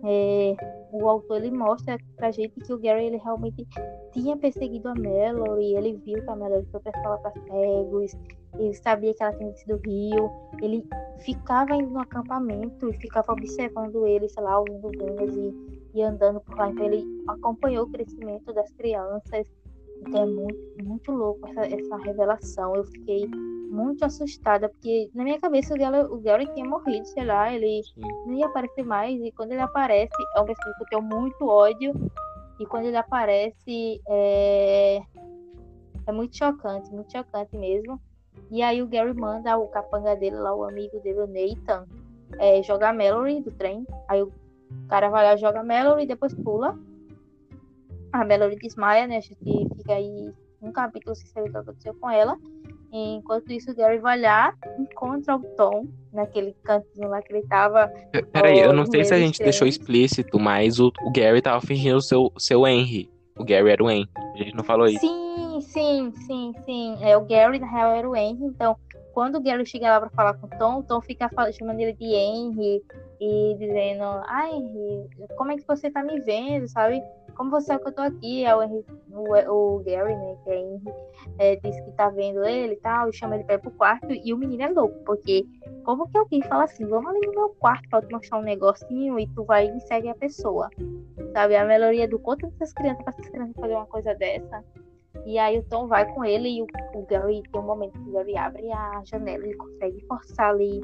É, 0.05 0.55
o 0.93 1.09
autor 1.09 1.39
ele 1.39 1.51
mostra 1.51 1.97
pra 2.15 2.31
gente 2.31 2.61
que 2.61 2.75
o 2.75 2.79
Gary 2.79 3.07
ele 3.07 3.17
realmente 3.17 3.67
tinha 4.13 4.37
perseguido 4.37 4.91
a 4.91 4.95
Mallory, 4.95 5.77
ele 5.77 5.95
viu 6.05 6.23
que 6.23 6.29
a 6.29 6.37
Mallory 6.37 6.67
foi 6.71 6.81
pra 6.81 6.93
escola 6.95 7.19
pra 7.21 7.33
cegos, 7.33 8.13
ele 8.59 8.75
sabia 8.75 9.15
que 9.15 9.23
ela 9.23 9.37
tinha 9.37 9.53
sido 9.55 9.79
do 9.79 9.83
Rio, 9.85 10.31
ele 10.61 10.85
ficava 11.21 11.75
indo 11.77 11.91
no 11.91 12.01
acampamento 12.01 12.89
e 12.89 12.93
ficava 12.95 13.33
observando 13.33 14.07
ele, 14.07 14.29
sei 14.29 14.43
lá, 14.43 14.59
ouvindo 14.59 14.89
vendas 14.89 15.37
e, 15.37 15.55
e 15.95 16.03
andando 16.03 16.41
por 16.41 16.57
lá. 16.57 16.71
Então 16.71 16.87
ele 16.87 17.05
acompanhou 17.29 17.85
o 17.85 17.91
crescimento 17.91 18.53
das 18.53 18.71
crianças. 18.73 19.47
Então 20.01 20.23
é 20.23 20.27
muito, 20.27 20.85
muito 20.85 21.13
louco 21.13 21.47
essa, 21.49 21.67
essa 21.67 21.97
revelação. 21.99 22.75
Eu 22.75 22.85
fiquei 22.85 23.29
muito 23.71 24.05
assustada, 24.05 24.69
porque 24.69 25.11
na 25.15 25.23
minha 25.23 25.39
cabeça 25.39 25.75
o 25.75 25.79
Gary, 25.79 25.99
o 25.99 26.19
Gary 26.19 26.47
tinha 26.55 26.67
morrido, 26.67 27.07
sei 27.07 27.25
lá, 27.25 27.53
ele 27.53 27.83
Sim. 27.85 28.01
não 28.27 28.35
ia 28.35 28.47
aparecer 28.47 28.85
mais. 28.85 29.21
E 29.21 29.31
quando 29.33 29.53
ele 29.53 29.61
aparece, 29.61 30.11
é 30.37 30.41
um 30.41 30.45
personagem 30.45 30.79
que 30.79 30.85
eu 30.85 30.89
tenho 30.89 31.03
muito 31.03 31.47
ódio. 31.47 31.93
E 32.59 32.67
quando 32.67 32.87
ele 32.87 32.97
aparece, 32.97 34.01
é, 34.09 35.01
é 36.07 36.13
muito 36.13 36.37
chocante, 36.37 36.91
muito 36.93 37.13
chocante 37.13 37.57
mesmo. 37.57 38.01
E 38.51 38.63
aí 38.63 38.83
o 38.83 38.87
Gary 38.87 39.15
manda 39.15 39.57
o 39.57 39.69
capanga 39.69 40.17
dele 40.17 40.37
lá, 40.37 40.55
o 40.55 40.65
amigo 40.65 40.99
dele, 41.01 41.21
o 41.21 41.27
Nathan, 41.27 41.87
é, 42.39 42.63
jogar 42.63 42.95
Mallory 42.95 43.41
do 43.43 43.53
trem. 43.53 43.87
Aí 44.09 44.23
o 44.23 44.33
cara 44.89 45.09
vai 45.09 45.25
lá, 45.25 45.37
joga 45.37 45.63
Mallory 45.63 46.03
e 46.03 46.07
depois 46.07 46.35
pula. 46.35 46.79
A 48.13 48.25
Mallory 48.25 48.57
desmaia, 48.57 49.07
né? 49.07 49.19
A 49.19 49.21
gente 49.21 49.69
fica 49.77 49.95
aí 49.95 50.33
um 50.61 50.73
capítulo 50.73 51.15
sem 51.15 51.27
saber 51.29 51.49
o 51.49 51.53
que 51.53 51.59
aconteceu 51.59 51.95
com 51.95 52.11
ela. 52.11 52.37
Enquanto 52.93 53.53
isso, 53.53 53.71
o 53.71 53.75
Gary 53.75 53.99
vai 53.99 54.21
lá, 54.21 54.53
encontra 54.77 55.37
o 55.37 55.41
Tom 55.57 55.87
naquele 56.13 56.57
cantinho 56.65 57.09
lá 57.09 57.23
que 57.23 57.33
ele 57.33 57.47
tava. 57.47 57.87
Peraí, 58.33 58.59
eu 58.59 58.73
não 58.73 58.85
sei 58.85 59.05
se 59.05 59.15
a 59.15 59.19
gente 59.19 59.39
deixou 59.39 59.67
explícito, 59.69 60.41
mas 60.41 60.81
o, 60.81 60.89
o 61.03 61.13
Gary 61.13 61.41
tava 61.41 61.61
fingindo 61.61 61.99
o 61.99 62.03
seu, 62.03 62.33
seu 62.37 62.67
Henry. 62.67 63.09
O 63.39 63.45
Gary 63.45 63.71
era 63.71 63.83
o 63.83 63.89
Henry. 63.89 64.09
A 64.35 64.39
gente 64.39 64.57
não 64.57 64.65
falou 64.65 64.89
isso. 64.89 64.99
Sim, 64.99 65.30
sim, 65.73 66.13
sim, 66.27 66.53
sim. 66.65 66.99
É, 67.03 67.17
o 67.17 67.25
Gary, 67.25 67.59
na 67.59 67.67
real, 67.67 67.93
era 67.93 68.09
o 68.09 68.17
Henry. 68.17 68.45
Então, 68.45 68.77
quando 69.13 69.37
o 69.37 69.41
Gary 69.41 69.67
chega 69.67 69.91
lá 69.91 70.01
pra 70.01 70.11
falar 70.11 70.35
com 70.35 70.47
o 70.47 70.59
Tom, 70.59 70.79
o 70.81 70.83
Tom 70.83 71.01
fica 71.01 71.29
chamando 71.53 71.81
ele 71.81 71.93
de 71.95 72.07
Henry 72.07 72.83
e 73.21 73.57
dizendo: 73.59 74.05
Ai, 74.27 74.53
Henry, 74.53 75.09
como 75.37 75.53
é 75.53 75.57
que 75.57 75.67
você 75.67 75.91
tá 75.91 76.03
me 76.03 76.21
vendo, 76.21 76.69
sabe? 76.69 77.03
como 77.41 77.51
você 77.51 77.73
é 77.73 77.79
que 77.79 77.89
eu 77.89 77.93
tô 77.93 78.03
aqui? 78.03 78.45
É 78.45 78.55
o, 78.55 78.63
Henry, 78.63 78.85
o, 79.11 79.77
o 79.77 79.79
Gary, 79.79 80.15
né, 80.15 80.37
que 80.45 80.51
é 80.51 80.61
Henry, 80.61 80.93
é, 81.39 81.57
disse 81.57 81.83
que 81.85 81.93
tá 81.93 82.11
vendo 82.11 82.45
ele 82.45 82.75
e 82.75 82.77
tal, 82.77 83.09
e 83.09 83.15
chama 83.15 83.35
ele 83.35 83.45
pra 83.45 83.55
ir 83.55 83.61
pro 83.61 83.71
quarto, 83.71 84.13
e 84.13 84.35
o 84.35 84.37
menino 84.37 84.63
é 84.63 84.69
louco, 84.69 84.95
porque 85.07 85.47
como 85.83 86.07
que 86.07 86.19
alguém 86.19 86.43
fala 86.43 86.65
assim, 86.65 86.85
vamos 86.85 87.09
ali 87.09 87.27
no 87.29 87.33
meu 87.33 87.49
quarto 87.59 87.89
pra 87.89 88.01
eu 88.01 88.07
te 88.07 88.13
mostrar 88.13 88.39
um 88.41 88.43
negocinho 88.43 89.19
e 89.19 89.27
tu 89.29 89.43
vai 89.45 89.75
e 89.75 89.81
segue 89.81 90.11
a 90.11 90.15
pessoa, 90.15 90.69
sabe? 91.33 91.57
A 91.57 91.65
melhoria 91.65 92.07
do 92.07 92.19
conta 92.19 92.47
dessas 92.49 92.75
crianças 92.75 93.05
pra 93.05 93.15
essas 93.15 93.29
crianças 93.31 93.57
fazer 93.57 93.75
uma 93.75 93.87
coisa 93.87 94.15
dessa. 94.15 94.63
E 95.27 95.39
aí 95.39 95.59
o 95.59 95.65
Tom 95.65 95.87
vai 95.87 96.11
com 96.15 96.25
ele 96.25 96.49
e 96.49 96.63
o, 96.63 96.67
o 96.95 97.07
Gary 97.07 97.43
tem 97.51 97.61
um 97.61 97.65
momento 97.65 97.93
que 97.93 98.09
o 98.09 98.13
Gary 98.13 98.37
abre 98.37 98.73
a 98.73 99.03
janela, 99.05 99.45
ele 99.45 99.57
consegue 99.57 100.05
forçar 100.07 100.51
ali 100.51 100.81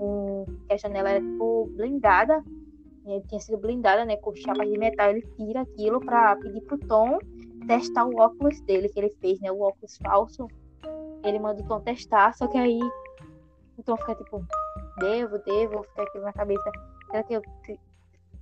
um, 0.00 0.44
a 0.70 0.76
janela 0.76 1.10
era 1.10 1.20
tipo 1.20 1.70
blindada 1.76 2.42
tinha 3.28 3.40
sido 3.40 3.58
blindada, 3.58 4.04
né, 4.04 4.16
com 4.16 4.34
chapas 4.34 4.68
de 4.68 4.78
metal, 4.78 5.10
ele 5.10 5.22
tira 5.36 5.60
aquilo 5.62 6.00
para 6.00 6.36
pedir 6.36 6.60
pro 6.62 6.78
Tom 6.78 7.18
testar 7.66 8.04
o 8.04 8.16
óculos 8.16 8.60
dele 8.62 8.88
que 8.88 8.98
ele 8.98 9.10
fez, 9.20 9.40
né, 9.40 9.50
o 9.50 9.60
óculos 9.60 9.96
falso. 9.98 10.48
Ele 11.24 11.38
manda 11.38 11.62
o 11.62 11.66
Tom 11.66 11.80
testar, 11.80 12.34
só 12.34 12.46
que 12.46 12.58
aí 12.58 12.80
o 13.76 13.82
Tom 13.82 13.96
fica 13.96 14.14
tipo, 14.16 14.44
devo, 14.98 15.38
devo, 15.38 15.82
fica 15.84 16.02
aquilo 16.02 16.24
na 16.24 16.32
cabeça. 16.32 16.70
Será 17.10 17.22
que 17.22 17.34
eu, 17.34 17.42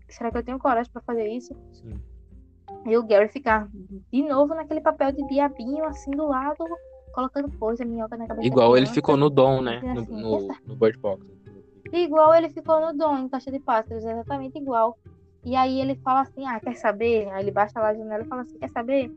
será 0.09 0.31
que 0.31 0.39
eu 0.39 0.45
tenho 0.45 0.59
coragem 0.59 0.91
para 0.93 1.03
fazer 1.03 1.29
isso? 1.29 1.55
Sim. 1.73 2.01
E 2.87 2.97
o 2.97 3.03
Gary 3.03 3.29
ficar 3.29 3.69
de 4.13 4.23
novo 4.23 4.55
naquele 4.55 4.81
papel 4.81 5.13
de 5.13 5.27
diabinho 5.29 5.85
assim 5.87 6.11
do 6.11 6.27
lado, 6.27 6.65
colocando 7.15 7.51
coisa, 7.59 7.85
minhoca 7.85 8.17
na 8.17 8.27
cabeça. 8.27 8.47
Igual 8.47 8.77
ele 8.77 8.87
ficou 8.87 9.17
no 9.17 9.31
Dom, 9.31 9.63
né? 9.63 9.81
Assim, 9.97 10.21
no, 10.21 10.41
no, 10.41 10.55
no 10.67 10.77
Bird 10.77 10.99
Box. 10.99 11.25
Igual 11.93 12.35
ele 12.35 12.51
ficou 12.51 12.81
no 12.81 12.93
Dom, 12.93 13.19
em 13.19 13.29
Caixa 13.29 13.51
de 13.51 13.61
Pássaros, 13.61 14.05
exatamente 14.05 14.59
igual. 14.59 14.99
E 15.45 15.55
aí 15.55 15.81
ele 15.81 15.95
fala 15.97 16.23
assim, 16.23 16.47
ah, 16.47 16.59
quer 16.59 16.75
saber? 16.77 17.29
Aí 17.31 17.45
ele 17.45 17.51
baixa 17.51 17.79
lá 17.79 17.89
a 17.89 17.95
janela 17.95 18.25
e 18.25 18.27
fala 18.27 18.43
assim, 18.43 18.59
quer 18.59 18.71
saber? 18.71 19.15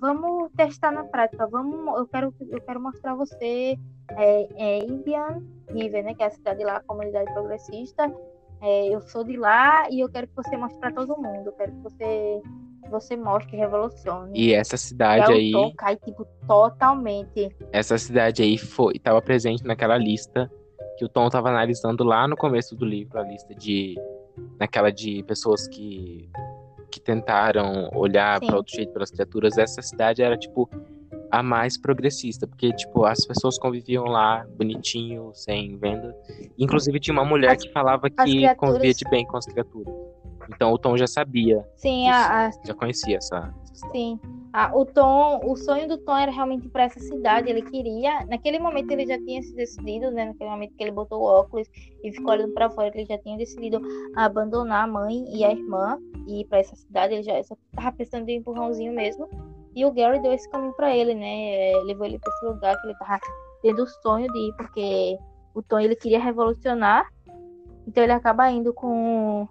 Vamos 0.00 0.50
testar 0.56 0.90
na 0.90 1.04
prática, 1.04 1.46
vamos, 1.46 1.96
eu 1.96 2.06
quero, 2.08 2.34
eu 2.50 2.60
quero 2.60 2.80
mostrar 2.80 3.14
você 3.14 3.78
é, 4.10 4.48
é 4.56 4.84
Indian 4.84 5.42
River, 5.70 6.04
né, 6.04 6.14
que 6.14 6.22
é 6.24 6.26
a 6.26 6.30
cidade 6.30 6.64
lá, 6.64 6.78
a 6.78 6.82
comunidade 6.82 7.32
progressista. 7.32 8.12
É, 8.60 8.88
eu 8.88 9.00
sou 9.02 9.22
de 9.22 9.36
lá 9.36 9.88
e 9.90 10.00
eu 10.00 10.08
quero 10.08 10.26
que 10.26 10.34
você 10.34 10.56
mostre 10.56 10.80
para 10.80 10.92
todo 10.92 11.16
mundo, 11.16 11.46
eu 11.46 11.52
quero 11.52 11.72
que 11.72 11.82
você 11.82 12.42
você 12.88 13.16
mostre 13.16 13.56
revolucione. 13.56 14.38
E 14.38 14.54
essa 14.54 14.76
cidade 14.76 15.32
aí. 15.32 15.52
cai, 15.76 15.96
tipo, 15.96 16.26
totalmente. 16.46 17.54
Essa 17.72 17.98
cidade 17.98 18.42
aí 18.42 18.58
foi, 18.58 18.94
estava 18.96 19.20
presente 19.20 19.64
naquela 19.64 19.96
lista 19.96 20.50
que 20.96 21.04
o 21.04 21.08
Tom 21.08 21.26
estava 21.26 21.48
analisando 21.50 22.02
lá 22.02 22.26
no 22.26 22.36
começo 22.36 22.74
do 22.74 22.84
livro, 22.84 23.18
a 23.18 23.22
lista 23.22 23.54
de. 23.54 23.94
naquela 24.58 24.90
de 24.90 25.22
pessoas 25.24 25.68
que, 25.68 26.30
que 26.90 27.00
tentaram 27.00 27.90
olhar 27.94 28.40
para 28.40 28.56
outro 28.56 28.74
jeito 28.74 28.92
pelas 28.92 29.10
criaturas. 29.10 29.58
Essa 29.58 29.82
cidade 29.82 30.22
era, 30.22 30.36
tipo, 30.36 30.68
a 31.30 31.42
mais 31.42 31.76
progressista, 31.76 32.46
porque, 32.46 32.72
tipo, 32.72 33.04
as 33.04 33.24
pessoas 33.26 33.58
conviviam 33.58 34.04
lá 34.04 34.46
bonitinho, 34.56 35.30
sem 35.34 35.76
venda. 35.76 36.16
Inclusive, 36.58 36.98
tinha 36.98 37.12
uma 37.12 37.24
mulher 37.24 37.52
as, 37.52 37.62
que 37.62 37.72
falava 37.72 38.08
que 38.08 38.16
criaturas... 38.16 38.56
convivia 38.56 38.94
de 38.94 39.04
bem 39.10 39.26
com 39.26 39.36
as 39.36 39.46
criaturas. 39.46 39.94
Então, 40.48 40.72
o 40.72 40.78
Tom 40.78 40.96
já 40.96 41.06
sabia. 41.06 41.66
Sim, 41.76 42.08
a, 42.08 42.46
a... 42.46 42.50
já 42.64 42.74
conhecia 42.74 43.16
essa. 43.16 43.52
Sim. 43.92 44.18
Ah, 44.52 44.70
o 44.74 44.86
Tom, 44.86 45.40
o 45.44 45.54
sonho 45.54 45.86
do 45.86 45.98
Tom 45.98 46.16
era 46.16 46.32
realmente 46.32 46.66
ir 46.66 46.70
para 46.70 46.84
essa 46.84 46.98
cidade. 46.98 47.50
Ele 47.50 47.60
queria, 47.60 48.24
naquele 48.26 48.58
momento 48.58 48.90
ele 48.90 49.06
já 49.06 49.18
tinha 49.18 49.42
se 49.42 49.54
decidido, 49.54 50.10
né? 50.10 50.24
Naquele 50.24 50.48
momento 50.48 50.74
que 50.74 50.82
ele 50.82 50.92
botou 50.92 51.20
o 51.20 51.24
óculos 51.24 51.68
e 52.02 52.10
ficou 52.10 52.32
olhando 52.32 52.54
para 52.54 52.70
fora, 52.70 52.88
ele 52.94 53.04
já 53.04 53.18
tinha 53.18 53.36
decidido 53.36 53.80
abandonar 54.16 54.84
a 54.84 54.86
mãe 54.86 55.24
e 55.28 55.44
a 55.44 55.52
irmã 55.52 55.98
e 56.26 56.40
ir 56.40 56.44
para 56.46 56.60
essa 56.60 56.74
cidade. 56.74 57.14
Ele 57.14 57.22
já 57.22 57.42
só 57.42 57.54
tava 57.74 57.92
precisando 57.92 58.24
de 58.24 58.32
um 58.32 58.36
empurrãozinho 58.36 58.94
mesmo. 58.94 59.28
E 59.74 59.84
o 59.84 59.92
Gary 59.92 60.20
deu 60.20 60.32
esse 60.32 60.48
caminho 60.48 60.72
para 60.72 60.96
ele, 60.96 61.14
né? 61.14 61.72
É, 61.72 61.82
levou 61.84 62.06
ele 62.06 62.18
para 62.18 62.32
esse 62.32 62.46
lugar 62.46 62.80
que 62.80 62.86
ele 62.86 62.98
tava 62.98 63.20
tendo 63.60 63.82
o 63.82 63.86
sonho 63.86 64.32
de 64.32 64.38
ir, 64.38 64.54
porque 64.56 65.18
o 65.54 65.62
Tom 65.62 65.80
ele 65.80 65.96
queria 65.96 66.18
revolucionar. 66.18 67.06
Então 67.86 68.02
ele 68.02 68.12
acaba 68.12 68.50
indo 68.50 68.72
com 68.72 69.46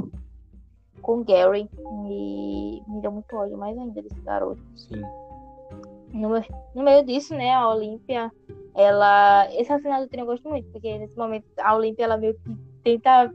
com 1.06 1.24
Gary. 1.24 1.70
E 2.10 2.82
me 2.88 3.00
deu 3.00 3.12
muito 3.12 3.34
ódio 3.36 3.58
mais 3.58 3.78
ainda 3.78 4.02
desse 4.02 4.20
garoto. 4.22 4.62
Sim. 4.76 5.02
No, 6.12 6.30
no 6.74 6.84
meio 6.84 7.06
disso, 7.06 7.36
né, 7.36 7.54
a 7.54 7.70
Olímpia, 7.70 8.32
ela. 8.74 9.48
Esse 9.54 9.72
assinado 9.72 10.10
eu 10.12 10.26
gosto 10.26 10.50
muito, 10.50 10.68
porque 10.72 10.98
nesse 10.98 11.16
momento 11.16 11.46
a 11.60 11.76
Olímpia 11.76 12.06
ela 12.06 12.18
meio 12.18 12.34
que 12.34 12.58
tenta 12.84 13.32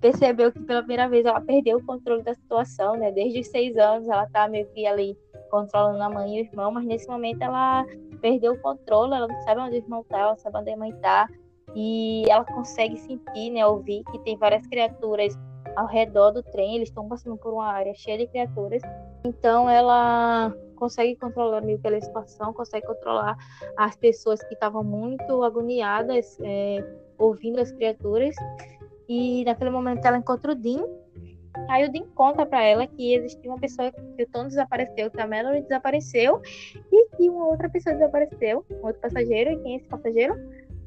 perceber 0.00 0.52
que 0.52 0.60
pela 0.60 0.80
primeira 0.80 1.08
vez 1.08 1.24
ela 1.24 1.40
perdeu 1.40 1.78
o 1.78 1.84
controle 1.84 2.22
da 2.22 2.34
situação, 2.34 2.94
né? 2.96 3.10
Desde 3.10 3.40
os 3.40 3.48
seis 3.48 3.76
anos 3.78 4.06
ela 4.08 4.26
tá 4.26 4.46
meio 4.46 4.66
que 4.68 4.86
ali 4.86 5.16
controlando 5.50 6.02
a 6.02 6.10
mãe 6.10 6.36
e 6.36 6.42
o 6.42 6.44
irmão, 6.44 6.70
mas 6.72 6.84
nesse 6.84 7.08
momento 7.08 7.40
ela 7.40 7.86
perdeu 8.20 8.52
o 8.52 8.60
controle, 8.60 9.14
ela 9.14 9.28
não 9.28 9.42
sabe 9.42 9.60
onde 9.60 9.76
o 9.76 9.78
irmão 9.78 10.04
tá, 10.08 10.18
ela 10.18 10.30
não 10.30 10.38
sabe 10.38 10.58
onde 10.58 10.70
a 10.70 10.76
mãe 10.76 10.92
tá. 11.00 11.28
E 11.74 12.24
ela 12.28 12.44
consegue 12.44 12.96
sentir, 12.98 13.50
né, 13.50 13.66
ouvir 13.66 14.02
que 14.10 14.18
tem 14.20 14.36
várias 14.36 14.66
criaturas 14.66 15.36
ao 15.76 15.86
redor 15.86 16.30
do 16.30 16.42
trem, 16.42 16.76
eles 16.76 16.88
estão 16.88 17.06
passando 17.06 17.36
por 17.36 17.52
uma 17.52 17.66
área 17.66 17.94
cheia 17.94 18.18
de 18.18 18.26
criaturas. 18.26 18.82
Então 19.24 19.68
ela 19.68 20.52
consegue 20.76 21.14
controlar 21.16 21.60
meio 21.60 21.78
pela 21.78 22.00
situação, 22.00 22.52
consegue 22.52 22.86
controlar 22.86 23.36
as 23.76 23.94
pessoas 23.96 24.42
que 24.42 24.54
estavam 24.54 24.82
muito 24.82 25.42
agoniadas 25.42 26.38
é, 26.42 26.82
ouvindo 27.18 27.60
as 27.60 27.70
criaturas. 27.70 28.34
E 29.08 29.44
naquele 29.44 29.70
momento 29.70 30.04
ela 30.04 30.16
encontra 30.16 30.52
o 30.52 30.54
Dean. 30.54 30.84
Aí 31.68 31.86
o 31.86 31.92
Dean 31.92 32.04
conta 32.14 32.44
para 32.44 32.62
ela 32.62 32.86
que 32.86 33.14
existia 33.14 33.50
uma 33.50 33.60
pessoa 33.60 33.92
que 33.92 34.22
o 34.22 34.28
Tom 34.28 34.46
desapareceu, 34.46 35.10
que 35.10 35.20
a 35.20 35.26
Melody 35.26 35.62
desapareceu 35.62 36.40
e 36.92 37.08
que 37.16 37.30
uma 37.30 37.46
outra 37.46 37.68
pessoa 37.68 37.94
desapareceu, 37.94 38.64
um 38.70 38.86
outro 38.86 39.00
passageiro. 39.00 39.50
E 39.50 39.56
quem 39.62 39.74
é 39.74 39.76
esse 39.76 39.86
passageiro? 39.86 40.34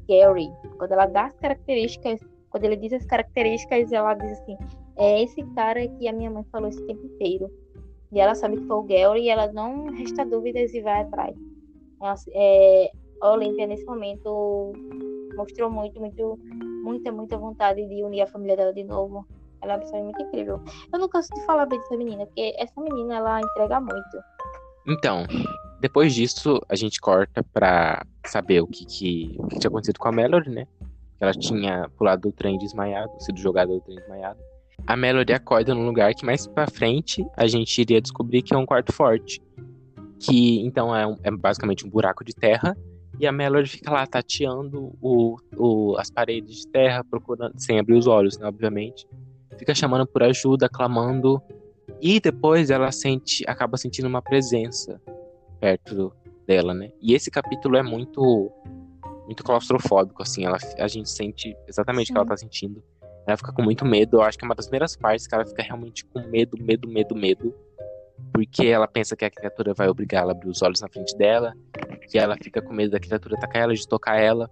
Gary. 0.08 0.50
Quando 0.76 0.92
ela 0.92 1.06
dá 1.06 1.26
as 1.26 1.36
características 1.36 2.20
quando 2.50 2.64
ele 2.64 2.76
diz 2.76 2.92
as 2.92 3.06
características, 3.06 3.92
ela 3.92 4.14
diz 4.14 4.32
assim: 4.32 4.56
é 4.96 5.22
esse 5.22 5.42
cara 5.54 5.86
que 5.86 6.08
a 6.08 6.12
minha 6.12 6.30
mãe 6.30 6.44
falou 6.52 6.68
esse 6.68 6.84
tempo 6.86 7.06
inteiro. 7.06 7.50
E 8.12 8.18
ela 8.18 8.34
sabe 8.34 8.56
que 8.56 8.66
foi 8.66 8.76
o 8.76 8.82
Gary 8.82 9.22
e 9.22 9.28
ela 9.28 9.52
não 9.52 9.86
resta 9.86 10.24
dúvidas 10.26 10.74
e 10.74 10.80
vai 10.80 11.02
atrás. 11.02 11.36
É, 12.34 12.90
a 13.20 13.32
Olímpia, 13.32 13.68
nesse 13.68 13.84
momento, 13.84 14.72
mostrou 15.36 15.70
muito, 15.70 16.00
muito, 16.00 16.38
muita, 16.82 17.12
muita 17.12 17.38
vontade 17.38 17.86
de 17.86 18.02
unir 18.02 18.22
a 18.22 18.26
família 18.26 18.56
dela 18.56 18.72
de 18.72 18.82
novo. 18.82 19.24
Ela 19.62 19.74
é 19.74 19.76
absolutamente 19.76 20.22
incrível. 20.22 20.60
Eu 20.92 20.98
não 20.98 21.08
canso 21.08 21.28
de 21.34 21.44
falar 21.44 21.66
bem 21.66 21.78
dessa 21.78 21.96
menina, 21.96 22.26
porque 22.26 22.54
essa 22.58 22.80
menina, 22.80 23.16
ela 23.16 23.40
entrega 23.40 23.80
muito. 23.80 24.18
Então, 24.88 25.24
depois 25.80 26.14
disso, 26.14 26.60
a 26.68 26.74
gente 26.74 27.00
corta 27.00 27.44
pra 27.52 28.04
saber 28.26 28.60
o 28.60 28.66
que, 28.66 28.84
que, 28.86 29.36
o 29.38 29.46
que 29.46 29.58
tinha 29.58 29.68
acontecido 29.68 29.98
com 29.98 30.08
a 30.08 30.12
Melody, 30.12 30.50
né? 30.50 30.66
Ela 31.20 31.32
tinha 31.32 31.88
pulado 31.96 32.22
do 32.22 32.32
trem 32.32 32.56
desmaiado, 32.56 33.12
sido 33.18 33.38
jogada 33.38 33.72
do 33.72 33.80
trem 33.80 33.96
desmaiado. 33.96 34.40
A 34.86 34.96
Melody 34.96 35.32
acorda 35.32 35.74
num 35.74 35.84
lugar 35.84 36.14
que 36.14 36.24
mais 36.24 36.46
pra 36.46 36.66
frente 36.66 37.26
a 37.36 37.46
gente 37.46 37.80
iria 37.80 38.00
descobrir 38.00 38.42
que 38.42 38.54
é 38.54 38.58
um 38.58 38.64
quarto 38.64 38.92
forte. 38.92 39.40
Que 40.18 40.60
então 40.60 40.94
é, 40.94 41.06
um, 41.06 41.16
é 41.22 41.30
basicamente 41.30 41.86
um 41.86 41.90
buraco 41.90 42.24
de 42.24 42.34
terra. 42.34 42.76
E 43.18 43.26
a 43.26 43.32
Melody 43.32 43.68
fica 43.68 43.90
lá 43.90 44.06
tateando 44.06 44.96
o, 45.00 45.36
o, 45.56 45.96
as 45.98 46.10
paredes 46.10 46.62
de 46.62 46.68
terra, 46.68 47.04
procurando, 47.04 47.52
sem 47.58 47.78
abrir 47.78 47.94
os 47.94 48.06
olhos, 48.06 48.38
né, 48.38 48.46
obviamente. 48.46 49.06
Fica 49.58 49.74
chamando 49.74 50.06
por 50.06 50.22
ajuda, 50.22 50.70
clamando. 50.70 51.40
E 52.00 52.18
depois 52.18 52.70
ela 52.70 52.90
sente, 52.90 53.44
acaba 53.46 53.76
sentindo 53.76 54.08
uma 54.08 54.22
presença 54.22 54.98
perto 55.60 56.12
dela, 56.46 56.72
né? 56.72 56.90
E 57.02 57.12
esse 57.12 57.30
capítulo 57.30 57.76
é 57.76 57.82
muito 57.82 58.50
muito 59.30 59.44
claustrofóbico, 59.44 60.22
assim, 60.22 60.44
ela, 60.44 60.58
a 60.76 60.88
gente 60.88 61.08
sente 61.08 61.56
exatamente 61.68 62.08
Sim. 62.08 62.12
o 62.12 62.14
que 62.14 62.18
ela 62.18 62.28
tá 62.28 62.36
sentindo. 62.36 62.82
Ela 63.24 63.36
fica 63.36 63.52
com 63.52 63.62
muito 63.62 63.84
medo. 63.84 64.16
Eu 64.16 64.22
acho 64.22 64.36
que 64.36 64.44
é 64.44 64.46
uma 64.46 64.56
das 64.56 64.66
primeiras 64.66 64.96
partes 64.96 65.24
que 65.24 65.34
ela 65.34 65.46
fica 65.46 65.62
realmente 65.62 66.04
com 66.04 66.20
medo, 66.28 66.56
medo, 66.60 66.88
medo, 66.88 67.14
medo. 67.14 67.54
Porque 68.32 68.66
ela 68.66 68.88
pensa 68.88 69.14
que 69.14 69.24
a 69.24 69.30
criatura 69.30 69.72
vai 69.72 69.88
obrigar 69.88 70.22
ela 70.22 70.32
a 70.32 70.34
abrir 70.34 70.48
os 70.48 70.60
olhos 70.62 70.80
na 70.80 70.88
frente 70.88 71.16
dela. 71.16 71.54
Que 72.10 72.18
ela 72.18 72.36
fica 72.42 72.60
com 72.60 72.72
medo 72.72 72.90
da 72.90 72.98
criatura 72.98 73.36
atacar 73.36 73.62
ela, 73.62 73.72
de 73.72 73.86
tocar 73.86 74.16
ela. 74.16 74.50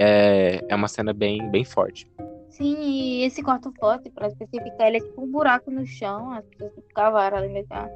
É, 0.00 0.64
é 0.68 0.74
uma 0.74 0.88
cena 0.88 1.12
bem, 1.12 1.48
bem 1.48 1.64
forte. 1.64 2.10
Sim, 2.48 2.76
e 2.80 3.22
esse 3.22 3.40
quarto 3.40 3.72
forte, 3.78 4.10
para 4.10 4.26
especificar, 4.26 4.88
ele 4.88 4.96
é 4.96 5.00
tipo 5.00 5.22
um 5.22 5.30
buraco 5.30 5.70
no 5.70 5.86
chão. 5.86 6.32
As 6.32 6.44
pessoas 6.46 6.72
tipo, 6.72 6.92
cavaram 6.92 7.38
ali 7.38 7.48
mesmo. 7.50 7.68
Tá? 7.68 7.88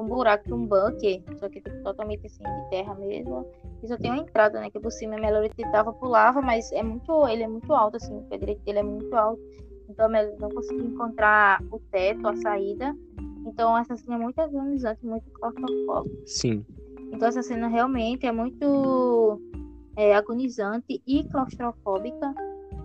um 0.00 0.06
buraco, 0.06 0.54
um 0.54 0.66
bunker, 0.66 1.22
só 1.38 1.48
que 1.48 1.60
tipo, 1.60 1.82
totalmente 1.82 2.26
assim 2.26 2.42
de 2.42 2.70
terra 2.70 2.94
mesmo. 2.94 3.46
E 3.82 3.88
só 3.88 3.96
tem 3.96 4.10
uma 4.10 4.22
entrada, 4.22 4.60
né? 4.60 4.70
Que 4.70 4.78
por 4.78 4.90
cima 4.90 5.16
a 5.16 5.20
Melody 5.20 5.50
tentava 5.54 5.92
pulava, 5.92 6.40
mas 6.40 6.70
é 6.72 6.82
muito, 6.82 7.26
ele 7.28 7.42
é 7.42 7.48
muito 7.48 7.72
alto, 7.72 7.96
assim, 7.96 8.16
o 8.16 8.22
pé 8.22 8.36
direito 8.36 8.62
dele 8.62 8.80
é 8.80 8.82
muito 8.82 9.14
alto. 9.14 9.40
Então 9.88 10.06
a 10.06 10.08
Melody 10.08 10.40
não 10.40 10.50
conseguia 10.50 10.84
encontrar 10.84 11.62
o 11.70 11.78
teto, 11.90 12.28
a 12.28 12.36
saída. 12.36 12.94
Então 13.46 13.76
essa 13.76 13.96
cena 13.96 14.16
é 14.16 14.18
muito 14.18 14.38
agonizante, 14.38 15.04
muito 15.04 15.30
claustrofóbica. 15.30 16.16
Sim. 16.26 16.64
Então 17.12 17.28
essa 17.28 17.42
cena 17.42 17.68
realmente 17.68 18.26
é 18.26 18.32
muito 18.32 19.40
é, 19.96 20.14
agonizante 20.14 21.02
e 21.06 21.24
claustrofóbica. 21.24 22.34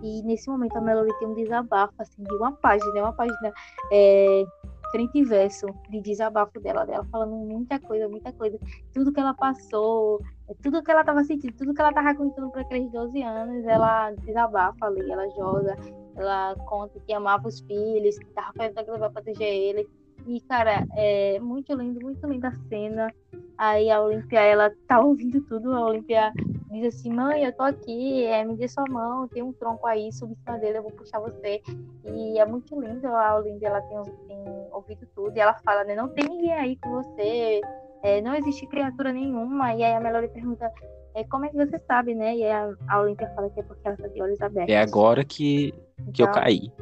E 0.02 0.22
nesse 0.22 0.48
momento 0.48 0.76
a 0.76 0.80
Melody 0.80 1.18
tem 1.18 1.28
um 1.28 1.34
desabafo, 1.34 1.94
assim, 1.98 2.22
de 2.22 2.34
uma 2.34 2.52
página, 2.52 3.00
uma 3.00 3.12
página 3.12 3.52
é, 3.92 4.44
frente 4.90 5.18
e 5.18 5.24
verso 5.24 5.66
de 5.90 6.00
desabafo 6.00 6.60
dela, 6.60 6.84
dela 6.84 7.04
falando 7.10 7.34
muita 7.36 7.78
coisa, 7.80 8.08
muita 8.08 8.32
coisa, 8.32 8.58
tudo 8.92 9.12
que 9.12 9.20
ela 9.20 9.34
passou, 9.34 10.20
tudo 10.62 10.82
que 10.82 10.90
ela 10.90 11.04
tava 11.04 11.24
sentindo, 11.24 11.54
tudo 11.56 11.74
que 11.74 11.80
ela 11.80 11.92
tava 11.92 12.14
contando 12.14 12.50
para 12.50 12.62
aqueles 12.62 12.90
12 12.90 13.22
anos, 13.22 13.64
ela 13.66 14.12
desabafa 14.12 14.86
ali, 14.86 15.10
ela 15.10 15.28
joga, 15.30 15.76
ela 16.16 16.54
conta 16.66 17.00
que 17.00 17.12
amava 17.12 17.48
os 17.48 17.60
filhos, 17.60 18.18
que 18.18 18.26
tava 18.26 18.52
fazendo 18.56 18.78
aquilo 18.78 18.98
pra 18.98 19.10
proteger 19.10 19.48
ele. 19.48 19.88
E, 20.26 20.40
cara, 20.40 20.84
é 20.96 21.38
muito 21.38 21.72
lindo, 21.74 22.00
muito 22.00 22.26
linda 22.26 22.48
a 22.48 22.54
cena. 22.68 23.12
Aí 23.56 23.90
a 23.90 24.00
Olímpia, 24.00 24.40
ela 24.40 24.72
tá 24.88 24.98
ouvindo 25.00 25.40
tudo, 25.42 25.72
a 25.72 25.86
Olímpia 25.86 26.32
diz 26.80 26.94
assim, 26.94 27.12
mãe, 27.12 27.44
eu 27.44 27.52
tô 27.52 27.62
aqui, 27.62 28.24
é, 28.24 28.44
me 28.44 28.56
dê 28.56 28.68
sua 28.68 28.84
mão, 28.88 29.28
tem 29.28 29.42
um 29.42 29.52
tronco 29.52 29.86
aí, 29.86 30.12
subi 30.12 30.32
em 30.32 30.36
cima 30.36 30.58
dele, 30.58 30.78
eu 30.78 30.82
vou 30.82 30.92
puxar 30.92 31.20
você. 31.20 31.60
E 32.04 32.38
é 32.38 32.46
muito 32.46 32.78
lindo, 32.80 33.06
a 33.08 33.36
Olímpia, 33.36 33.68
ela 33.68 33.80
tem, 33.80 34.02
tem 34.28 34.38
ouvido 34.72 35.06
tudo, 35.14 35.36
e 35.36 35.40
ela 35.40 35.54
fala, 35.64 35.84
né, 35.84 35.94
não 35.94 36.08
tem 36.08 36.28
ninguém 36.28 36.52
aí 36.52 36.76
com 36.76 36.90
você, 36.90 37.60
é, 38.02 38.20
não 38.20 38.34
existe 38.34 38.66
criatura 38.66 39.12
nenhuma. 39.12 39.74
E 39.74 39.82
aí 39.82 39.94
a 39.94 40.00
Melody 40.00 40.28
pergunta, 40.28 40.70
é, 41.14 41.24
como 41.24 41.44
é 41.44 41.48
que 41.48 41.56
você 41.56 41.78
sabe, 41.86 42.14
né? 42.14 42.36
E 42.36 42.44
aí 42.44 42.74
a, 42.88 43.00
Olímpia 43.00 43.28
fala 43.34 43.50
que 43.50 43.60
é 43.60 43.62
porque 43.62 43.88
ela 43.88 43.96
tá 43.96 44.06
de 44.06 44.22
olhos 44.22 44.40
abertos. 44.40 44.72
É 44.72 44.78
agora 44.78 45.24
que, 45.24 45.72
que 46.12 46.22
então, 46.22 46.26
eu 46.26 46.32
caí. 46.32 46.72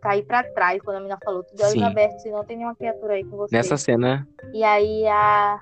Caí 0.00 0.22
pra 0.24 0.42
trás 0.42 0.82
quando 0.82 0.96
a 0.96 1.00
menina 1.00 1.18
falou, 1.24 1.42
de 1.42 1.62
olhos 1.62 1.72
Sim. 1.72 1.84
abertos, 1.84 2.24
e 2.24 2.30
não 2.30 2.44
tem 2.44 2.56
nenhuma 2.56 2.74
criatura 2.74 3.14
aí 3.14 3.24
com 3.24 3.36
você. 3.36 3.56
Nessa 3.56 3.76
cena. 3.76 4.26
E 4.52 4.64
aí 4.64 5.06
a, 5.06 5.60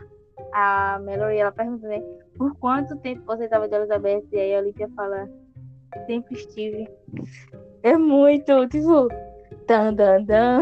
a 0.52 0.98
Melody, 1.02 1.38
ela 1.38 1.52
pergunta, 1.52 1.88
né? 1.88 2.02
Por 2.36 2.54
quanto 2.56 2.96
tempo 2.96 3.22
você 3.26 3.44
estava 3.44 3.68
de 3.68 3.74
abertos? 3.74 4.32
E 4.32 4.38
aí 4.38 4.54
a 4.54 4.60
Olivia 4.60 4.88
fala, 4.96 5.28
sempre 6.06 6.34
estive. 6.34 6.88
É 7.82 7.96
muito, 7.96 8.66
tipo, 8.68 9.08
dan, 9.66 9.94
dan, 9.94 10.24
dan. 10.24 10.60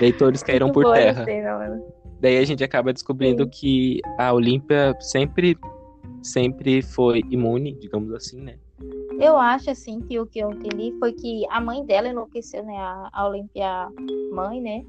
Leitores 0.00 0.42
caíram 0.42 0.70
por 0.70 0.92
terra. 0.92 1.24
Daí 2.20 2.38
a 2.38 2.44
gente 2.44 2.64
acaba 2.64 2.92
descobrindo 2.92 3.44
Sim. 3.44 3.50
que 3.50 4.00
a 4.18 4.32
Olímpia 4.32 4.96
sempre, 5.00 5.56
sempre 6.22 6.82
foi 6.82 7.22
imune, 7.30 7.74
digamos 7.74 8.12
assim, 8.12 8.40
né? 8.40 8.56
Eu 9.20 9.36
acho, 9.36 9.70
assim, 9.70 10.00
que 10.00 10.18
o 10.20 10.26
que 10.26 10.38
eu 10.38 10.52
entendi 10.52 10.94
foi 10.98 11.12
que 11.12 11.44
a 11.50 11.60
mãe 11.60 11.84
dela 11.84 12.08
enlouqueceu, 12.08 12.64
né? 12.64 12.76
A, 12.76 13.08
a 13.12 13.28
Olímpia 13.28 13.88
mãe, 14.32 14.60
né? 14.60 14.84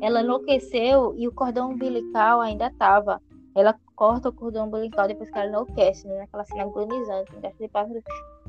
Ela 0.00 0.20
enlouqueceu 0.20 1.14
e 1.16 1.26
o 1.26 1.32
cordão 1.32 1.70
umbilical 1.70 2.40
ainda 2.40 2.70
tava. 2.78 3.20
Ela 3.54 3.74
corta 3.94 4.28
o 4.28 4.32
cordão 4.32 4.66
umbilical 4.66 5.06
depois 5.06 5.30
que 5.30 5.38
ela 5.38 5.48
enlouquece, 5.48 6.06
né? 6.08 6.18
Naquela 6.18 6.44
cena 6.44 6.62
agonizante. 6.62 7.32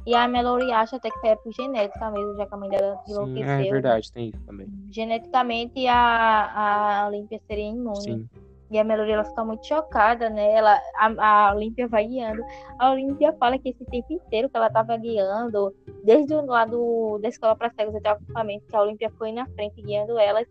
E 0.05 0.13
a 0.13 0.27
Melody 0.27 0.71
acha 0.71 0.97
até 0.97 1.09
que 1.09 1.19
foi 1.19 1.35
por 1.37 1.51
genética 1.53 2.11
mesmo, 2.11 2.35
já 2.35 2.45
que 2.45 2.53
a 2.53 2.57
mãe 2.57 2.69
dela 2.69 3.01
enlouqueceu. 3.07 3.57
Sim, 3.57 3.67
é 3.67 3.71
verdade, 3.71 4.11
tem 4.11 4.29
isso 4.29 4.41
também. 4.45 4.67
Geneticamente, 4.91 5.87
a, 5.87 7.03
a 7.03 7.07
Olímpia 7.07 7.39
seria 7.47 7.69
imune. 7.69 8.01
Sim. 8.01 8.29
E 8.71 8.79
a 8.79 8.83
Melody 8.83 9.11
ela 9.11 9.23
fica 9.23 9.45
muito 9.45 9.65
chocada, 9.65 10.29
né? 10.29 10.53
Ela, 10.53 10.79
a, 10.97 11.47
a 11.49 11.55
Olímpia 11.55 11.87
vai 11.87 12.07
guiando. 12.07 12.43
A 12.79 12.91
Olímpia 12.91 13.31
fala 13.33 13.57
que 13.59 13.69
esse 13.69 13.85
tempo 13.85 14.11
inteiro 14.11 14.49
que 14.49 14.57
ela 14.57 14.67
estava 14.67 14.97
guiando, 14.97 15.73
desde 16.03 16.33
o 16.33 16.45
lado 16.45 17.19
da 17.19 17.29
escola 17.29 17.55
para 17.55 17.71
cegos 17.71 17.95
até 17.95 18.09
o 18.09 18.13
acampamento, 18.13 18.65
que 18.67 18.75
a 18.75 18.81
Olímpia 18.81 19.11
foi 19.17 19.31
na 19.31 19.45
frente 19.47 19.81
guiando 19.81 20.17
elas, 20.17 20.47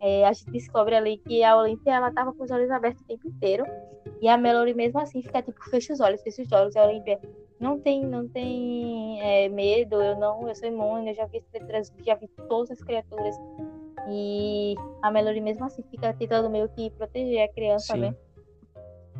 é, 0.00 0.26
a 0.26 0.32
gente 0.32 0.50
descobre 0.50 0.94
ali 0.94 1.18
que 1.18 1.42
a 1.44 1.56
Olímpia 1.56 1.94
ela 1.94 2.10
tava 2.10 2.32
com 2.32 2.44
os 2.44 2.50
olhos 2.50 2.70
abertos 2.70 3.02
o 3.02 3.06
tempo 3.06 3.28
inteiro. 3.28 3.64
E 4.20 4.28
a 4.28 4.36
Melody 4.36 4.74
mesmo 4.74 4.98
assim 5.00 5.22
fica 5.22 5.42
tipo, 5.42 5.62
fecha 5.70 5.92
os 5.92 6.00
olhos, 6.00 6.22
fecha 6.22 6.42
os 6.42 6.52
olhos. 6.52 6.74
E 6.74 6.78
a 6.78 6.84
Olímpia 6.86 7.20
não 7.60 7.78
tem, 7.78 8.04
não 8.04 8.28
tem 8.28 9.20
é, 9.20 9.48
medo, 9.48 10.00
eu 10.02 10.16
não, 10.16 10.48
eu 10.48 10.54
sou 10.54 10.68
imune, 10.68 11.10
eu 11.10 11.14
já 11.14 11.26
vi, 11.26 11.42
já 12.04 12.14
vi 12.14 12.28
todas 12.48 12.70
as 12.70 12.80
criaturas. 12.82 13.36
E 14.08 14.74
a 15.02 15.10
Melody 15.10 15.40
mesmo 15.40 15.64
assim 15.64 15.82
fica 15.90 16.12
tentando 16.14 16.48
meio 16.48 16.68
que 16.70 16.90
proteger 16.90 17.42
a 17.42 17.52
criança, 17.52 17.94
Sim. 17.94 18.00
né? 18.00 18.14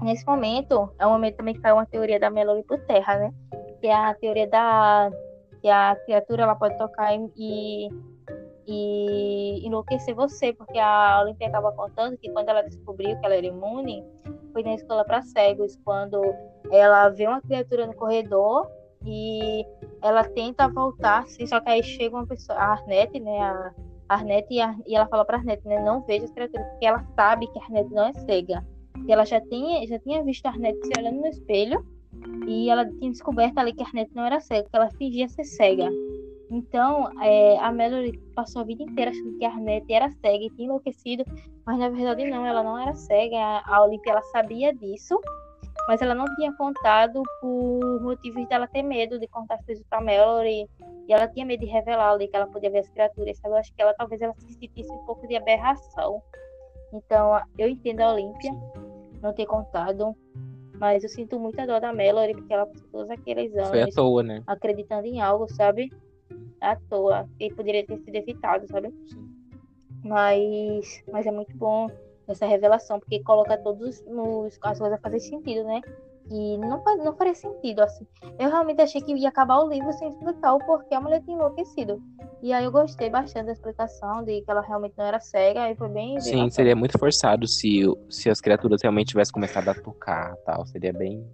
Nesse 0.01 0.25
momento, 0.25 0.91
é 0.99 1.07
um 1.07 1.11
momento 1.11 1.37
também 1.37 1.55
que 1.55 1.61
cai 1.61 1.73
uma 1.73 1.85
teoria 1.85 2.21
da 2.21 2.31
Melody 2.31 2.63
por 2.63 2.79
terra, 2.87 3.19
né? 3.19 3.35
Que 3.81 3.89
é 3.89 3.95
a 3.95 4.15
teoria 4.15 4.47
da 4.47 5.11
que 5.61 5.69
a 5.69 5.97
criatura 6.05 6.45
ela 6.45 6.55
pode 6.55 6.79
tocar 6.79 7.13
e, 7.37 7.89
e 8.67 9.67
enlouquecer 9.67 10.15
você, 10.15 10.53
porque 10.53 10.79
a 10.79 11.21
Olimpia 11.23 11.49
acaba 11.49 11.73
contando 11.73 12.17
que 12.17 12.31
quando 12.31 12.49
ela 12.49 12.63
descobriu 12.63 13.19
que 13.19 13.27
ela 13.27 13.35
era 13.35 13.47
imune, 13.47 14.05
foi 14.53 14.63
na 14.63 14.75
escola 14.75 15.05
para 15.05 15.23
cegos, 15.23 15.79
quando 15.85 16.21
ela 16.71 17.09
vê 17.09 17.27
uma 17.27 17.41
criatura 17.41 17.87
no 17.87 17.95
corredor 17.95 18.69
e 19.05 19.65
ela 20.03 20.25
tenta 20.25 20.69
voltar, 20.69 21.23
assim, 21.23 21.47
só 21.47 21.61
que 21.61 21.71
aí 21.71 21.83
chega 21.83 22.17
uma 22.17 22.27
pessoa, 22.27 22.59
a 22.59 22.73
Arnett, 22.73 23.19
né, 23.21 23.39
a 23.41 23.73
Arnett 24.09 24.47
e, 24.51 24.61
a, 24.61 24.75
e 24.87 24.95
ela 24.95 25.07
fala 25.07 25.25
para 25.25 25.39
Arnett, 25.39 25.67
né, 25.67 25.83
não 25.83 26.03
veja 26.03 26.25
as 26.25 26.33
criaturas, 26.33 26.67
porque 26.69 26.87
ela 26.87 27.05
sabe 27.15 27.47
que 27.49 27.59
a 27.59 27.63
Arnett 27.63 27.91
não 27.93 28.07
é 28.07 28.13
cega. 28.13 28.67
E 29.07 29.13
ela 29.13 29.25
já 29.25 29.41
tinha, 29.41 29.87
já 29.87 29.99
tinha 30.01 30.23
visto 30.25 30.47
a 30.47 30.51
Arnett 30.51 30.79
se 30.85 30.93
olhando 30.99 31.21
no 31.21 31.27
espelho 31.27 31.85
e 32.47 32.69
ela 32.69 32.85
tinha 32.85 33.11
descoberto 33.11 33.59
ali 33.59 33.73
que 33.73 33.83
a 33.83 33.87
Arnett 33.87 34.11
não 34.15 34.25
era 34.25 34.41
cega, 34.41 34.69
que 34.69 34.77
ela 34.77 34.91
fingia 34.91 35.29
ser 35.29 35.45
cega. 35.45 35.89
Então, 36.51 37.11
é, 37.23 37.59
a 37.59 37.71
Melody 37.71 38.19
passou 38.35 38.63
a 38.63 38.65
vida 38.65 38.83
inteira 38.83 39.11
achando 39.11 39.37
que 39.39 39.45
a 39.45 39.51
Arnett 39.51 39.93
era 39.93 40.11
cega 40.11 40.45
e 40.45 40.51
tinha 40.51 40.67
enlouquecido, 40.67 41.25
mas 41.67 41.79
na 41.79 41.91
verdade 41.91 42.29
não, 42.31 42.47
ela 42.47 42.63
não 42.63 42.79
era 42.79 42.95
cega. 42.95 43.37
A 43.67 43.85
Olivia 43.85 44.13
ela 44.13 44.23
sabia 44.23 44.75
disso, 44.75 45.21
mas 45.87 46.01
ela 46.01 46.15
não 46.15 46.25
tinha 46.37 46.53
contado 46.55 47.23
por 47.41 48.01
motivos 48.01 48.49
dela 48.49 48.67
ter 48.67 48.83
medo 48.83 49.19
de 49.19 49.27
contar 49.29 49.57
as 49.57 49.65
coisas 49.65 49.85
para 49.91 50.01
Melody 50.01 50.67
e 51.07 51.13
ela 51.13 51.29
tinha 51.29 51.45
medo 51.45 51.61
de 51.61 51.67
revelar 51.67 52.13
ali 52.13 52.29
que 52.29 52.37
ela 52.37 52.47
podia 52.47 52.71
ver 52.71 52.79
as 52.79 52.89
criaturas. 52.89 53.37
Sabe? 53.39 53.55
Eu 53.55 53.59
acho 53.59 53.75
que 53.75 53.83
ela 53.83 53.95
talvez 53.95 54.21
ela 54.23 54.35
se 54.39 54.53
sentisse 54.55 54.91
um 54.91 55.05
pouco 55.05 55.27
de 55.27 55.37
aberração. 55.37 56.23
Então, 56.95 57.39
eu 57.59 57.69
entendo 57.69 58.01
a 58.01 58.13
Olímpia 58.15 58.51
não 59.21 59.35
ter 59.35 59.45
contado, 59.45 60.17
mas 60.79 61.03
eu 61.03 61.11
sinto 61.11 61.39
muita 61.39 61.67
dor 61.67 61.81
da 61.81 61.93
Melody 61.93 62.33
porque 62.33 62.55
ela 62.55 62.65
passou 62.65 62.89
todos 62.91 63.11
aqueles 63.11 63.55
anos 63.55 63.69
Foi 63.69 63.83
à 63.83 63.89
toa, 63.89 64.23
né? 64.23 64.43
acreditando 64.47 65.07
em 65.07 65.21
algo, 65.21 65.47
sabe? 65.53 65.93
À 66.61 66.77
toa. 66.77 67.29
E 67.39 67.53
poderia 67.53 67.87
ter 67.87 67.99
sido 67.99 68.15
evitado, 68.15 68.67
sabe? 68.69 68.93
Sim. 69.07 69.29
Mas, 70.05 71.03
mas 71.11 71.27
é 71.27 71.31
muito 71.31 71.57
bom 71.57 71.89
essa 72.29 72.47
revelação, 72.47 73.01
porque 73.01 73.23
coloca 73.23 73.57
todos 73.57 74.03
os, 74.07 74.59
as 74.63 74.79
coisas 74.79 74.99
a 74.99 74.99
fazer 74.99 75.21
sentido, 75.21 75.65
né? 75.65 75.81
E 76.31 76.59
não, 76.59 76.83
não 76.99 77.17
faria 77.17 77.35
sentido, 77.35 77.81
assim. 77.81 78.07
Eu 78.39 78.51
realmente 78.51 78.83
achei 78.83 79.01
que 79.01 79.15
ia 79.15 79.31
acabar 79.31 79.61
o 79.61 79.69
livro 79.69 79.91
sem 79.95 80.09
explicar 80.09 80.55
o 80.55 80.59
porquê 80.59 80.95
a 80.95 81.01
mulher 81.01 81.23
tinha 81.23 81.37
enlouquecido. 81.37 82.03
E 82.43 82.53
aí 82.53 82.65
eu 82.65 82.71
gostei 82.71 83.09
bastante 83.09 83.47
da 83.47 83.53
explicação 83.53 84.23
de 84.23 84.43
que 84.43 84.51
ela 84.51 84.61
realmente 84.61 84.95
não 84.97 85.07
era 85.07 85.19
cega, 85.21 85.71
e 85.71 85.75
foi 85.75 85.89
bem. 85.89 86.21
Sim, 86.21 86.43
bem 86.43 86.51
seria 86.51 86.77
muito 86.77 86.99
forçado 86.99 87.47
se, 87.49 87.81
se 88.11 88.29
as 88.29 88.41
criaturas 88.41 88.83
realmente 88.83 89.09
tivessem 89.09 89.33
começado 89.33 89.69
a 89.69 89.75
tocar 89.75 90.37
tal. 90.45 90.67
Seria 90.67 90.93
bem. 90.93 91.27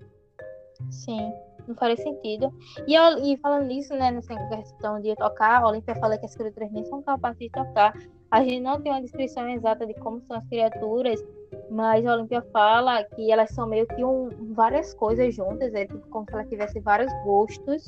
Sim, 0.91 1.33
não 1.67 1.75
faria 1.75 1.97
sentido. 1.97 2.53
E, 2.87 2.95
eu, 2.95 3.25
e 3.25 3.37
falando 3.39 3.67
nisso, 3.67 3.95
né, 3.95 4.11
nessa 4.11 4.35
questão 4.49 5.01
de 5.01 5.15
tocar, 5.17 5.63
a 5.63 5.69
Olímpia 5.69 5.95
fala 5.97 6.19
que 6.19 6.27
as 6.27 6.35
criaturas 6.35 6.71
nem 6.73 6.85
são 6.85 7.03
capazes 7.03 7.39
de 7.39 7.51
tocar. 7.51 7.95
A 8.31 8.43
gente 8.43 8.61
não 8.61 8.81
tem 8.81 8.91
uma 8.91 9.01
descrição 9.01 9.49
exata 9.49 9.87
de 9.87 9.95
como 9.95 10.21
são 10.23 10.37
as 10.37 10.47
criaturas, 10.49 11.25
mas 11.71 12.05
a 12.05 12.15
Olímpia 12.15 12.43
fala 12.53 13.05
que 13.05 13.31
elas 13.31 13.51
são 13.51 13.67
meio 13.67 13.87
que 13.87 14.05
um, 14.05 14.29
várias 14.55 14.93
coisas 14.95 15.35
juntas, 15.35 15.73
é 15.75 15.87
tipo 15.87 16.07
como 16.09 16.25
se 16.27 16.35
ela 16.35 16.45
tivesse 16.45 16.81
vários 16.81 17.13
gostos 17.23 17.87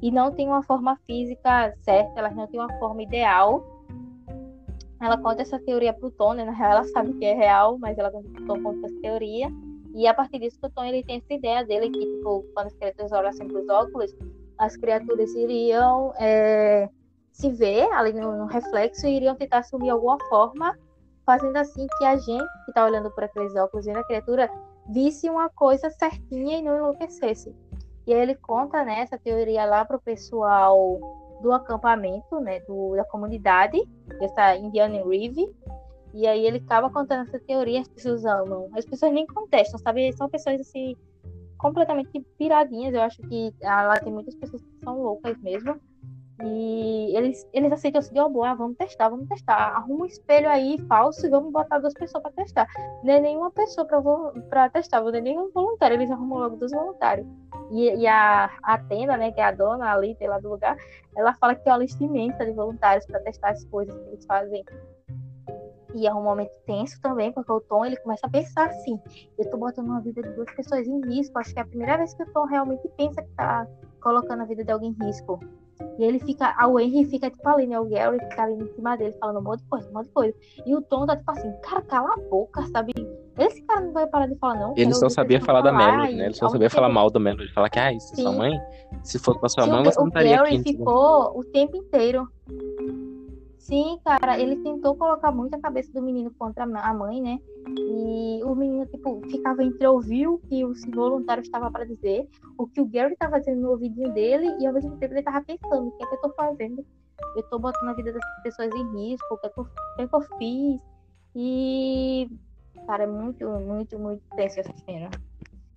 e 0.00 0.10
não 0.10 0.32
tem 0.32 0.46
uma 0.46 0.62
forma 0.62 0.96
física 1.06 1.74
certa, 1.80 2.12
elas 2.20 2.34
não 2.34 2.46
têm 2.46 2.60
uma 2.60 2.72
forma 2.78 3.02
ideal. 3.02 3.76
Ela 5.00 5.16
conta 5.16 5.42
essa 5.42 5.58
teoria 5.60 5.92
pro 5.92 6.10
Tom, 6.10 6.34
né? 6.34 6.44
Na 6.44 6.52
real, 6.52 6.72
ela 6.72 6.84
sabe 6.84 7.12
que 7.14 7.24
é 7.24 7.34
real, 7.34 7.78
mas 7.78 7.96
ela 7.98 8.10
conta 8.10 8.86
essa 8.86 9.00
teoria. 9.00 9.48
E 9.98 10.06
a 10.06 10.14
partir 10.14 10.38
disso, 10.38 10.56
o 10.62 10.70
Tom 10.70 10.84
ele 10.84 11.02
tem 11.02 11.16
essa 11.16 11.34
ideia 11.34 11.64
dele 11.64 11.90
que, 11.90 11.98
tipo, 11.98 12.44
quando 12.54 12.68
as 12.68 12.74
criaturas 12.74 13.10
olham 13.10 13.30
assim 13.30 13.48
pros 13.48 13.68
óculos, 13.68 14.16
as 14.56 14.76
criaturas 14.76 15.34
iriam 15.34 16.14
é, 16.20 16.88
se 17.32 17.50
ver 17.50 17.92
ali 17.92 18.12
no, 18.12 18.38
no, 18.38 18.46
reflexo 18.46 19.08
e 19.08 19.16
iriam 19.16 19.34
tentar 19.34 19.58
assumir 19.58 19.90
alguma 19.90 20.16
forma, 20.28 20.78
fazendo 21.26 21.56
assim 21.56 21.84
que 21.98 22.04
a 22.04 22.14
gente 22.14 22.46
que 22.64 22.70
está 22.70 22.84
olhando 22.84 23.10
por 23.10 23.24
aqueles 23.24 23.56
óculos 23.56 23.86
vendo 23.86 23.98
a 23.98 24.04
criatura 24.04 24.48
visse 24.88 25.28
uma 25.28 25.50
coisa 25.50 25.90
certinha 25.90 26.58
e 26.58 26.62
não 26.62 26.76
enlouquecesse. 26.76 27.52
E 28.06 28.14
aí 28.14 28.20
ele 28.20 28.36
conta 28.36 28.84
né, 28.84 29.00
essa 29.00 29.18
teoria 29.18 29.64
lá 29.64 29.84
para 29.84 29.96
o 29.96 30.00
pessoal 30.00 31.00
do 31.42 31.52
acampamento, 31.52 32.38
né, 32.38 32.60
do, 32.60 32.94
da 32.94 33.04
comunidade, 33.04 33.82
essa 34.20 34.54
Indiana 34.54 35.02
Rive. 35.04 35.52
E 36.14 36.26
aí 36.26 36.46
ele 36.46 36.58
acaba 36.58 36.90
contando 36.90 37.28
essa 37.28 37.38
teoria, 37.38 37.80
as 37.80 37.88
pessoas 37.88 38.24
amam. 38.24 38.68
As 38.74 38.84
pessoas 38.84 39.12
nem 39.12 39.26
contestam, 39.26 39.78
sabe? 39.78 40.12
São 40.12 40.28
pessoas 40.28 40.60
assim 40.60 40.96
completamente 41.58 42.20
piradinhas. 42.38 42.94
Eu 42.94 43.02
acho 43.02 43.20
que 43.22 43.52
lá 43.62 43.98
tem 43.98 44.12
muitas 44.12 44.34
pessoas 44.34 44.62
que 44.62 44.78
são 44.82 45.00
loucas 45.00 45.36
mesmo. 45.38 45.78
E 46.44 47.16
eles, 47.16 47.48
eles 47.52 47.72
aceitam 47.72 47.98
assim, 47.98 48.16
ó, 48.18 48.28
boa, 48.28 48.54
vamos 48.54 48.76
testar, 48.76 49.08
vamos 49.08 49.26
testar. 49.28 49.76
Arruma 49.76 50.04
um 50.04 50.06
espelho 50.06 50.48
aí 50.48 50.78
falso 50.86 51.26
e 51.26 51.30
vamos 51.30 51.52
botar 51.52 51.80
duas 51.80 51.94
pessoas 51.94 52.22
para 52.22 52.30
testar. 52.32 52.68
Não 53.02 53.12
é 53.12 53.20
nenhuma 53.20 53.50
pessoa 53.50 53.84
para 54.48 54.70
testar, 54.70 55.00
não 55.02 55.08
é 55.08 55.20
nenhum 55.20 55.50
voluntário, 55.50 55.96
eles 55.96 56.10
arrumam 56.10 56.38
logo 56.38 56.56
dos 56.56 56.70
voluntários. 56.70 57.26
E, 57.72 57.92
e 57.96 58.06
a, 58.06 58.50
a 58.62 58.78
tenda, 58.78 59.16
né, 59.16 59.32
que 59.32 59.40
é 59.40 59.44
a 59.44 59.52
dona 59.52 59.92
ali, 59.92 60.16
lá 60.20 60.38
do 60.38 60.48
lugar, 60.48 60.76
ela 61.16 61.34
fala 61.34 61.56
que 61.56 61.64
tem 61.64 61.72
uma 61.72 61.80
lista 61.80 62.04
imensa 62.04 62.44
de 62.44 62.52
voluntários 62.52 63.04
para 63.04 63.20
testar 63.20 63.50
as 63.50 63.64
coisas 63.64 63.94
que 63.96 64.08
eles 64.08 64.24
fazem. 64.24 64.64
E 65.94 66.06
é 66.06 66.14
um 66.14 66.22
momento 66.22 66.50
tenso 66.66 67.00
também, 67.00 67.32
porque 67.32 67.50
o 67.50 67.60
Tom 67.60 67.84
ele 67.84 67.96
começa 67.96 68.26
a 68.26 68.30
pensar 68.30 68.66
assim: 68.66 68.98
eu 69.38 69.50
tô 69.50 69.56
botando 69.56 69.92
a 69.92 70.00
vida 70.00 70.22
de 70.22 70.30
duas 70.30 70.50
pessoas 70.54 70.86
em 70.86 71.00
risco. 71.06 71.38
Acho 71.38 71.52
que 71.52 71.58
é 71.58 71.62
a 71.62 71.66
primeira 71.66 71.96
vez 71.96 72.12
que 72.14 72.22
o 72.22 72.32
Tom 72.32 72.44
realmente 72.44 72.86
pensa 72.96 73.22
que 73.22 73.30
tá 73.30 73.66
colocando 74.02 74.42
a 74.42 74.44
vida 74.44 74.64
de 74.64 74.70
alguém 74.70 74.94
em 75.00 75.06
risco. 75.06 75.40
E 75.98 76.04
ele 76.04 76.18
fica, 76.20 76.54
a 76.56 76.68
Henry 76.80 77.04
fica 77.04 77.30
tipo 77.30 77.48
ali, 77.48 77.66
né? 77.66 77.78
O 77.78 77.84
Gary 77.84 78.18
fica 78.18 78.42
ali 78.42 78.54
em 78.54 78.74
cima 78.74 78.96
dele, 78.96 79.14
falando 79.20 79.38
um 79.38 79.42
monte 79.42 79.60
de 79.60 79.68
coisa, 79.68 79.88
um 79.88 79.92
monte 79.92 80.06
de 80.06 80.12
coisa. 80.12 80.34
E 80.66 80.74
o 80.74 80.82
Tom 80.82 81.06
tá 81.06 81.16
tipo 81.16 81.30
assim, 81.30 81.52
cara, 81.62 81.82
cala 81.82 82.14
a 82.14 82.16
boca, 82.28 82.66
sabe? 82.68 82.92
Esse 83.38 83.62
cara 83.62 83.82
não 83.82 83.92
vai 83.92 84.06
parar 84.06 84.26
de 84.26 84.36
falar, 84.36 84.56
não. 84.56 84.74
Ele 84.76 84.92
só 84.94 85.08
sabia 85.08 85.40
falar 85.40 85.60
da 85.60 85.72
Melody, 85.72 86.16
né? 86.16 86.26
Ele 86.26 86.34
só 86.34 86.48
sabia 86.48 86.68
falar 86.68 86.88
mal 86.88 87.10
da 87.10 87.20
Melody. 87.20 87.52
Falar 87.52 87.70
que, 87.70 87.78
ah, 87.78 87.92
isso 87.92 88.12
é 88.14 88.16
sua 88.16 88.32
mãe. 88.32 88.60
Se 89.02 89.18
fosse 89.18 89.38
pra 89.38 89.48
sua 89.48 89.66
mãe, 89.66 89.84
você 89.84 90.00
não 90.00 90.08
estaria 90.08 90.40
aqui. 90.40 90.46
O 90.46 90.50
Gary 90.50 90.62
ficou 90.64 91.38
o 91.38 91.44
tempo 91.44 91.76
inteiro. 91.76 92.28
Sim, 93.68 94.00
cara, 94.02 94.40
ele 94.40 94.56
tentou 94.62 94.96
colocar 94.96 95.30
muito 95.30 95.52
a 95.52 95.60
cabeça 95.60 95.92
do 95.92 96.00
menino 96.00 96.32
contra 96.38 96.64
a 96.64 96.94
mãe, 96.94 97.20
né? 97.20 97.38
E 97.76 98.42
o 98.42 98.54
menino, 98.54 98.86
tipo, 98.86 99.20
ficava 99.28 99.62
entre 99.62 99.86
ouvir 99.86 100.26
o 100.26 100.38
que 100.38 100.64
o 100.64 100.72
voluntário 100.90 101.42
estava 101.42 101.70
para 101.70 101.84
dizer, 101.84 102.26
o 102.56 102.66
que 102.66 102.80
o 102.80 102.86
Gary 102.86 103.12
estava 103.12 103.38
dizendo 103.38 103.60
no 103.60 103.72
ouvidinho 103.72 104.10
dele, 104.14 104.56
e 104.58 104.66
ao 104.66 104.72
mesmo 104.72 104.96
tempo 104.96 105.12
ele 105.12 105.20
estava 105.20 105.44
pensando: 105.44 105.88
o 105.88 105.90
que 105.92 106.02
é 106.02 106.06
que 106.06 106.14
eu 106.14 106.20
tô 106.22 106.30
fazendo? 106.30 106.86
Eu 107.36 107.42
tô 107.42 107.58
botando 107.58 107.90
a 107.90 107.92
vida 107.92 108.10
das 108.10 108.42
pessoas 108.42 108.74
em 108.74 108.96
risco, 108.96 109.34
o 109.34 109.36
que 109.36 109.46
é 109.48 109.50
que 109.50 109.60
eu, 109.60 109.66
é 109.98 110.06
que 110.06 110.16
eu 110.16 110.20
fiz? 110.38 110.80
E, 111.36 112.30
cara, 112.86 113.04
é 113.04 113.06
muito, 113.06 113.46
muito, 113.50 113.98
muito 113.98 114.22
tenso 114.34 114.60
essa 114.60 114.72
cena. 114.86 115.10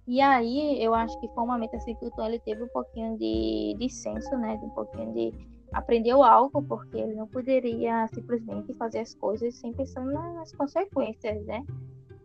E 0.08 0.22
aí, 0.22 0.82
eu 0.82 0.94
acho 0.94 1.20
que 1.20 1.28
foi 1.28 1.44
um 1.44 1.48
momento 1.48 1.76
assim 1.76 1.94
que 1.96 2.06
o 2.06 2.12
Tom 2.12 2.26
ele 2.26 2.40
teve 2.40 2.64
um 2.64 2.70
pouquinho 2.70 3.18
de, 3.18 3.76
de 3.78 3.90
senso, 3.90 4.38
né? 4.38 4.58
Um 4.64 4.70
pouquinho 4.70 5.12
de 5.12 5.51
aprendeu 5.74 6.24
algo, 6.24 6.62
porque 6.64 6.98
ele 6.98 7.16
não 7.16 7.28
poderia 7.28 8.08
simplesmente 8.08 8.74
fazer 8.74 9.00
as 9.00 9.14
coisas 9.14 9.56
sem 9.56 9.74
pensar 9.74 10.06
nas 10.06 10.52
consequências, 10.54 11.46
né? 11.46 11.64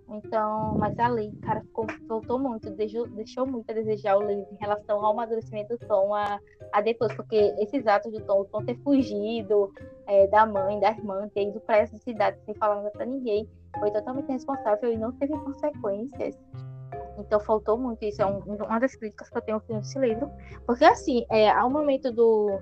Então, 0.08 0.76
mas 0.78 0.96
a 0.98 1.08
lei, 1.08 1.32
cara, 1.42 1.64
voltou 2.06 2.38
muito, 2.38 2.70
deixou, 2.70 3.08
deixou 3.08 3.44
muito 3.44 3.68
a 3.70 3.74
desejar 3.74 4.16
o 4.16 4.22
livro 4.22 4.46
em 4.52 4.56
relação 4.56 5.04
ao 5.04 5.12
amadurecimento 5.12 5.76
do 5.76 5.86
Tom 5.86 6.14
a, 6.14 6.38
a 6.72 6.80
depois, 6.80 7.12
porque 7.14 7.54
esses 7.58 7.86
atos 7.88 8.12
do 8.12 8.20
Tom, 8.20 8.42
o 8.42 8.44
Tom 8.44 8.64
ter 8.64 8.76
fugido 8.78 9.72
é, 10.06 10.28
da 10.28 10.46
mãe, 10.46 10.78
da 10.78 10.90
irmã, 10.90 11.28
ter 11.34 11.48
ido 11.48 11.60
para 11.60 11.78
essa 11.78 11.98
cidade 11.98 12.38
sem 12.44 12.54
falar 12.54 12.76
nada 12.76 12.90
para 12.90 13.04
ninguém, 13.04 13.48
foi 13.80 13.90
totalmente 13.90 14.30
responsável 14.30 14.92
e 14.92 14.96
não 14.96 15.10
teve 15.12 15.36
consequências. 15.38 16.38
Então 17.18 17.40
faltou 17.40 17.76
muito 17.76 18.04
isso, 18.04 18.22
é 18.22 18.26
um, 18.26 18.38
uma 18.38 18.78
das 18.78 18.94
críticas 18.94 19.28
que 19.28 19.38
eu 19.38 19.42
tenho 19.42 19.62
nesse 19.70 19.98
livro, 19.98 20.30
porque 20.66 20.84
assim, 20.84 21.26
é, 21.30 21.50
ao 21.50 21.68
momento 21.68 22.12
do, 22.12 22.60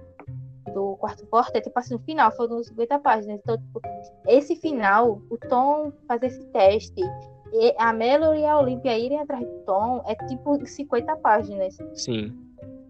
do 0.75 0.97
quarto 0.97 1.25
porta 1.27 1.59
é 1.59 1.61
tipo 1.61 1.79
assim, 1.79 1.95
o 1.95 1.99
final 2.01 2.31
foram 2.33 2.63
50 2.63 2.99
páginas. 2.99 3.41
Então, 3.43 3.57
tipo, 3.57 3.81
esse 4.27 4.57
final, 4.57 5.23
o 5.31 5.39
Tom 5.39 5.93
fazer 6.07 6.27
esse 6.27 6.45
teste, 6.47 7.03
a 7.79 7.93
Melody 7.93 8.41
e 8.41 8.47
a 8.47 8.59
Olivia 8.59 8.99
irem 8.99 9.21
atrás 9.21 9.47
do 9.47 9.59
Tom, 9.65 10.03
é 10.07 10.15
tipo 10.27 10.65
50 10.67 11.17
páginas. 11.17 11.79
Sim. 11.95 12.33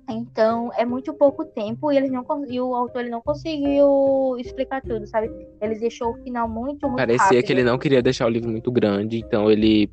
Então, 0.08 0.70
é 0.76 0.84
muito 0.84 1.14
pouco 1.14 1.44
tempo 1.44 1.90
e, 1.90 1.96
eles 1.96 2.10
não, 2.10 2.24
e 2.46 2.60
o 2.60 2.74
autor 2.74 3.02
ele 3.02 3.10
não 3.10 3.22
conseguiu 3.22 4.36
explicar 4.38 4.82
tudo, 4.82 5.06
sabe? 5.06 5.30
Ele 5.60 5.74
deixou 5.76 6.12
o 6.12 6.22
final 6.22 6.48
muito, 6.48 6.86
muito 6.86 6.96
Parecia 6.96 7.24
rápido. 7.24 7.42
que 7.44 7.52
ele 7.52 7.64
não 7.64 7.78
queria 7.78 8.02
deixar 8.02 8.26
o 8.26 8.28
livro 8.28 8.50
muito 8.50 8.70
grande, 8.70 9.18
então 9.18 9.50
ele 9.50 9.90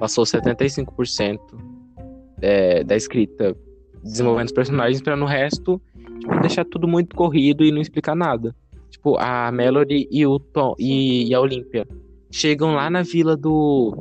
passou 0.00 0.24
75% 0.24 1.38
é, 2.40 2.82
da 2.82 2.96
escrita 2.96 3.56
desenvolvendo 4.02 4.46
os 4.46 4.52
personagens 4.52 5.00
para 5.00 5.14
no 5.14 5.26
resto 5.26 5.80
deixar 6.40 6.64
tudo 6.64 6.88
muito 6.88 7.14
corrido 7.16 7.64
e 7.64 7.72
não 7.72 7.80
explicar 7.80 8.14
nada. 8.14 8.54
Tipo, 8.90 9.16
a 9.18 9.50
Melody 9.50 10.08
e 10.10 10.26
o 10.26 10.38
Tom 10.38 10.74
e, 10.78 11.28
e 11.28 11.34
a 11.34 11.40
Olivia 11.40 11.86
chegam 12.30 12.74
lá 12.74 12.88
na 12.90 13.02
vila 13.02 13.36
do. 13.36 13.96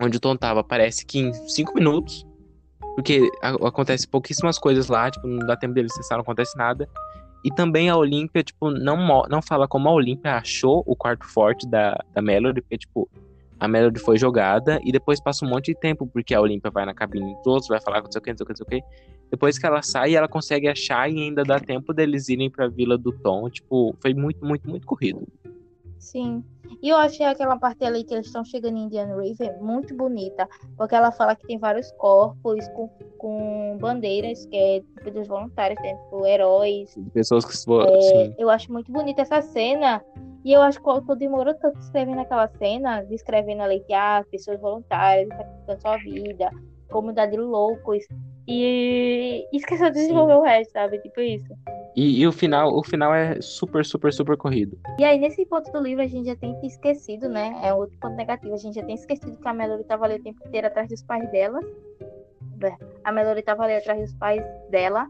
onde 0.00 0.16
o 0.16 0.20
Tom 0.20 0.36
tava, 0.36 0.62
parece 0.62 1.04
que 1.04 1.18
em 1.18 1.32
cinco 1.48 1.74
minutos. 1.74 2.26
Porque 2.94 3.28
acontece 3.42 4.06
pouquíssimas 4.06 4.56
coisas 4.56 4.86
lá, 4.86 5.10
tipo, 5.10 5.26
não 5.26 5.44
dá 5.44 5.56
tempo 5.56 5.74
deles 5.74 5.92
cessar, 5.94 6.16
não 6.16 6.22
acontece 6.22 6.56
nada. 6.56 6.88
E 7.44 7.50
também 7.50 7.90
a 7.90 7.96
Olímpia, 7.96 8.42
tipo, 8.42 8.70
não, 8.70 9.24
não 9.28 9.42
fala 9.42 9.66
como 9.66 9.88
a 9.88 9.92
Olímpia 9.92 10.36
achou 10.36 10.82
o 10.86 10.94
quarto 10.94 11.26
forte 11.26 11.68
da, 11.68 11.98
da 12.14 12.22
Melody, 12.22 12.60
porque, 12.60 12.78
tipo, 12.78 13.08
a 13.58 13.68
Melody 13.68 14.00
foi 14.00 14.18
jogada 14.18 14.80
e 14.84 14.90
depois 14.92 15.20
passa 15.20 15.44
um 15.44 15.48
monte 15.48 15.72
de 15.72 15.78
tempo, 15.78 16.06
porque 16.06 16.34
a 16.34 16.40
Olímpia 16.40 16.70
vai 16.70 16.84
na 16.84 16.94
cabine 16.94 17.34
dos 17.36 17.46
outros, 17.46 17.68
vai 17.68 17.80
falar 17.80 18.00
com 18.00 18.06
não 18.06 18.12
sei 18.12 18.20
o 18.20 18.22
que, 18.22 18.30
não 18.30 18.36
sei 18.36 18.44
o 18.44 18.46
que, 18.46 18.52
não 18.52 18.56
sei 18.56 18.64
o 18.64 18.82
que. 18.82 18.88
Depois 19.30 19.58
que 19.58 19.66
ela 19.66 19.82
sai, 19.82 20.14
ela 20.14 20.28
consegue 20.28 20.68
achar 20.68 21.10
e 21.10 21.22
ainda 21.22 21.42
dá 21.42 21.58
tempo 21.58 21.92
deles 21.92 22.28
irem 22.28 22.50
pra 22.50 22.68
Vila 22.68 22.98
do 22.98 23.12
Tom. 23.12 23.48
Tipo, 23.48 23.96
foi 24.00 24.14
muito, 24.14 24.44
muito, 24.44 24.68
muito 24.68 24.86
corrido. 24.86 25.26
Sim. 26.04 26.44
E 26.82 26.90
eu 26.90 26.98
achei 26.98 27.24
aquela 27.24 27.58
parte 27.58 27.82
ali 27.82 28.04
que 28.04 28.12
eles 28.12 28.26
estão 28.26 28.44
chegando 28.44 28.76
em 28.76 28.84
Indian 28.84 29.16
River 29.16 29.58
muito 29.62 29.96
bonita, 29.96 30.46
porque 30.76 30.94
ela 30.94 31.10
fala 31.10 31.34
que 31.34 31.46
tem 31.46 31.58
vários 31.58 31.90
corpos 31.92 32.68
com, 32.68 32.88
com 33.16 33.78
bandeiras, 33.80 34.44
que 34.44 34.54
é 34.54 34.80
tipo 34.80 35.10
dos 35.10 35.26
voluntários, 35.26 35.80
tem, 35.80 35.96
tipo, 35.96 36.26
heróis. 36.26 36.94
Pessoas 37.14 37.46
que. 37.46 37.56
É, 37.90 38.34
eu 38.36 38.50
acho 38.50 38.70
muito 38.70 38.92
bonita 38.92 39.22
essa 39.22 39.40
cena. 39.40 40.04
E 40.44 40.52
eu 40.52 40.60
acho 40.60 40.78
que 40.78 40.86
o 40.86 40.90
autor 40.90 41.16
demorou 41.16 41.54
tanto 41.54 41.78
escrevendo 41.80 42.20
aquela 42.20 42.48
cena, 42.48 43.02
descrevendo 43.04 43.62
ali 43.62 43.80
que 43.80 43.94
ah, 43.94 44.22
pessoas 44.30 44.60
voluntárias, 44.60 45.26
sacrificando 45.28 45.80
sua 45.80 45.96
vida, 45.96 46.50
comunidade 46.90 47.34
loucos. 47.34 48.04
E 48.46 49.46
esqueceu 49.52 49.88
de 49.88 49.94
desenvolver 49.94 50.34
Sim. 50.34 50.38
o 50.38 50.42
resto, 50.42 50.72
sabe? 50.72 50.98
Tipo 50.98 51.20
isso. 51.20 51.54
E, 51.96 52.20
e, 52.20 52.26
o 52.26 52.32
final, 52.32 52.76
o 52.76 52.82
final 52.82 53.14
é 53.14 53.40
super, 53.40 53.84
super, 53.84 54.12
super 54.12 54.36
corrido. 54.36 54.76
E 54.98 55.04
aí, 55.04 55.18
nesse 55.18 55.46
ponto 55.46 55.70
do 55.70 55.80
livro, 55.80 56.02
a 56.02 56.06
gente 56.06 56.26
já 56.26 56.36
tem 56.36 56.58
esquecido, 56.66 57.28
né? 57.28 57.58
É 57.62 57.72
outro 57.72 57.96
ponto 57.98 58.16
negativo. 58.16 58.52
A 58.52 58.58
gente 58.58 58.74
já 58.74 58.84
tem 58.84 58.96
esquecido 58.96 59.36
que 59.36 59.48
a 59.48 59.54
Melody 59.54 59.82
estava 59.82 60.04
ali 60.04 60.16
o 60.16 60.22
tempo 60.22 60.46
inteiro 60.46 60.66
atrás 60.66 60.88
dos 60.88 61.02
pais 61.02 61.30
dela. 61.30 61.60
A 63.04 63.12
Melody 63.12 63.40
estava 63.40 63.64
ali 63.64 63.76
atrás 63.76 64.00
dos 64.00 64.14
pais 64.14 64.42
dela. 64.70 65.08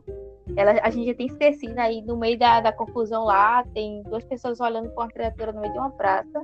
Ela, 0.56 0.72
a 0.82 0.90
gente 0.90 1.06
já 1.06 1.14
tem 1.14 1.26
esquecido 1.26 1.78
aí, 1.78 2.02
no 2.02 2.16
meio 2.16 2.38
da, 2.38 2.60
da 2.60 2.72
confusão 2.72 3.24
lá, 3.24 3.64
tem 3.72 4.02
duas 4.02 4.24
pessoas 4.24 4.60
olhando 4.60 4.90
para 4.90 5.04
uma 5.04 5.10
criatura 5.10 5.52
no 5.52 5.60
meio 5.60 5.72
de 5.72 5.78
uma 5.78 5.90
praça. 5.90 6.40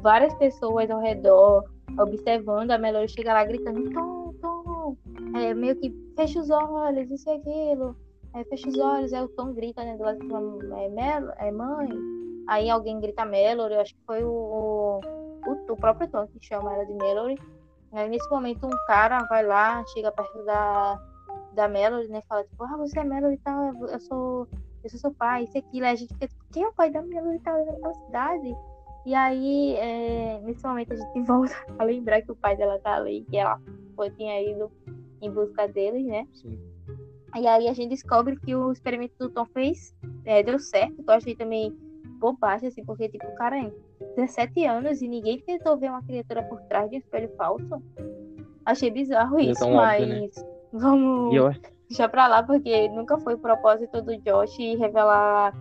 Várias 0.00 0.32
pessoas 0.34 0.88
ao 0.90 1.00
redor 1.00 1.64
observando. 1.98 2.70
A 2.70 2.78
Melody 2.78 3.12
chega 3.12 3.32
lá 3.32 3.44
gritando: 3.44 3.90
Tom, 3.90 4.19
é, 5.34 5.54
meio 5.54 5.76
que 5.76 5.94
fecha 6.16 6.40
os 6.40 6.50
olhos, 6.50 7.10
isso 7.10 7.28
e 7.28 7.34
aquilo. 7.34 7.96
É, 8.34 8.44
fecha 8.44 8.68
os 8.68 8.78
olhos, 8.78 9.12
aí 9.12 9.22
o 9.22 9.28
Tom 9.28 9.52
grita, 9.52 9.82
né, 9.84 9.96
do 9.96 10.02
lado 10.02 10.20
é, 10.76 10.88
Mel, 10.88 11.32
é 11.36 11.50
mãe. 11.50 11.88
Aí 12.48 12.70
alguém 12.70 13.00
grita 13.00 13.24
Melody, 13.24 13.74
eu 13.74 13.80
acho 13.80 13.94
que 13.94 14.00
foi 14.06 14.24
o, 14.24 14.30
o, 14.30 15.00
o 15.72 15.76
próprio 15.76 16.08
Tom 16.08 16.26
que 16.26 16.44
chama 16.44 16.72
ela 16.72 16.84
de 16.84 16.94
Melody. 16.94 17.40
Aí 17.92 18.08
nesse 18.08 18.28
momento 18.30 18.66
um 18.66 18.86
cara 18.86 19.24
vai 19.24 19.44
lá, 19.44 19.84
chega 19.86 20.12
perto 20.12 20.44
da, 20.44 21.00
da 21.54 21.68
Melody, 21.68 22.08
né, 22.08 22.20
fala 22.28 22.44
tipo, 22.44 22.62
ah, 22.64 22.76
você 22.76 23.00
é 23.00 23.04
Melody 23.04 23.34
e 23.34 23.38
tal, 23.38 23.74
eu 23.88 24.00
sou, 24.00 24.48
eu 24.84 24.90
sou 24.90 25.00
seu 25.00 25.14
pai, 25.14 25.44
isso 25.44 25.56
e 25.56 25.58
aquilo. 25.58 25.86
Aí 25.86 25.92
a 25.92 25.96
gente 25.96 26.14
fica 26.14 26.28
tipo, 26.28 26.44
quem 26.52 26.62
é 26.62 26.68
o 26.68 26.72
pai 26.72 26.90
da 26.90 27.02
Melody 27.02 27.36
e 27.36 27.40
tal, 27.40 27.64
naquela 27.64 27.94
cidade? 27.94 28.56
E 29.06 29.14
aí, 29.14 29.74
é, 29.76 30.40
nesse 30.40 30.64
momento, 30.64 30.92
a 30.92 30.96
gente 30.96 31.22
volta 31.26 31.54
a 31.78 31.84
lembrar 31.84 32.22
que 32.22 32.30
o 32.30 32.36
pai 32.36 32.56
dela 32.56 32.78
tá 32.78 32.96
ali, 32.96 33.24
que 33.30 33.36
ela 33.36 33.60
foi, 33.96 34.10
tinha 34.10 34.40
ido 34.42 34.70
em 35.20 35.30
busca 35.30 35.66
dele, 35.68 36.02
né? 36.04 36.26
Sim. 36.32 36.58
E 37.36 37.46
aí 37.46 37.68
a 37.68 37.72
gente 37.72 37.90
descobre 37.90 38.36
que 38.40 38.54
o 38.54 38.72
experimento 38.72 39.14
do 39.18 39.30
Tom 39.30 39.46
fez, 39.46 39.94
é, 40.24 40.42
deu 40.42 40.58
certo. 40.58 41.02
Eu 41.06 41.14
achei 41.14 41.36
também 41.36 41.72
bobagem, 42.18 42.68
assim, 42.68 42.84
porque, 42.84 43.08
tipo, 43.08 43.26
cara, 43.36 43.58
é 43.58 43.72
17 44.16 44.66
anos 44.66 45.00
e 45.00 45.08
ninguém 45.08 45.40
tentou 45.40 45.78
ver 45.78 45.90
uma 45.90 46.02
criatura 46.02 46.42
por 46.42 46.60
trás 46.62 46.90
de 46.90 46.96
um 46.96 46.98
espelho 46.98 47.30
falso. 47.36 47.82
Achei 48.64 48.90
bizarro 48.90 49.38
É 49.38 49.44
isso, 49.44 49.60
tão 49.60 49.74
mas 49.74 50.02
óbvio, 50.02 50.20
né? 50.20 50.28
vamos 50.72 51.34
eu, 51.34 51.50
deixar 51.88 52.08
pra 52.08 52.26
lá, 52.28 52.42
porque 52.42 52.88
nunca 52.90 53.18
foi 53.18 53.34
o 53.34 53.38
propósito 53.38 54.02
do 54.02 54.16
Josh 54.18 54.58
revelar 54.78 55.54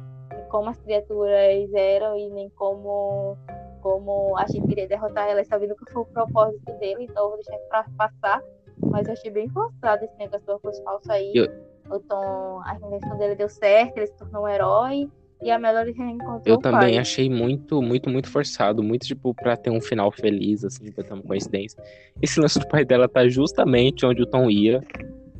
como 0.49 0.70
as 0.70 0.80
criaturas 0.80 1.74
eram 1.74 2.18
e 2.18 2.30
nem 2.30 2.49
como, 2.51 3.38
como 3.82 4.38
a 4.38 4.45
gente 4.47 4.72
iria 4.72 4.88
derrotar 4.88 5.30
elas, 5.30 5.47
sabe? 5.47 5.68
Nunca 5.68 5.86
foi 5.91 6.01
o 6.01 6.05
propósito 6.05 6.72
dele, 6.80 7.03
então 7.03 7.24
eu 7.24 7.30
vou 7.30 7.38
deixar 7.38 7.57
pra 7.70 7.86
passar. 7.97 8.41
Mas 8.82 9.07
eu 9.07 9.13
achei 9.13 9.32
bem 9.32 9.47
forçado 9.49 10.03
esse 10.05 10.17
negócio 10.17 10.45
do 10.45 10.53
óculos 10.53 10.80
falso 10.80 11.11
aí. 11.11 11.32
Eu- 11.36 11.47
O 11.91 11.99
Tom, 11.99 12.61
a 12.65 12.75
invenção 12.75 13.17
dele 13.17 13.36
deu 13.36 13.49
certo, 13.49 13.97
ele 13.97 14.05
se 14.07 14.13
tornou 14.15 14.43
um 14.43 14.47
herói. 14.47 15.09
E 15.41 15.49
a 15.49 15.57
Melody 15.57 15.91
reencontrou 15.93 16.41
eu 16.45 16.55
o 16.55 16.59
pai. 16.61 16.71
também 16.71 16.99
achei 16.99 17.30
muito, 17.30 17.82
muito, 17.82 18.09
muito 18.09 18.30
forçado. 18.30 18.84
Muito, 18.84 19.07
tipo, 19.07 19.34
pra 19.34 19.55
ter 19.57 19.69
um 19.71 19.80
final 19.82 20.11
feliz, 20.11 20.63
assim, 20.65 20.91
pra 20.91 21.03
ter 21.03 21.13
uma 21.13 21.23
coincidência. 21.23 21.82
Esse 22.21 22.39
lance 22.41 22.59
do 22.59 22.67
pai 22.67 22.84
dela 22.86 23.07
tá 23.07 23.27
justamente 23.27 24.05
onde 24.05 24.21
o 24.21 24.25
Tom 24.25 24.49
ia. 24.51 24.84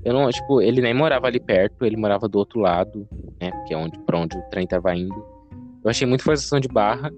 Eu 0.04 0.14
não, 0.14 0.30
tipo, 0.30 0.62
ele 0.62 0.82
nem 0.82 0.94
morava 0.94 1.28
ali 1.28 1.40
perto, 1.40 1.86
ele 1.86 1.98
morava 1.98 2.28
do 2.30 2.40
outro 2.40 2.62
lado, 2.62 3.06
né? 3.42 3.52
Que 3.68 3.74
é 3.74 3.78
onde, 3.78 4.00
pra 4.00 4.18
onde 4.18 4.38
o 4.38 4.42
trem 4.50 4.66
tava 4.66 4.96
indo. 4.96 5.14
Eu 5.84 5.90
achei 5.90 6.08
muito 6.08 6.24
forçação 6.24 6.60
de 6.62 6.68
barra. 6.70 7.12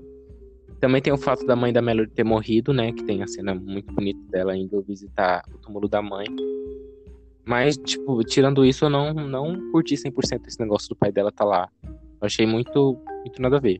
Também 0.82 1.02
tem 1.02 1.14
o 1.14 1.18
fato 1.18 1.46
da 1.46 1.56
mãe 1.56 1.72
da 1.72 1.82
Melody 1.82 2.12
ter 2.12 2.24
morrido, 2.24 2.74
né? 2.74 2.92
Que 2.92 3.04
tem 3.04 3.22
a 3.22 3.28
cena 3.28 3.54
muito 3.54 3.94
bonita 3.94 4.20
dela 4.32 4.58
indo 4.58 4.82
visitar 4.82 5.44
o 5.54 5.58
túmulo 5.60 5.88
da 5.88 6.02
mãe. 6.02 6.26
Mas, 7.46 7.78
tipo, 7.78 8.24
tirando 8.24 8.66
isso, 8.66 8.86
eu 8.86 8.90
não, 8.90 9.14
não 9.14 9.72
curti 9.72 9.96
100% 9.96 10.48
esse 10.48 10.60
negócio 10.60 10.90
do 10.90 10.96
pai 10.96 11.12
dela 11.12 11.32
tá 11.32 11.46
lá. 11.46 11.70
Eu 11.84 12.26
achei 12.26 12.46
muito, 12.46 13.00
muito 13.20 13.42
nada 13.42 13.58
a 13.58 13.60
ver. 13.60 13.80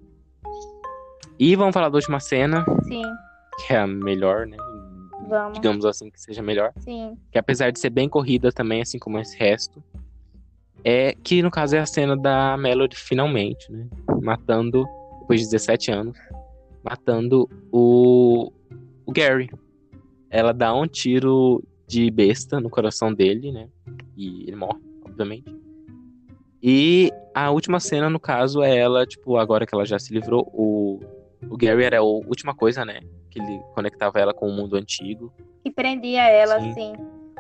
E 1.40 1.56
vamos 1.56 1.74
falar 1.74 1.90
da 1.90 1.96
última 1.96 2.20
cena, 2.20 2.64
Sim, 2.84 3.04
que 3.66 3.74
é 3.74 3.78
a 3.78 3.88
melhor, 3.88 4.46
né? 4.46 4.58
vamos. 5.28 5.54
Digamos 5.54 5.86
assim, 5.86 6.12
que 6.12 6.22
seja 6.22 6.42
melhor. 6.42 6.72
Sim, 6.78 7.18
Que 7.32 7.40
apesar 7.40 7.72
de 7.72 7.80
ser 7.80 7.90
bem 7.90 8.10
corrida 8.10 8.52
também, 8.52 8.82
assim 8.82 9.00
como 9.00 9.18
esse 9.18 9.38
resto, 9.38 9.84
é 10.84 11.16
que 11.24 11.42
no 11.42 11.50
caso 11.50 11.76
é 11.76 11.80
a 11.80 11.86
cena 11.86 12.16
da 12.18 12.58
Melody 12.58 12.96
finalmente, 12.96 13.72
né? 13.72 13.88
Matando, 14.22 14.86
depois 15.22 15.40
de 15.42 15.48
17 15.48 15.92
anos, 15.92 16.18
matando 16.84 17.50
o, 17.72 18.52
o 19.06 19.12
Gary. 19.12 19.50
Ela 20.30 20.54
dá 20.54 20.74
um 20.74 20.88
tiro 20.88 21.64
de 21.88 22.10
besta 22.10 22.60
no 22.60 22.70
coração 22.70 23.14
dele, 23.14 23.52
né? 23.52 23.68
E 24.16 24.44
ele 24.44 24.56
morre, 24.56 24.80
obviamente. 25.06 25.54
E 26.64 27.12
a 27.34 27.50
última 27.52 27.80
cena, 27.80 28.10
no 28.10 28.20
caso, 28.20 28.62
é 28.62 28.78
ela, 28.78 29.06
tipo, 29.06 29.36
agora 29.38 29.66
que 29.66 29.74
ela 29.74 29.86
já 29.86 29.98
se 29.98 30.14
livrou, 30.14 30.50
o, 30.54 31.00
o 31.50 31.58
Gary 31.58 31.84
era 31.84 32.00
a 32.00 32.04
última 32.04 32.54
coisa, 32.54 32.86
né? 32.86 33.02
Que 33.30 33.40
ele 33.42 33.60
conectava 33.74 34.20
ela 34.20 34.34
com 34.34 34.48
o 34.48 34.52
mundo 34.52 34.76
antigo. 34.76 35.34
que 35.64 35.72
prendia 35.72 36.28
ela, 36.30 36.60
Sim. 36.60 36.72
assim. 36.72 36.94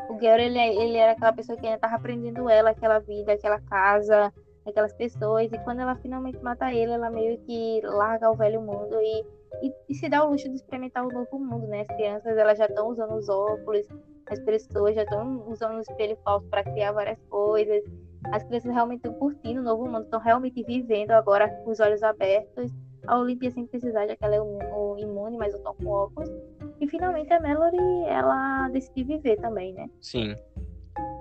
O 0.09 0.17
Gary, 0.17 0.43
ele, 0.43 0.59
ele 0.59 0.97
era 0.97 1.13
aquela 1.13 1.31
pessoa 1.31 1.57
que 1.57 1.65
ainda 1.65 1.79
tava 1.79 1.95
aprendendo 1.95 2.49
ela, 2.49 2.71
aquela 2.71 2.99
vida, 2.99 3.31
aquela 3.31 3.61
casa, 3.61 4.33
aquelas 4.65 4.93
pessoas. 4.93 5.51
E 5.51 5.57
quando 5.59 5.79
ela 5.79 5.95
finalmente 5.95 6.37
mata 6.39 6.73
ele, 6.73 6.91
ela 6.91 7.09
meio 7.09 7.37
que 7.39 7.81
larga 7.83 8.29
o 8.29 8.35
velho 8.35 8.61
mundo 8.61 8.95
e, 9.01 9.25
e, 9.63 9.73
e 9.89 9.95
se 9.95 10.09
dá 10.09 10.23
o 10.23 10.31
luxo 10.31 10.49
de 10.49 10.55
experimentar 10.55 11.05
o 11.05 11.11
novo 11.11 11.39
mundo, 11.39 11.67
né? 11.67 11.81
As 11.81 11.87
crianças, 11.87 12.37
elas 12.37 12.57
já 12.57 12.65
estão 12.65 12.89
usando 12.89 13.15
os 13.15 13.29
óculos, 13.29 13.87
as 14.27 14.39
pessoas 14.39 14.95
já 14.95 15.03
estão 15.03 15.49
usando 15.49 15.77
o 15.77 15.81
espelho 15.81 16.17
falso 16.23 16.47
para 16.47 16.63
criar 16.63 16.91
várias 16.91 17.19
coisas. 17.29 17.83
As 18.31 18.43
crianças 18.43 18.71
realmente 18.71 18.99
estão 18.99 19.13
curtindo 19.15 19.61
o 19.61 19.63
novo 19.63 19.85
mundo, 19.85 20.03
estão 20.03 20.19
realmente 20.19 20.63
vivendo 20.63 21.11
agora 21.11 21.49
com 21.49 21.71
os 21.71 21.79
olhos 21.79 22.03
abertos. 22.03 22.71
A 23.07 23.17
Olivia 23.17 23.49
sem 23.49 23.65
precisar, 23.65 24.05
já 24.05 24.15
que 24.15 24.23
ela 24.23 24.35
é 24.35 24.41
o, 24.41 24.59
o 24.73 24.97
imune, 24.99 25.35
mas 25.35 25.53
eu 25.53 25.59
tô 25.63 25.73
com 25.73 25.87
óculos. 25.87 26.29
E 26.79 26.87
finalmente 26.87 27.33
a 27.33 27.39
Melody, 27.39 27.77
ela 28.07 28.69
decide 28.69 29.03
viver 29.03 29.37
também, 29.37 29.73
né? 29.73 29.89
Sim. 29.99 30.35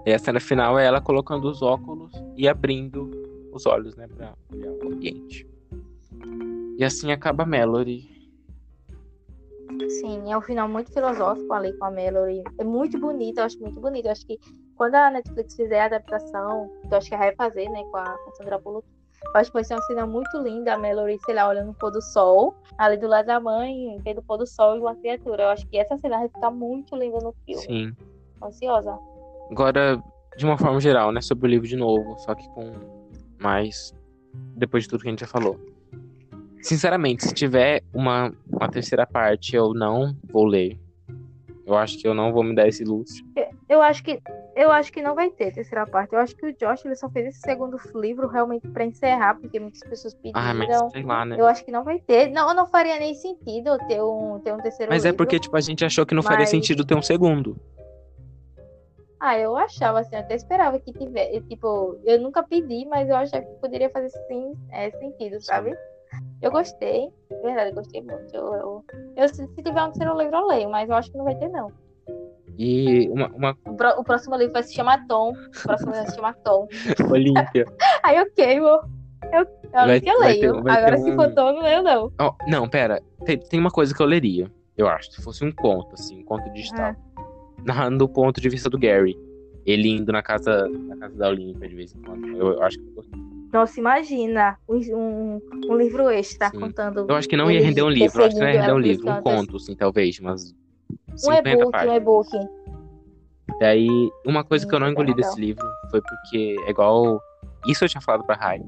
E 0.06 0.12
a 0.12 0.18
cena 0.18 0.40
final 0.40 0.78
é 0.78 0.86
ela 0.86 1.00
colocando 1.00 1.48
os 1.48 1.62
óculos 1.62 2.12
e 2.36 2.46
abrindo 2.48 3.29
os 3.52 3.66
olhos, 3.66 3.96
né, 3.96 4.06
pra 4.08 4.34
olhar 4.52 4.72
o 4.72 4.92
ambiente. 4.92 5.46
E 6.76 6.84
assim 6.84 7.12
acaba 7.12 7.44
Melody. 7.44 8.08
Sim, 9.88 10.32
é 10.32 10.36
um 10.36 10.40
final 10.40 10.68
muito 10.68 10.92
filosófico 10.92 11.52
ali 11.52 11.72
com 11.74 11.84
a 11.84 11.90
Melody. 11.90 12.42
É 12.58 12.64
muito 12.64 12.98
bonito, 12.98 13.38
eu 13.38 13.44
acho 13.44 13.58
muito 13.60 13.80
bonito. 13.80 14.06
Eu 14.06 14.12
acho 14.12 14.26
que 14.26 14.38
quando 14.76 14.94
a 14.94 15.10
Netflix 15.10 15.54
fizer 15.54 15.80
a 15.80 15.84
adaptação, 15.86 16.70
que 16.88 16.94
eu 16.94 16.98
acho 16.98 17.10
que 17.10 17.16
vai 17.16 17.34
fazer, 17.34 17.68
né, 17.68 17.82
com 17.90 17.96
a, 17.96 18.16
Sandra 18.36 18.58
Bullock, 18.58 18.86
eu 19.22 19.30
acho 19.34 19.50
que 19.50 19.54
vai 19.54 19.64
ser 19.64 19.74
uma 19.74 19.82
cena 19.82 20.06
muito 20.06 20.38
linda, 20.38 20.74
a 20.74 20.78
Melody, 20.78 21.18
sei 21.24 21.34
lá, 21.34 21.48
olhando 21.48 21.70
o 21.70 21.74
pôr 21.74 21.90
do 21.90 22.00
sol, 22.00 22.54
ali 22.78 22.96
do 22.96 23.06
lado 23.06 23.26
da 23.26 23.38
mãe, 23.38 23.98
vendo 24.02 24.18
o 24.18 24.22
pôr 24.22 24.38
do 24.38 24.46
sol 24.46 24.76
e 24.76 24.80
uma 24.80 24.96
criatura. 24.96 25.44
Eu 25.44 25.48
acho 25.50 25.66
que 25.68 25.76
essa 25.76 25.96
cena 25.98 26.18
vai 26.18 26.28
ficar 26.28 26.50
muito 26.50 26.96
linda 26.96 27.18
no 27.18 27.34
filme. 27.44 27.62
Sim. 27.62 27.96
Ansiosa. 28.42 28.98
Agora, 29.50 30.02
de 30.36 30.46
uma 30.46 30.56
forma 30.56 30.80
geral, 30.80 31.12
né, 31.12 31.20
sobre 31.20 31.46
o 31.46 31.50
livro 31.50 31.68
de 31.68 31.76
novo, 31.76 32.18
só 32.20 32.34
que 32.34 32.48
com 32.50 32.99
mais 33.40 33.94
depois 34.56 34.84
de 34.84 34.90
tudo 34.90 35.02
que 35.02 35.08
a 35.08 35.10
gente 35.10 35.20
já 35.20 35.26
falou. 35.26 35.58
Sinceramente, 36.62 37.24
se 37.24 37.34
tiver 37.34 37.82
uma, 37.92 38.32
uma 38.50 38.68
terceira 38.68 39.06
parte, 39.06 39.56
eu 39.56 39.72
não 39.72 40.14
vou 40.30 40.44
ler. 40.44 40.78
Eu 41.66 41.76
acho 41.76 41.98
que 41.98 42.06
eu 42.06 42.12
não 42.14 42.32
vou 42.32 42.42
me 42.42 42.54
dar 42.54 42.66
esse 42.68 42.84
luxo. 42.84 43.24
Eu 43.68 43.80
acho 43.80 44.02
que 44.02 44.20
eu 44.56 44.70
acho 44.72 44.92
que 44.92 45.00
não 45.00 45.14
vai 45.14 45.30
ter 45.30 45.52
terceira 45.52 45.86
parte. 45.86 46.12
Eu 46.12 46.18
acho 46.18 46.36
que 46.36 46.44
o 46.44 46.52
Josh 46.52 46.84
ele 46.84 46.96
só 46.96 47.08
fez 47.08 47.28
esse 47.28 47.40
segundo 47.40 47.78
livro 47.94 48.26
realmente 48.26 48.66
pra 48.68 48.84
encerrar, 48.84 49.36
porque 49.36 49.58
muitas 49.60 49.80
pessoas 49.88 50.12
pediram. 50.14 50.40
Ah, 50.40 50.52
mas 50.52 50.92
sei 50.92 51.02
lá, 51.02 51.24
né? 51.24 51.36
Eu 51.38 51.46
acho 51.46 51.64
que 51.64 51.70
não 51.70 51.84
vai 51.84 52.00
ter. 52.00 52.28
Não, 52.30 52.52
não 52.54 52.66
faria 52.66 52.98
nem 52.98 53.14
sentido 53.14 53.78
ter 53.86 54.02
um, 54.02 54.40
ter 54.40 54.52
um 54.52 54.58
terceiro 54.58 54.90
Mas 54.92 55.04
é 55.04 55.08
livro. 55.08 55.18
porque, 55.18 55.38
tipo, 55.38 55.56
a 55.56 55.60
gente 55.60 55.84
achou 55.84 56.04
que 56.04 56.14
não 56.14 56.22
faria 56.22 56.40
Mas- 56.40 56.50
sentido 56.50 56.84
ter 56.84 56.96
um 56.96 57.02
segundo. 57.02 57.56
Ah, 59.20 59.38
eu 59.38 59.54
achava 59.56 60.00
assim, 60.00 60.14
eu 60.16 60.20
até 60.22 60.34
esperava 60.34 60.78
que 60.80 60.92
tivesse. 60.92 61.40
Tipo, 61.42 61.98
eu 62.04 62.18
nunca 62.20 62.42
pedi, 62.42 62.86
mas 62.86 63.08
eu 63.08 63.16
achava 63.16 63.44
que 63.44 63.52
poderia 63.60 63.90
fazer 63.90 64.08
sim, 64.28 64.54
é, 64.72 64.90
sentido, 64.92 65.40
sabe? 65.42 65.76
Eu 66.40 66.50
gostei. 66.50 67.08
De 67.30 67.36
verdade, 67.42 67.70
eu 67.70 67.74
gostei 67.74 68.00
muito. 68.02 68.34
Eu, 68.34 68.54
eu, 68.54 68.84
eu- 69.16 69.28
se 69.28 69.46
se 69.46 69.62
tiver 69.62 69.82
um 69.82 69.90
terceiro 69.92 70.16
livro, 70.18 70.36
eu 70.36 70.46
leio, 70.46 70.70
mas 70.70 70.88
eu 70.88 70.94
acho 70.96 71.10
que 71.12 71.18
não 71.18 71.24
vai 71.24 71.34
ter, 71.36 71.48
não. 71.48 71.70
E 72.58 73.08
uma, 73.10 73.28
uma 73.28 73.56
O, 73.66 73.74
pro- 73.74 74.00
o 74.00 74.04
próximo 74.04 74.36
livro 74.36 74.52
vai 74.52 74.62
se 74.62 74.74
chamar 74.74 75.06
Tom. 75.06 75.32
O 75.32 75.62
próximo 75.62 75.90
livro 75.92 76.02
vai 76.02 76.06
se 76.10 76.16
chamar 76.16 76.34
Tom. 76.36 76.66
Olímpia. 77.10 77.64
Aí, 78.02 78.20
ok, 78.20 78.60
vou. 78.60 78.80
Eu, 79.32 79.40
eu 79.40 79.46
Vai- 79.72 80.00
que 80.00 80.10
eu 80.10 80.18
leio. 80.18 80.62
ter- 80.62 80.70
Agora, 80.70 80.96
se 80.98 81.10
um- 81.10 81.14
for 81.16 81.32
Tom, 81.34 81.48
eu 81.48 81.54
não 81.54 81.62
leio, 81.62 81.82
não. 81.82 82.12
Ó, 82.18 82.34
não, 82.48 82.68
pera. 82.68 83.00
Tem, 83.24 83.38
tem 83.38 83.60
uma 83.60 83.70
coisa 83.70 83.94
que 83.94 84.02
eu 84.02 84.06
leria, 84.06 84.50
eu 84.76 84.88
acho. 84.88 85.12
Se 85.12 85.22
fosse 85.22 85.44
um 85.44 85.52
conto, 85.52 85.92
assim, 85.94 86.20
um 86.20 86.24
conto 86.24 86.50
digital. 86.52 86.94
Narrando 87.64 87.98
do 87.98 88.08
ponto 88.08 88.40
de 88.40 88.48
vista 88.48 88.68
do 88.70 88.78
Gary. 88.78 89.16
Ele 89.66 89.90
indo 89.90 90.12
na 90.12 90.22
casa, 90.22 90.68
na 90.68 90.96
casa 90.96 91.16
da 91.16 91.28
Olímpia 91.28 91.68
de 91.68 91.74
vez 91.74 91.94
em 91.94 92.00
quando. 92.00 92.26
Eu, 92.28 92.52
eu 92.54 92.62
acho 92.62 92.78
que. 92.78 92.90
Nossa, 93.52 93.80
imagina 93.80 94.56
um, 94.68 95.40
um, 95.68 95.76
livro 95.76 96.08
extra 96.08 96.50
Sim. 96.50 96.60
contando. 96.60 97.06
Eu 97.08 97.16
acho 97.16 97.28
que 97.28 97.36
não 97.36 97.50
ia 97.50 97.60
render 97.60 97.82
um 97.82 97.90
livro. 97.90 98.24
Acho 98.24 98.36
que 98.36 98.40
não 98.40 98.48
ia 98.48 98.60
render 98.60 98.72
um 98.72 98.78
livro. 98.78 99.10
Um 99.10 99.20
conto, 99.22 99.56
assim, 99.56 99.74
talvez. 99.74 100.18
Umas 100.20 100.54
Um 101.12 101.16
50 101.16 101.50
e-book, 101.50 101.76
um 101.76 101.94
e-book. 101.94 102.28
Daí, 103.58 103.88
uma 104.24 104.44
coisa 104.44 104.66
que 104.66 104.74
eu 104.74 104.78
não 104.78 104.88
engoli 104.88 105.12
legal. 105.12 105.30
desse 105.30 105.40
livro 105.40 105.66
foi 105.90 106.00
porque, 106.00 106.56
é 106.66 106.70
igual. 106.70 107.20
Isso 107.66 107.84
eu 107.84 107.88
tinha 107.88 108.00
falado 108.00 108.24
pra 108.24 108.36
Rai. 108.36 108.62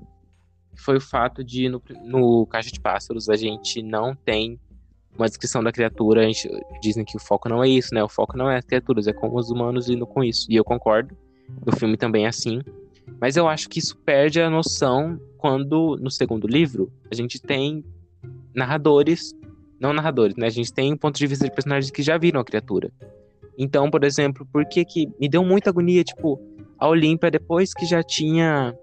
Foi 0.74 0.96
o 0.96 1.00
fato 1.00 1.44
de, 1.44 1.68
no, 1.68 1.80
no 2.04 2.46
Caixa 2.46 2.70
de 2.70 2.80
Pássaros, 2.80 3.28
a 3.28 3.36
gente 3.36 3.82
não 3.82 4.14
tem 4.14 4.58
uma 5.16 5.26
descrição 5.26 5.62
da 5.62 5.72
criatura. 5.72 6.22
A 6.22 6.24
gente, 6.24 6.48
dizem 6.80 7.04
que 7.04 7.16
o 7.16 7.20
foco 7.20 7.48
não 7.48 7.62
é 7.62 7.68
isso, 7.68 7.94
né? 7.94 8.02
O 8.02 8.08
foco 8.08 8.36
não 8.36 8.50
é 8.50 8.58
as 8.58 8.64
criaturas, 8.64 9.06
é 9.06 9.12
como 9.12 9.38
os 9.38 9.50
humanos 9.50 9.88
lidam 9.88 10.06
com 10.06 10.22
isso. 10.22 10.46
E 10.50 10.56
eu 10.56 10.64
concordo. 10.64 11.16
No 11.64 11.76
filme 11.76 11.96
também 11.96 12.24
é 12.24 12.28
assim. 12.28 12.60
Mas 13.20 13.36
eu 13.36 13.48
acho 13.48 13.68
que 13.68 13.78
isso 13.78 13.96
perde 13.98 14.40
a 14.40 14.48
noção 14.48 15.20
quando, 15.36 15.98
no 16.00 16.10
segundo 16.10 16.46
livro, 16.46 16.90
a 17.10 17.14
gente 17.14 17.40
tem 17.40 17.84
narradores. 18.54 19.34
Não 19.78 19.92
narradores, 19.92 20.36
né? 20.36 20.46
A 20.46 20.50
gente 20.50 20.72
tem 20.72 20.92
um 20.92 20.96
ponto 20.96 21.18
de 21.18 21.26
vista 21.26 21.44
de 21.44 21.50
personagens 21.50 21.90
que 21.90 22.02
já 22.02 22.16
viram 22.16 22.40
a 22.40 22.44
criatura. 22.44 22.90
Então, 23.58 23.90
por 23.90 24.04
exemplo, 24.04 24.46
por 24.50 24.64
que 24.64 24.84
que 24.84 25.08
me 25.20 25.28
deu 25.28 25.44
muita 25.44 25.70
agonia, 25.70 26.02
tipo, 26.02 26.40
a 26.78 26.88
Olímpia, 26.88 27.30
depois 27.30 27.74
que 27.74 27.84
já 27.84 28.02
tinha 28.02 28.74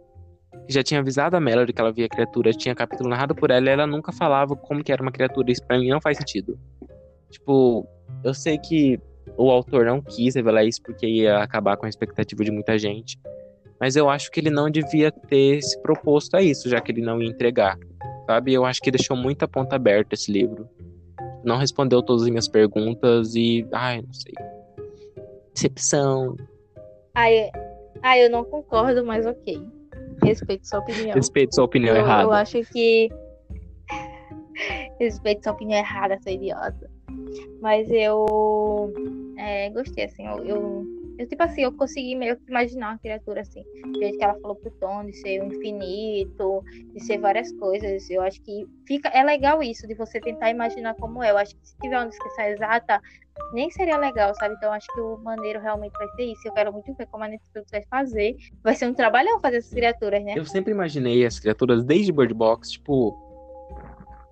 já 0.72 0.84
tinha 0.84 0.99
avisado 0.99 1.36
a 1.36 1.39
Melody 1.39 1.74
que 1.74 1.82
ela 1.82 1.91
via 1.91 2.07
criatura, 2.07 2.51
tinha 2.51 2.76
capítulo 2.76 3.09
narrado 3.09 3.34
por 3.34 3.49
ela, 3.49 3.67
e 3.67 3.70
ela 3.70 3.88
nunca 3.88 4.11
falava 4.11 4.55
como 4.55 4.84
que 4.84 4.91
era 4.91 5.01
uma 5.01 5.11
criatura. 5.11 5.51
Isso 5.51 5.65
pra 5.65 5.80
mim 5.80 5.89
não 5.89 5.99
faz 5.99 6.17
sentido. 6.17 6.59
Tipo, 7.30 7.88
eu 8.24 8.34
sei 8.34 8.57
que 8.57 8.99
o 9.38 9.49
autor 9.49 9.86
não 9.86 10.01
quis 10.01 10.36
revelar 10.36 10.63
isso 10.63 10.82
porque 10.82 11.07
ia 11.07 11.39
acabar 11.39 11.78
com 11.78 11.86
a 11.86 11.89
expectativa 11.89 12.43
de 12.43 12.51
muita 12.51 12.78
gente. 12.78 13.20
Mas 13.80 13.95
eu 13.95 14.09
acho 14.09 14.30
que 14.30 14.39
ele 14.39 14.49
não 14.49 14.70
devia 14.70 15.11
ter 15.11 15.61
se 15.61 15.82
proposto 15.82 16.36
a 16.36 16.41
isso, 16.41 16.70
já 16.70 16.82
que 16.82 16.91
ele 16.91 17.01
não 17.01 17.22
ia 17.22 17.30
entregar. 17.30 17.78
Sabe? 18.26 18.53
Eu 18.53 18.65
acho 18.65 18.82
que 18.82 18.91
deixou 18.91 19.15
muita 19.15 19.47
ponta 19.47 19.76
aberta 19.76 20.13
esse 20.13 20.32
livro. 20.32 20.70
Não 21.43 21.57
respondeu 21.57 22.01
todas 22.01 22.24
as 22.24 22.30
minhas 22.30 22.47
perguntas 22.47 23.34
e. 23.34 23.65
Ai, 23.72 24.01
não 24.01 24.13
sei. 24.13 24.34
Decepção. 25.53 26.36
Ai, 27.15 27.49
ai, 28.03 28.26
eu 28.26 28.30
não 28.30 28.43
concordo, 28.43 29.05
mas 29.05 29.26
ok. 29.26 29.78
Respeito 30.24 30.67
sua 30.67 30.80
opinião. 30.80 31.15
Respeito 31.15 31.55
sua 31.55 31.63
opinião 31.65 31.95
eu, 31.95 32.01
errada. 32.01 32.24
Eu 32.24 32.32
acho 32.34 32.61
que. 32.65 33.09
Respeito 34.99 35.43
sua 35.43 35.53
opinião 35.53 35.80
errada, 35.80 36.20
sua 36.22 36.32
idiota. 36.32 36.89
Mas 37.61 37.89
eu 37.89 38.93
é, 39.38 39.70
gostei, 39.70 40.05
assim, 40.05 40.26
eu, 40.26 40.43
eu, 40.43 40.86
eu, 41.20 41.28
tipo 41.28 41.43
assim, 41.43 41.63
eu 41.63 41.74
consegui 41.74 42.15
meio 42.15 42.38
que 42.38 42.49
imaginar 42.49 42.91
uma 42.91 42.97
criatura 42.97 43.41
assim, 43.41 43.61
jeito 43.99 44.17
que 44.17 44.24
ela 44.24 44.39
falou 44.39 44.55
pro 44.55 44.72
Tom, 44.72 45.05
de 45.05 45.13
ser 45.17 45.41
o 45.41 45.47
infinito, 45.47 46.63
de 46.93 47.03
ser 47.03 47.17
várias 47.17 47.51
coisas. 47.51 48.09
Eu 48.09 48.22
acho 48.22 48.41
que 48.41 48.65
fica. 48.88 49.09
É 49.09 49.22
legal 49.22 49.61
isso, 49.61 49.86
de 49.86 49.95
você 49.95 50.22
tentar 50.22 50.49
imaginar 50.49 50.95
como 50.95 51.22
é. 51.22 51.32
Eu 51.32 51.38
acho 51.38 51.57
que 51.57 51.67
se 51.67 51.78
tiver 51.80 51.97
uma 51.97 52.07
descrição 52.07 52.45
exata, 52.45 53.01
nem 53.51 53.70
seria 53.70 53.97
legal, 53.97 54.34
sabe? 54.36 54.55
Então 54.55 54.72
acho 54.72 54.88
que 54.93 55.01
o 55.01 55.17
maneiro 55.17 55.59
realmente 55.59 55.91
vai 55.91 56.07
ser 56.15 56.24
isso. 56.24 56.47
Eu 56.47 56.53
quero 56.53 56.72
muito 56.72 56.93
ver 56.93 57.05
como 57.07 57.26
a 57.26 57.28
Netflix 57.28 57.70
vai 57.70 57.84
fazer. 57.89 58.38
Vai 58.63 58.76
ser 58.76 58.88
um 58.88 58.93
trabalhão 58.93 59.41
fazer 59.41 59.57
essas 59.57 59.74
criaturas, 59.74 60.24
né? 60.24 60.36
Eu 60.38 60.45
sempre 60.45 60.72
imaginei 60.72 61.26
as 61.26 61.38
criaturas 61.38 61.84
desde 61.84 62.13
Bird 62.13 62.34
Box, 62.34 62.72
tipo 62.72 63.28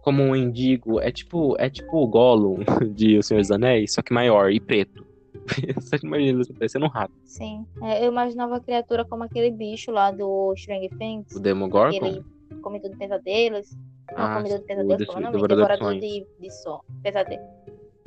como 0.02 0.24
um 0.24 0.34
indigo. 0.34 1.02
É 1.02 1.12
tipo, 1.12 1.54
é 1.60 1.70
tipo 1.70 1.98
o 1.98 2.08
Gollum 2.08 2.60
de 2.96 3.18
O 3.18 3.24
Senhor 3.24 3.42
dos 3.42 3.52
Anéis, 3.52 3.92
só 3.92 4.02
que 4.02 4.14
maior 4.14 4.54
e 4.54 4.60
preto. 4.62 5.07
Você 5.82 5.98
imagina 6.04 6.38
você 6.43 6.54
parecendo 6.54 6.86
um 6.86 6.89
rato. 6.89 7.14
Sim. 7.26 7.66
É, 7.82 8.04
eu 8.06 8.12
imaginava 8.12 8.58
a 8.58 8.60
criatura 8.60 9.06
como 9.06 9.24
aquele 9.24 9.52
bicho 9.52 9.91
lá 9.91 10.12
do 10.12 10.54
Stranger 10.58 10.89
Things. 10.98 11.36
O 11.36 11.39
Demogorgon? 11.39 11.95
Aquele 11.98 12.24
comedor 12.62 12.91
de 12.91 12.98
pesadelos. 12.98 13.70
Não, 14.12 14.26
Ah, 14.26 14.36
comedor 14.38 14.60
de 14.60 14.66
pesadelos, 14.66 14.98
de- 14.98 15.06
como 15.06 15.18
é 15.18 15.22
o 15.22 15.24
nome? 15.32 15.48
devorador 15.50 15.93
de 16.00 16.28
de, 16.39 16.52
som. 16.64 16.80
Pesadelo. 17.04 17.41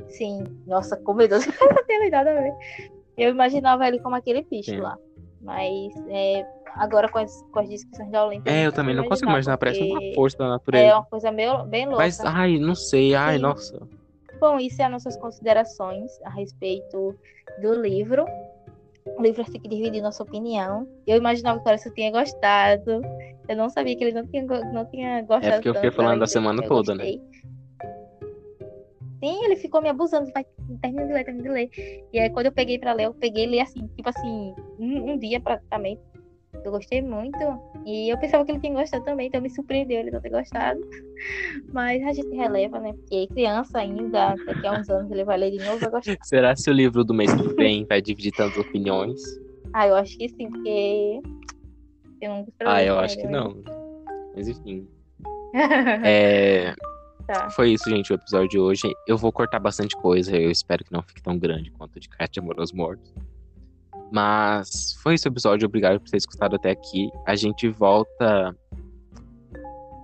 Sim. 0.08 0.44
Nossa, 0.66 0.96
comedor 0.96 1.38
de 1.40 1.46
pesadelos, 1.52 2.10
nada 2.10 2.30
a 2.30 2.42
ver. 2.42 2.52
Eu 3.16 3.30
imaginava 3.30 3.86
ele 3.88 3.98
como 4.00 4.16
aquele 4.16 4.42
bicho 4.42 4.70
Sim. 4.70 4.80
lá. 4.80 4.96
Mas 5.40 5.92
é, 6.08 6.46
agora 6.74 7.08
com 7.08 7.18
as, 7.18 7.32
com 7.50 7.60
as 7.60 7.68
descrições 7.68 8.10
da 8.10 8.26
Olímpia. 8.26 8.50
É, 8.50 8.66
eu 8.66 8.72
também 8.72 8.94
não 8.94 9.04
consigo 9.04 9.30
imaginar, 9.30 9.56
parece 9.56 9.82
uma 9.82 10.00
força 10.14 10.36
da 10.38 10.44
É 10.44 10.48
natureza. 10.48 10.94
uma 10.96 11.04
coisa 11.06 11.30
meio, 11.32 11.64
bem 11.64 11.86
louca. 11.86 12.02
Mas, 12.02 12.20
ai, 12.20 12.58
não 12.58 12.74
sei, 12.74 13.14
ai, 13.14 13.36
Sim. 13.36 13.42
nossa. 13.42 13.88
Bom, 14.40 14.58
isso 14.58 14.80
é 14.80 14.86
as 14.86 14.90
nossas 14.90 15.16
considerações 15.18 16.10
a 16.22 16.30
respeito 16.30 17.14
do 17.60 17.74
livro. 17.74 18.24
O 19.18 19.22
livro 19.22 19.44
fica 19.44 19.68
dividido 19.68 20.02
nossa 20.02 20.22
opinião. 20.22 20.88
Eu 21.06 21.18
imaginava 21.18 21.58
que 21.58 21.60
o 21.60 21.64
Clarissa 21.64 21.90
tinha 21.90 22.10
gostado. 22.10 23.02
Eu 23.48 23.56
não 23.56 23.68
sabia 23.68 23.96
que 23.96 24.04
ele 24.04 24.12
não 24.12 24.26
tinha, 24.26 24.44
não 24.44 24.84
tinha 24.86 25.20
gostado. 25.22 25.46
É 25.46 25.52
porque 25.52 25.68
eu 25.68 25.74
fiquei 25.74 25.90
falando 25.90 26.20
da 26.20 26.26
semana 26.26 26.62
toda, 26.66 26.94
né? 26.94 27.04
Sim, 29.22 29.44
ele 29.44 29.56
ficou 29.56 29.82
me 29.82 29.90
abusando. 29.90 30.30
Vai, 30.32 30.46
termina 30.80 31.06
de 31.06 31.12
ler, 31.12 31.24
termina 31.24 31.48
de 31.48 31.54
ler. 31.54 31.70
E 32.10 32.18
aí, 32.18 32.30
quando 32.30 32.46
eu 32.46 32.52
peguei 32.52 32.78
pra 32.78 32.94
ler, 32.94 33.04
eu 33.06 33.14
peguei 33.14 33.44
e 33.44 33.48
li 33.48 33.60
assim, 33.60 33.86
tipo 33.88 34.08
assim, 34.08 34.54
um, 34.78 35.12
um 35.12 35.18
dia 35.18 35.38
praticamente. 35.40 36.00
Eu 36.64 36.70
gostei 36.70 37.00
muito. 37.00 37.38
E 37.86 38.12
eu 38.12 38.18
pensava 38.18 38.44
que 38.44 38.52
ele 38.52 38.60
tinha 38.60 38.74
gostado 38.74 39.04
também, 39.04 39.28
então 39.28 39.40
me 39.40 39.48
surpreendeu 39.50 40.00
ele 40.00 40.10
não 40.10 40.20
ter 40.20 40.30
gostado. 40.30 40.80
Mas 41.72 42.02
a 42.04 42.12
gente 42.12 42.34
releva, 42.34 42.78
né? 42.80 42.92
Porque 42.92 43.26
criança 43.28 43.78
ainda, 43.78 44.34
daqui 44.46 44.66
a 44.66 44.72
uns 44.72 44.90
anos 44.90 45.10
ele 45.10 45.24
vai 45.24 45.38
ler 45.38 45.52
de 45.52 45.64
novo 45.64 45.78
vai 45.78 45.90
gostar. 45.90 46.16
Será 46.24 46.54
se 46.56 46.68
o 46.68 46.72
livro 46.72 47.04
do 47.04 47.14
mês 47.14 47.32
que 47.32 47.54
vem 47.54 47.86
vai 47.86 48.02
dividir 48.02 48.32
tantas 48.32 48.58
opiniões? 48.58 49.20
Ah, 49.72 49.86
eu 49.86 49.94
acho 49.94 50.16
que 50.18 50.28
sim, 50.28 50.50
porque. 50.50 51.20
Tem 52.18 52.28
um 52.28 52.46
Ah, 52.64 52.82
eu 52.82 52.98
acho 52.98 53.16
que 53.16 53.26
não. 53.26 53.62
Mas 54.34 54.48
enfim. 54.48 54.86
É, 56.04 56.76
tá. 57.26 57.50
foi 57.50 57.72
isso, 57.72 57.90
gente, 57.90 58.12
o 58.12 58.14
episódio 58.14 58.48
de 58.48 58.58
hoje. 58.58 58.82
Eu 59.06 59.16
vou 59.16 59.32
cortar 59.32 59.58
bastante 59.58 59.96
coisa. 59.96 60.36
Eu 60.36 60.48
espero 60.48 60.84
que 60.84 60.92
não 60.92 61.02
fique 61.02 61.20
tão 61.20 61.36
grande 61.36 61.72
quanto 61.72 61.96
o 61.96 62.00
de 62.00 62.08
Cat 62.08 62.30
de 62.32 62.38
Amor 62.38 62.60
aos 62.60 62.72
Mortos. 62.72 63.12
Mas 64.10 64.94
foi 65.02 65.14
esse 65.14 65.28
episódio. 65.28 65.66
Obrigado 65.66 66.00
por 66.00 66.08
ter 66.08 66.16
escutado 66.16 66.56
até 66.56 66.70
aqui. 66.70 67.10
A 67.26 67.34
gente 67.36 67.68
volta 67.68 68.56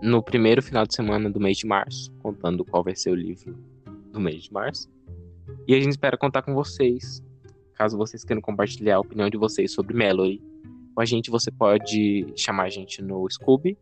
no 0.03 0.23
primeiro 0.23 0.63
final 0.63 0.87
de 0.87 0.95
semana 0.95 1.31
do 1.31 1.41
mês 1.41 1.59
de 1.59 1.67
março, 1.67 2.13
contando 2.23 2.65
qual 2.65 2.85
vai 2.85 2.95
ser 2.95 3.11
o 3.11 3.15
livro 3.15 3.57
do 4.13 4.21
mês 4.21 4.45
de 4.45 4.53
março. 4.53 4.89
E 5.67 5.75
a 5.75 5.81
gente 5.81 5.91
espera 5.91 6.17
contar 6.17 6.43
com 6.43 6.55
vocês. 6.55 7.23
Caso 7.75 7.97
vocês 7.97 8.25
queiram 8.25 8.41
compartilhar 8.41 8.97
a 8.97 9.01
opinião 9.01 9.29
de 9.29 9.37
vocês 9.37 9.73
sobre 9.73 9.95
Melody 9.95 10.43
com 10.97 11.03
a 11.03 11.05
gente, 11.05 11.31
você 11.31 11.51
pode 11.51 12.27
chamar 12.35 12.65
a 12.65 12.69
gente 12.71 13.03
no 13.03 13.31
Scooby 13.31 13.77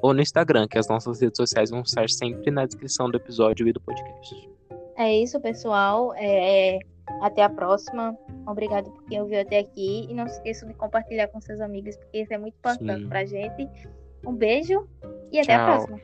ou 0.00 0.14
no 0.14 0.22
Instagram, 0.22 0.68
que 0.68 0.78
as 0.78 0.86
nossas 0.88 1.20
redes 1.20 1.36
sociais 1.36 1.68
vão 1.68 1.80
estar 1.80 2.08
sempre 2.08 2.52
na 2.52 2.64
descrição 2.64 3.10
do 3.10 3.16
episódio 3.16 3.66
e 3.66 3.72
do 3.72 3.80
podcast. 3.80 4.48
É 4.96 5.20
isso, 5.20 5.40
pessoal. 5.40 6.14
É, 6.16 6.78
Até 7.20 7.42
a 7.42 7.48
próxima. 7.48 8.16
Obrigado 8.46 8.90
por 8.90 9.04
quem 9.04 9.20
ouviu 9.20 9.40
até 9.40 9.58
aqui. 9.58 10.06
E 10.08 10.14
não 10.14 10.26
se 10.26 10.34
esqueçam 10.34 10.68
de 10.68 10.74
compartilhar 10.74 11.28
com 11.28 11.40
seus 11.40 11.60
amigos, 11.60 11.96
porque 11.96 12.22
isso 12.22 12.32
é 12.32 12.38
muito 12.38 12.54
importante 12.54 13.02
Sim. 13.02 13.08
pra 13.08 13.24
gente. 13.24 13.68
Um 14.26 14.34
beijo 14.34 14.86
e 15.32 15.40
até 15.40 15.54
a 15.54 15.64
próxima. 15.64 16.00